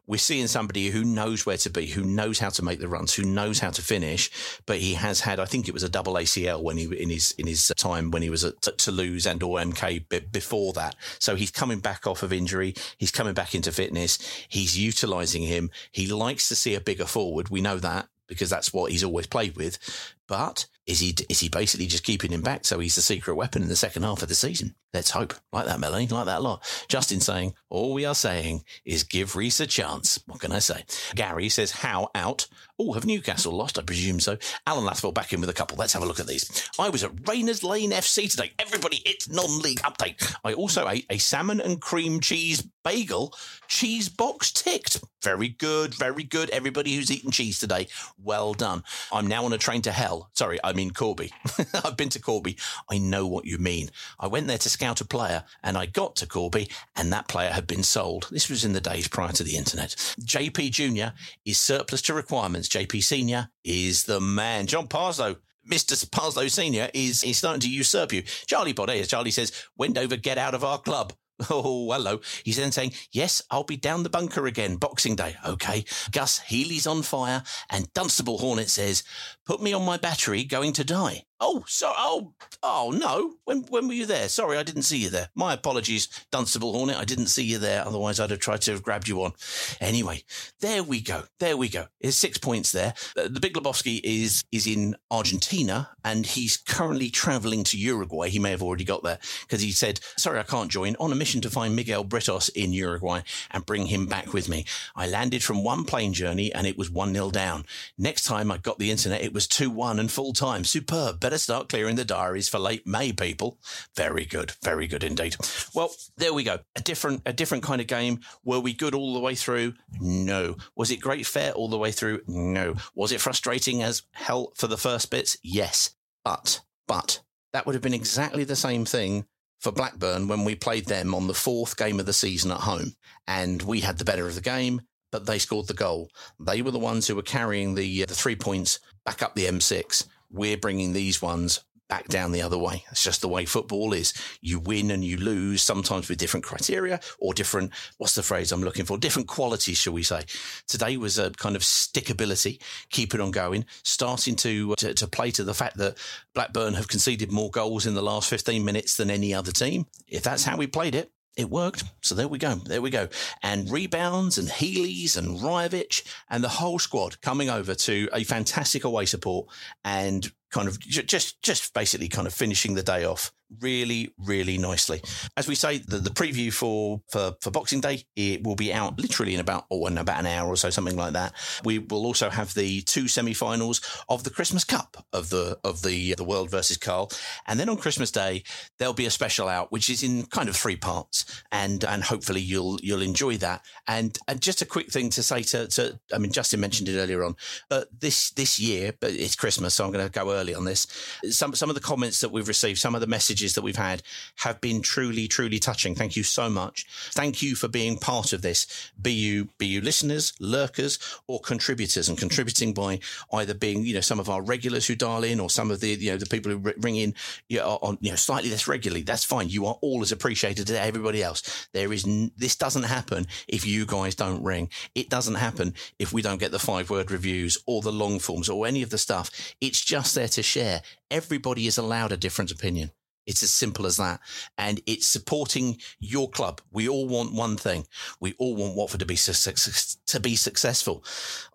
we're 0.06 0.18
seeing 0.18 0.46
somebody 0.46 0.90
who 0.90 1.04
knows 1.04 1.44
where 1.44 1.56
to 1.56 1.70
be, 1.70 1.86
who 1.86 2.04
knows 2.04 2.38
how 2.38 2.50
to 2.50 2.62
make 2.62 2.78
the 2.78 2.88
runs, 2.88 3.14
who 3.14 3.24
knows 3.24 3.58
how 3.58 3.70
to 3.70 3.82
finish. 3.82 4.30
But 4.64 4.78
he 4.78 4.94
has 4.94 5.20
had, 5.20 5.40
I 5.40 5.44
think 5.44 5.66
it 5.66 5.74
was 5.74 5.82
a 5.82 5.88
double 5.88 6.14
ACL 6.14 6.62
when 6.62 6.76
he 6.76 6.84
in 6.84 7.10
his 7.10 7.32
in 7.32 7.46
his 7.46 7.72
time 7.76 8.10
when 8.10 8.22
he 8.22 8.30
was 8.30 8.44
at 8.44 8.62
Toulouse 8.62 9.26
and 9.26 9.42
or 9.42 9.58
MK 9.58 10.30
before 10.30 10.72
that. 10.74 10.94
So 11.18 11.34
he's 11.34 11.50
coming 11.50 11.80
back 11.80 12.06
off 12.06 12.22
of 12.22 12.32
injury. 12.32 12.74
He's 12.96 13.10
coming 13.10 13.34
back 13.34 13.54
into 13.54 13.72
fitness. 13.72 14.18
He's 14.48 14.78
utilising 14.78 15.42
him. 15.42 15.70
He 15.90 16.06
likes 16.06 16.48
to 16.48 16.54
see 16.54 16.74
a 16.74 16.80
bigger 16.80 17.06
forward. 17.06 17.48
We 17.48 17.60
know 17.60 17.78
that 17.78 18.08
because 18.26 18.50
that's 18.50 18.72
what 18.72 18.90
he's 18.90 19.04
always 19.04 19.26
played 19.26 19.56
with. 19.56 19.78
But 20.26 20.66
is 20.86 21.00
he 21.00 21.14
is 21.28 21.40
he 21.40 21.48
basically 21.48 21.86
just 21.86 22.04
keeping 22.04 22.30
him 22.30 22.42
back 22.42 22.64
so 22.64 22.78
he's 22.78 22.94
the 22.94 23.02
secret 23.02 23.34
weapon 23.34 23.62
in 23.62 23.68
the 23.68 23.76
second 23.76 24.02
half 24.02 24.22
of 24.22 24.28
the 24.28 24.34
season? 24.34 24.74
Let's 24.94 25.10
hope. 25.10 25.34
Like 25.52 25.66
that, 25.66 25.80
Melanie. 25.80 26.06
Like 26.06 26.26
that 26.26 26.38
a 26.38 26.42
lot. 26.42 26.84
Justin 26.88 27.18
saying, 27.18 27.54
all 27.68 27.92
we 27.94 28.04
are 28.04 28.14
saying 28.14 28.62
is 28.84 29.02
give 29.02 29.34
Rhys 29.34 29.58
a 29.58 29.66
chance. 29.66 30.22
What 30.26 30.38
can 30.40 30.52
I 30.52 30.60
say? 30.60 30.84
Gary 31.16 31.48
says, 31.48 31.72
how 31.72 32.10
out? 32.14 32.46
Oh, 32.78 32.92
have 32.92 33.04
Newcastle 33.04 33.52
lost? 33.52 33.76
I 33.76 33.82
presume 33.82 34.20
so. 34.20 34.36
Alan 34.68 34.84
Lathwell 34.84 35.12
back 35.12 35.32
in 35.32 35.40
with 35.40 35.50
a 35.50 35.54
couple. 35.54 35.76
Let's 35.76 35.92
have 35.94 36.02
a 36.02 36.06
look 36.06 36.20
at 36.20 36.28
these. 36.28 36.68
I 36.78 36.90
was 36.90 37.02
at 37.02 37.28
Rayners 37.28 37.64
Lane 37.64 37.90
FC 37.90 38.30
today. 38.30 38.52
Everybody, 38.60 39.02
it's 39.04 39.28
non-league 39.28 39.82
update. 39.82 40.36
I 40.44 40.54
also 40.54 40.88
ate 40.88 41.06
a 41.10 41.18
salmon 41.18 41.60
and 41.60 41.80
cream 41.80 42.20
cheese 42.20 42.64
bagel. 42.84 43.34
Cheese 43.66 44.08
box 44.08 44.52
ticked. 44.52 45.02
Very 45.24 45.48
good. 45.48 45.94
Very 45.94 46.22
good. 46.22 46.50
Everybody 46.50 46.94
who's 46.94 47.10
eaten 47.10 47.32
cheese 47.32 47.58
today, 47.58 47.88
well 48.22 48.54
done. 48.54 48.84
I'm 49.10 49.26
now 49.26 49.44
on 49.44 49.52
a 49.52 49.58
train 49.58 49.82
to 49.82 49.92
hell. 49.92 50.13
Sorry, 50.34 50.58
I 50.62 50.72
mean 50.72 50.90
Corby. 50.90 51.32
I've 51.84 51.96
been 51.96 52.08
to 52.10 52.20
Corby. 52.20 52.56
I 52.90 52.98
know 52.98 53.26
what 53.26 53.44
you 53.44 53.58
mean. 53.58 53.90
I 54.18 54.26
went 54.26 54.46
there 54.46 54.58
to 54.58 54.70
scout 54.70 55.00
a 55.00 55.04
player 55.04 55.44
and 55.62 55.76
I 55.76 55.86
got 55.86 56.16
to 56.16 56.26
Corby 56.26 56.68
and 56.96 57.12
that 57.12 57.28
player 57.28 57.50
had 57.50 57.66
been 57.66 57.82
sold. 57.82 58.28
This 58.30 58.48
was 58.48 58.64
in 58.64 58.72
the 58.72 58.80
days 58.80 59.08
prior 59.08 59.32
to 59.32 59.44
the 59.44 59.56
internet. 59.56 59.90
JP 60.20 60.70
Jr. 60.72 61.14
is 61.44 61.58
surplus 61.58 62.02
to 62.02 62.14
requirements. 62.14 62.68
JP 62.68 63.02
Senior 63.02 63.50
is 63.64 64.04
the 64.04 64.20
man. 64.20 64.66
John 64.66 64.88
Parslow 64.88 65.36
Mr. 65.68 66.10
Parslow 66.10 66.46
Senior 66.48 66.90
is, 66.92 67.24
is 67.24 67.38
starting 67.38 67.60
to 67.60 67.70
usurp 67.70 68.12
you. 68.12 68.22
Charlie 68.46 68.74
Baudet, 68.74 69.08
Charlie 69.08 69.30
says, 69.30 69.50
Wendover, 69.78 70.16
get 70.16 70.36
out 70.36 70.54
of 70.54 70.64
our 70.64 70.78
club. 70.78 71.14
Oh, 71.50 71.90
hello. 71.92 72.20
He's 72.44 72.56
then 72.56 72.72
saying, 72.72 72.92
Yes, 73.10 73.42
I'll 73.50 73.64
be 73.64 73.76
down 73.76 74.02
the 74.02 74.10
bunker 74.10 74.46
again, 74.46 74.76
Boxing 74.76 75.16
Day. 75.16 75.36
Okay. 75.46 75.84
Gus 76.12 76.38
Healey's 76.38 76.86
on 76.86 77.02
fire, 77.02 77.42
and 77.70 77.92
Dunstable 77.92 78.38
Hornet 78.38 78.70
says, 78.70 79.02
Put 79.46 79.62
me 79.62 79.72
on 79.72 79.84
my 79.84 79.96
battery, 79.96 80.44
going 80.44 80.72
to 80.74 80.84
die. 80.84 81.24
Oh, 81.40 81.64
so 81.66 81.92
oh 81.94 82.32
oh 82.62 82.90
no. 82.96 83.34
When 83.44 83.62
when 83.64 83.86
were 83.86 83.92
you 83.92 84.06
there? 84.06 84.28
Sorry, 84.28 84.56
I 84.56 84.62
didn't 84.62 84.84
see 84.84 84.96
you 84.98 85.10
there. 85.10 85.28
My 85.34 85.52
apologies, 85.52 86.08
Dunstable 86.30 86.72
Hornet. 86.72 86.96
I 86.96 87.04
didn't 87.04 87.26
see 87.26 87.42
you 87.44 87.58
there. 87.58 87.84
Otherwise, 87.84 88.18
I'd 88.18 88.30
have 88.30 88.38
tried 88.38 88.62
to 88.62 88.70
have 88.72 88.82
grabbed 88.82 89.08
you 89.08 89.22
on. 89.22 89.32
Anyway, 89.80 90.22
there 90.60 90.82
we 90.82 91.00
go. 91.02 91.24
There 91.40 91.56
we 91.58 91.68
go. 91.68 91.88
There's 92.00 92.16
six 92.16 92.38
points 92.38 92.72
there. 92.72 92.94
Uh, 93.18 93.28
The 93.28 93.40
Big 93.40 93.54
Lebowski 93.54 94.00
is 94.02 94.42
is 94.52 94.66
in 94.66 94.96
Argentina 95.10 95.90
and 96.02 96.24
he's 96.24 96.56
currently 96.56 97.10
traveling 97.10 97.64
to 97.64 97.76
Uruguay. 97.76 98.30
He 98.30 98.38
may 98.38 98.50
have 98.50 98.62
already 98.62 98.84
got 98.84 99.02
there 99.02 99.18
because 99.42 99.60
he 99.60 99.72
said, 99.72 100.00
"Sorry, 100.16 100.38
I 100.38 100.44
can't 100.44 100.70
join." 100.70 100.96
On 100.98 101.12
a 101.12 101.16
mission 101.16 101.42
to 101.42 101.50
find 101.50 101.76
Miguel 101.76 102.04
Britos 102.06 102.48
in 102.54 102.72
Uruguay 102.72 103.20
and 103.50 103.66
bring 103.66 103.86
him 103.86 104.06
back 104.06 104.32
with 104.32 104.48
me. 104.48 104.64
I 104.96 105.08
landed 105.08 105.42
from 105.42 105.64
one 105.64 105.84
plane 105.84 106.14
journey 106.14 106.54
and 106.54 106.66
it 106.66 106.78
was 106.78 106.90
one 106.90 107.12
0 107.12 107.30
down. 107.32 107.66
Next 107.98 108.22
time 108.22 108.50
I 108.50 108.56
got 108.56 108.78
the 108.78 108.90
internet, 108.92 109.20
it 109.20 109.33
was 109.34 109.46
two 109.46 109.68
one 109.68 109.98
and 109.98 110.10
full 110.10 110.32
time. 110.32 110.64
Superb. 110.64 111.20
Better 111.20 111.36
start 111.36 111.68
clearing 111.68 111.96
the 111.96 112.04
diaries 112.04 112.48
for 112.48 112.58
late 112.58 112.86
May, 112.86 113.12
people. 113.12 113.58
Very 113.94 114.24
good. 114.24 114.52
Very 114.62 114.86
good 114.86 115.04
indeed. 115.04 115.36
Well, 115.74 115.90
there 116.16 116.32
we 116.32 116.44
go. 116.44 116.60
A 116.76 116.80
different, 116.80 117.22
a 117.26 117.32
different 117.32 117.64
kind 117.64 117.80
of 117.80 117.86
game. 117.86 118.20
Were 118.44 118.60
we 118.60 118.72
good 118.72 118.94
all 118.94 119.12
the 119.12 119.20
way 119.20 119.34
through? 119.34 119.74
No. 120.00 120.56
Was 120.76 120.90
it 120.90 121.00
great 121.00 121.26
fair 121.26 121.52
all 121.52 121.68
the 121.68 121.76
way 121.76 121.90
through? 121.90 122.20
No. 122.26 122.76
Was 122.94 123.12
it 123.12 123.20
frustrating 123.20 123.82
as 123.82 124.02
hell 124.12 124.52
for 124.54 124.68
the 124.68 124.78
first 124.78 125.10
bits? 125.10 125.36
Yes. 125.42 125.94
But, 126.24 126.60
but 126.86 127.20
that 127.52 127.66
would 127.66 127.74
have 127.74 127.82
been 127.82 127.92
exactly 127.92 128.44
the 128.44 128.56
same 128.56 128.84
thing 128.84 129.26
for 129.60 129.72
Blackburn 129.72 130.28
when 130.28 130.44
we 130.44 130.54
played 130.54 130.86
them 130.86 131.14
on 131.14 131.26
the 131.26 131.34
fourth 131.34 131.76
game 131.76 131.98
of 131.98 132.06
the 132.06 132.12
season 132.12 132.50
at 132.50 132.60
home. 132.60 132.94
And 133.26 133.62
we 133.62 133.80
had 133.80 133.98
the 133.98 134.04
better 134.04 134.26
of 134.26 134.34
the 134.34 134.40
game, 134.40 134.82
but 135.10 135.26
they 135.26 135.38
scored 135.38 135.68
the 135.68 135.74
goal. 135.74 136.10
They 136.38 136.62
were 136.62 136.70
the 136.70 136.78
ones 136.78 137.06
who 137.06 137.16
were 137.16 137.22
carrying 137.22 137.74
the, 137.74 138.02
uh, 138.02 138.06
the 138.06 138.14
three 138.14 138.36
points 138.36 138.78
back 139.04 139.22
up 139.22 139.34
the 139.34 139.46
M6. 139.46 140.06
We're 140.30 140.56
bringing 140.56 140.92
these 140.92 141.22
ones 141.22 141.60
back 141.88 142.08
down 142.08 142.32
the 142.32 142.42
other 142.42 142.58
way. 142.58 142.84
It's 142.90 143.04
just 143.04 143.20
the 143.20 143.28
way 143.28 143.44
football 143.44 143.92
is. 143.92 144.14
You 144.40 144.58
win 144.58 144.90
and 144.90 145.04
you 145.04 145.16
lose, 145.16 145.62
sometimes 145.62 146.08
with 146.08 146.18
different 146.18 146.44
criteria 146.44 146.98
or 147.18 147.34
different, 147.34 147.72
what's 147.98 148.14
the 148.14 148.22
phrase 148.22 148.52
I'm 148.52 148.62
looking 148.62 148.84
for? 148.84 148.98
Different 148.98 149.28
qualities, 149.28 149.78
shall 149.78 149.92
we 149.92 150.02
say. 150.02 150.22
Today 150.66 150.96
was 150.96 151.18
a 151.18 151.30
kind 151.32 151.56
of 151.56 151.62
stickability, 151.62 152.60
keep 152.90 153.14
it 153.14 153.20
on 153.20 153.30
going, 153.30 153.66
starting 153.82 154.34
to, 154.36 154.74
to, 154.76 154.94
to 154.94 155.06
play 155.06 155.30
to 155.32 155.44
the 155.44 155.54
fact 155.54 155.76
that 155.76 155.98
Blackburn 156.34 156.74
have 156.74 156.88
conceded 156.88 157.30
more 157.30 157.50
goals 157.50 157.86
in 157.86 157.94
the 157.94 158.02
last 158.02 158.28
15 158.30 158.64
minutes 158.64 158.96
than 158.96 159.10
any 159.10 159.34
other 159.34 159.52
team. 159.52 159.86
If 160.08 160.22
that's 160.22 160.44
how 160.44 160.56
we 160.56 160.66
played 160.66 160.94
it, 160.94 161.12
it 161.36 161.50
worked. 161.50 161.84
So 162.00 162.14
there 162.14 162.28
we 162.28 162.38
go. 162.38 162.54
There 162.54 162.82
we 162.82 162.90
go. 162.90 163.08
And 163.42 163.70
rebounds 163.70 164.38
and 164.38 164.48
Healey's 164.48 165.16
and 165.16 165.38
Rajovic 165.38 166.06
and 166.30 166.44
the 166.44 166.48
whole 166.48 166.78
squad 166.78 167.20
coming 167.20 167.50
over 167.50 167.74
to 167.74 168.08
a 168.12 168.24
fantastic 168.24 168.84
away 168.84 169.06
support 169.06 169.48
and 169.84 170.30
kind 170.54 170.68
of 170.68 170.78
just 170.78 171.42
just 171.42 171.74
basically 171.74 172.08
kind 172.08 172.28
of 172.28 172.32
finishing 172.32 172.74
the 172.74 172.82
day 172.82 173.04
off 173.04 173.32
really 173.60 174.14
really 174.18 174.56
nicely. 174.56 175.02
As 175.36 175.48
we 175.48 175.54
say 175.54 175.78
the, 175.78 175.98
the 175.98 176.10
preview 176.10 176.52
for, 176.52 177.02
for 177.10 177.34
for 177.40 177.50
boxing 177.50 177.80
day 177.80 178.04
it 178.14 178.44
will 178.44 178.54
be 178.54 178.72
out 178.72 178.98
literally 178.98 179.34
in 179.34 179.40
about 179.40 179.66
or 179.68 179.88
in 179.88 179.98
about 179.98 180.20
an 180.20 180.26
hour 180.26 180.48
or 180.48 180.56
so 180.56 180.70
something 180.70 180.96
like 180.96 181.12
that. 181.14 181.32
We 181.64 181.80
will 181.80 182.06
also 182.06 182.30
have 182.30 182.54
the 182.54 182.82
two 182.82 183.08
semi-finals 183.08 183.80
of 184.08 184.22
the 184.22 184.30
christmas 184.30 184.64
cup 184.64 185.04
of 185.12 185.30
the 185.30 185.58
of 185.64 185.82
the 185.82 186.14
the 186.14 186.24
world 186.24 186.50
versus 186.50 186.76
carl. 186.76 187.10
And 187.46 187.58
then 187.58 187.68
on 187.68 187.76
christmas 187.76 188.12
day 188.12 188.44
there'll 188.78 188.94
be 188.94 189.06
a 189.06 189.10
special 189.10 189.48
out 189.48 189.72
which 189.72 189.90
is 189.90 190.02
in 190.04 190.26
kind 190.26 190.48
of 190.48 190.54
three 190.54 190.76
parts. 190.76 191.24
And 191.50 191.84
and 191.84 192.04
hopefully 192.04 192.40
you'll 192.40 192.78
you'll 192.80 193.02
enjoy 193.02 193.38
that. 193.38 193.64
And 193.88 194.16
and 194.28 194.40
just 194.40 194.62
a 194.62 194.66
quick 194.66 194.90
thing 194.92 195.10
to 195.10 195.22
say 195.22 195.42
to, 195.42 195.66
to 195.66 195.98
i 196.12 196.18
mean 196.18 196.32
justin 196.32 196.60
mentioned 196.60 196.88
it 196.88 196.98
earlier 196.98 197.24
on 197.24 197.34
but 197.68 197.88
this 198.00 198.30
this 198.30 198.58
year 198.58 198.92
but 199.00 199.10
it's 199.10 199.34
christmas 199.34 199.74
so 199.74 199.84
i'm 199.84 199.92
going 199.92 200.04
to 200.04 200.12
go 200.12 200.32
early 200.32 200.43
on 200.52 200.64
this. 200.64 200.86
Some 201.30 201.54
some 201.54 201.70
of 201.70 201.74
the 201.74 201.80
comments 201.80 202.20
that 202.20 202.30
we've 202.32 202.48
received 202.48 202.80
some 202.80 202.94
of 202.94 203.00
the 203.00 203.06
messages 203.06 203.54
that 203.54 203.62
we've 203.62 203.76
had 203.76 204.02
have 204.38 204.60
been 204.60 204.82
truly 204.82 205.28
truly 205.28 205.58
touching. 205.58 205.94
Thank 205.94 206.16
you 206.16 206.24
so 206.24 206.50
much. 206.50 206.86
Thank 207.12 207.40
you 207.40 207.54
for 207.54 207.68
being 207.68 207.96
part 207.96 208.32
of 208.32 208.42
this. 208.42 208.90
Be 209.00 209.12
you 209.12 209.48
be 209.58 209.66
you 209.66 209.80
listeners 209.80 210.32
lurkers 210.40 210.98
or 211.28 211.40
contributors 211.40 212.08
and 212.08 212.18
contributing 212.18 212.74
by 212.74 212.98
either 213.32 213.54
being 213.54 213.84
you 213.84 213.94
know 213.94 214.00
some 214.00 214.20
of 214.20 214.28
our 214.28 214.42
regulars 214.42 214.86
who 214.86 214.96
dial 214.96 215.24
in 215.24 215.40
or 215.40 215.48
some 215.48 215.70
of 215.70 215.80
the 215.80 215.90
you 215.90 216.10
know 216.10 216.18
the 216.18 216.26
people 216.26 216.50
who 216.50 216.58
ring 216.78 216.96
in 216.96 217.14
you 217.48 217.58
know, 217.58 217.78
on 217.82 217.98
you 218.00 218.10
know 218.10 218.16
slightly 218.16 218.50
less 218.50 218.66
regularly. 218.66 219.02
That's 219.02 219.24
fine. 219.24 219.48
You 219.48 219.66
are 219.66 219.78
all 219.80 220.02
as 220.02 220.12
appreciated 220.12 220.68
as 220.70 220.76
everybody 220.76 221.22
else. 221.22 221.68
There 221.72 221.92
is 221.92 222.04
n- 222.06 222.32
this 222.36 222.56
doesn't 222.56 222.84
happen 222.84 223.26
if 223.46 223.66
you 223.66 223.86
guys 223.86 224.14
don't 224.14 224.42
ring. 224.42 224.70
It 224.94 225.08
doesn't 225.08 225.34
happen 225.36 225.74
if 225.98 226.12
we 226.12 226.22
don't 226.22 226.40
get 226.40 226.50
the 226.50 226.58
five 226.58 226.90
word 226.90 227.10
reviews 227.10 227.58
or 227.66 227.82
the 227.82 227.92
long 227.92 228.18
forms 228.18 228.48
or 228.48 228.66
any 228.66 228.82
of 228.82 228.90
the 228.90 228.98
stuff. 228.98 229.30
It's 229.60 229.80
just 229.84 230.14
there 230.14 230.28
to 230.34 230.42
share 230.42 230.82
everybody 231.10 231.66
is 231.66 231.78
allowed 231.78 232.12
a 232.12 232.16
different 232.16 232.50
opinion 232.50 232.90
it's 233.26 233.42
as 233.42 233.50
simple 233.50 233.86
as 233.86 233.96
that. 233.96 234.20
And 234.58 234.80
it's 234.86 235.06
supporting 235.06 235.78
your 235.98 236.28
club. 236.28 236.60
We 236.70 236.88
all 236.88 237.08
want 237.08 237.32
one 237.32 237.56
thing. 237.56 237.86
We 238.20 238.34
all 238.38 238.54
want 238.54 238.76
Watford 238.76 239.00
to 239.00 239.06
be 239.06 239.16
su- 239.16 239.92
to 240.06 240.20
be 240.20 240.36
successful. 240.36 241.04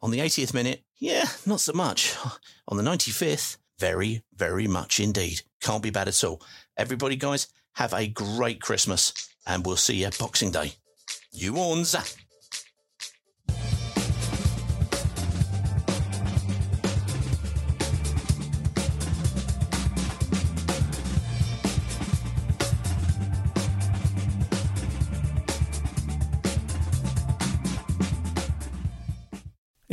On 0.02 0.12
the 0.12 0.20
80th 0.20 0.54
minute, 0.54 0.84
yeah, 0.98 1.26
not 1.46 1.60
so 1.60 1.74
much. 1.74 2.16
On 2.68 2.78
the 2.78 2.84
95th, 2.84 3.58
very, 3.78 4.24
very 4.36 4.68
much 4.68 5.00
indeed. 5.00 5.42
Can't 5.62 5.84
be 5.84 5.90
bad 5.90 6.08
at 6.08 6.24
all. 6.24 6.42
Everybody, 6.78 7.16
guys, 7.16 7.48
have 7.74 7.94
a 7.94 8.08
great 8.08 8.62
Christmas 8.62 9.14
and 9.46 9.66
we'll 9.66 9.78
see 9.78 9.96
you 9.98 10.06
at 10.06 10.18
Boxing 10.18 10.52
Day. 10.52 10.74
You 11.32 11.58
ons. 11.58 11.96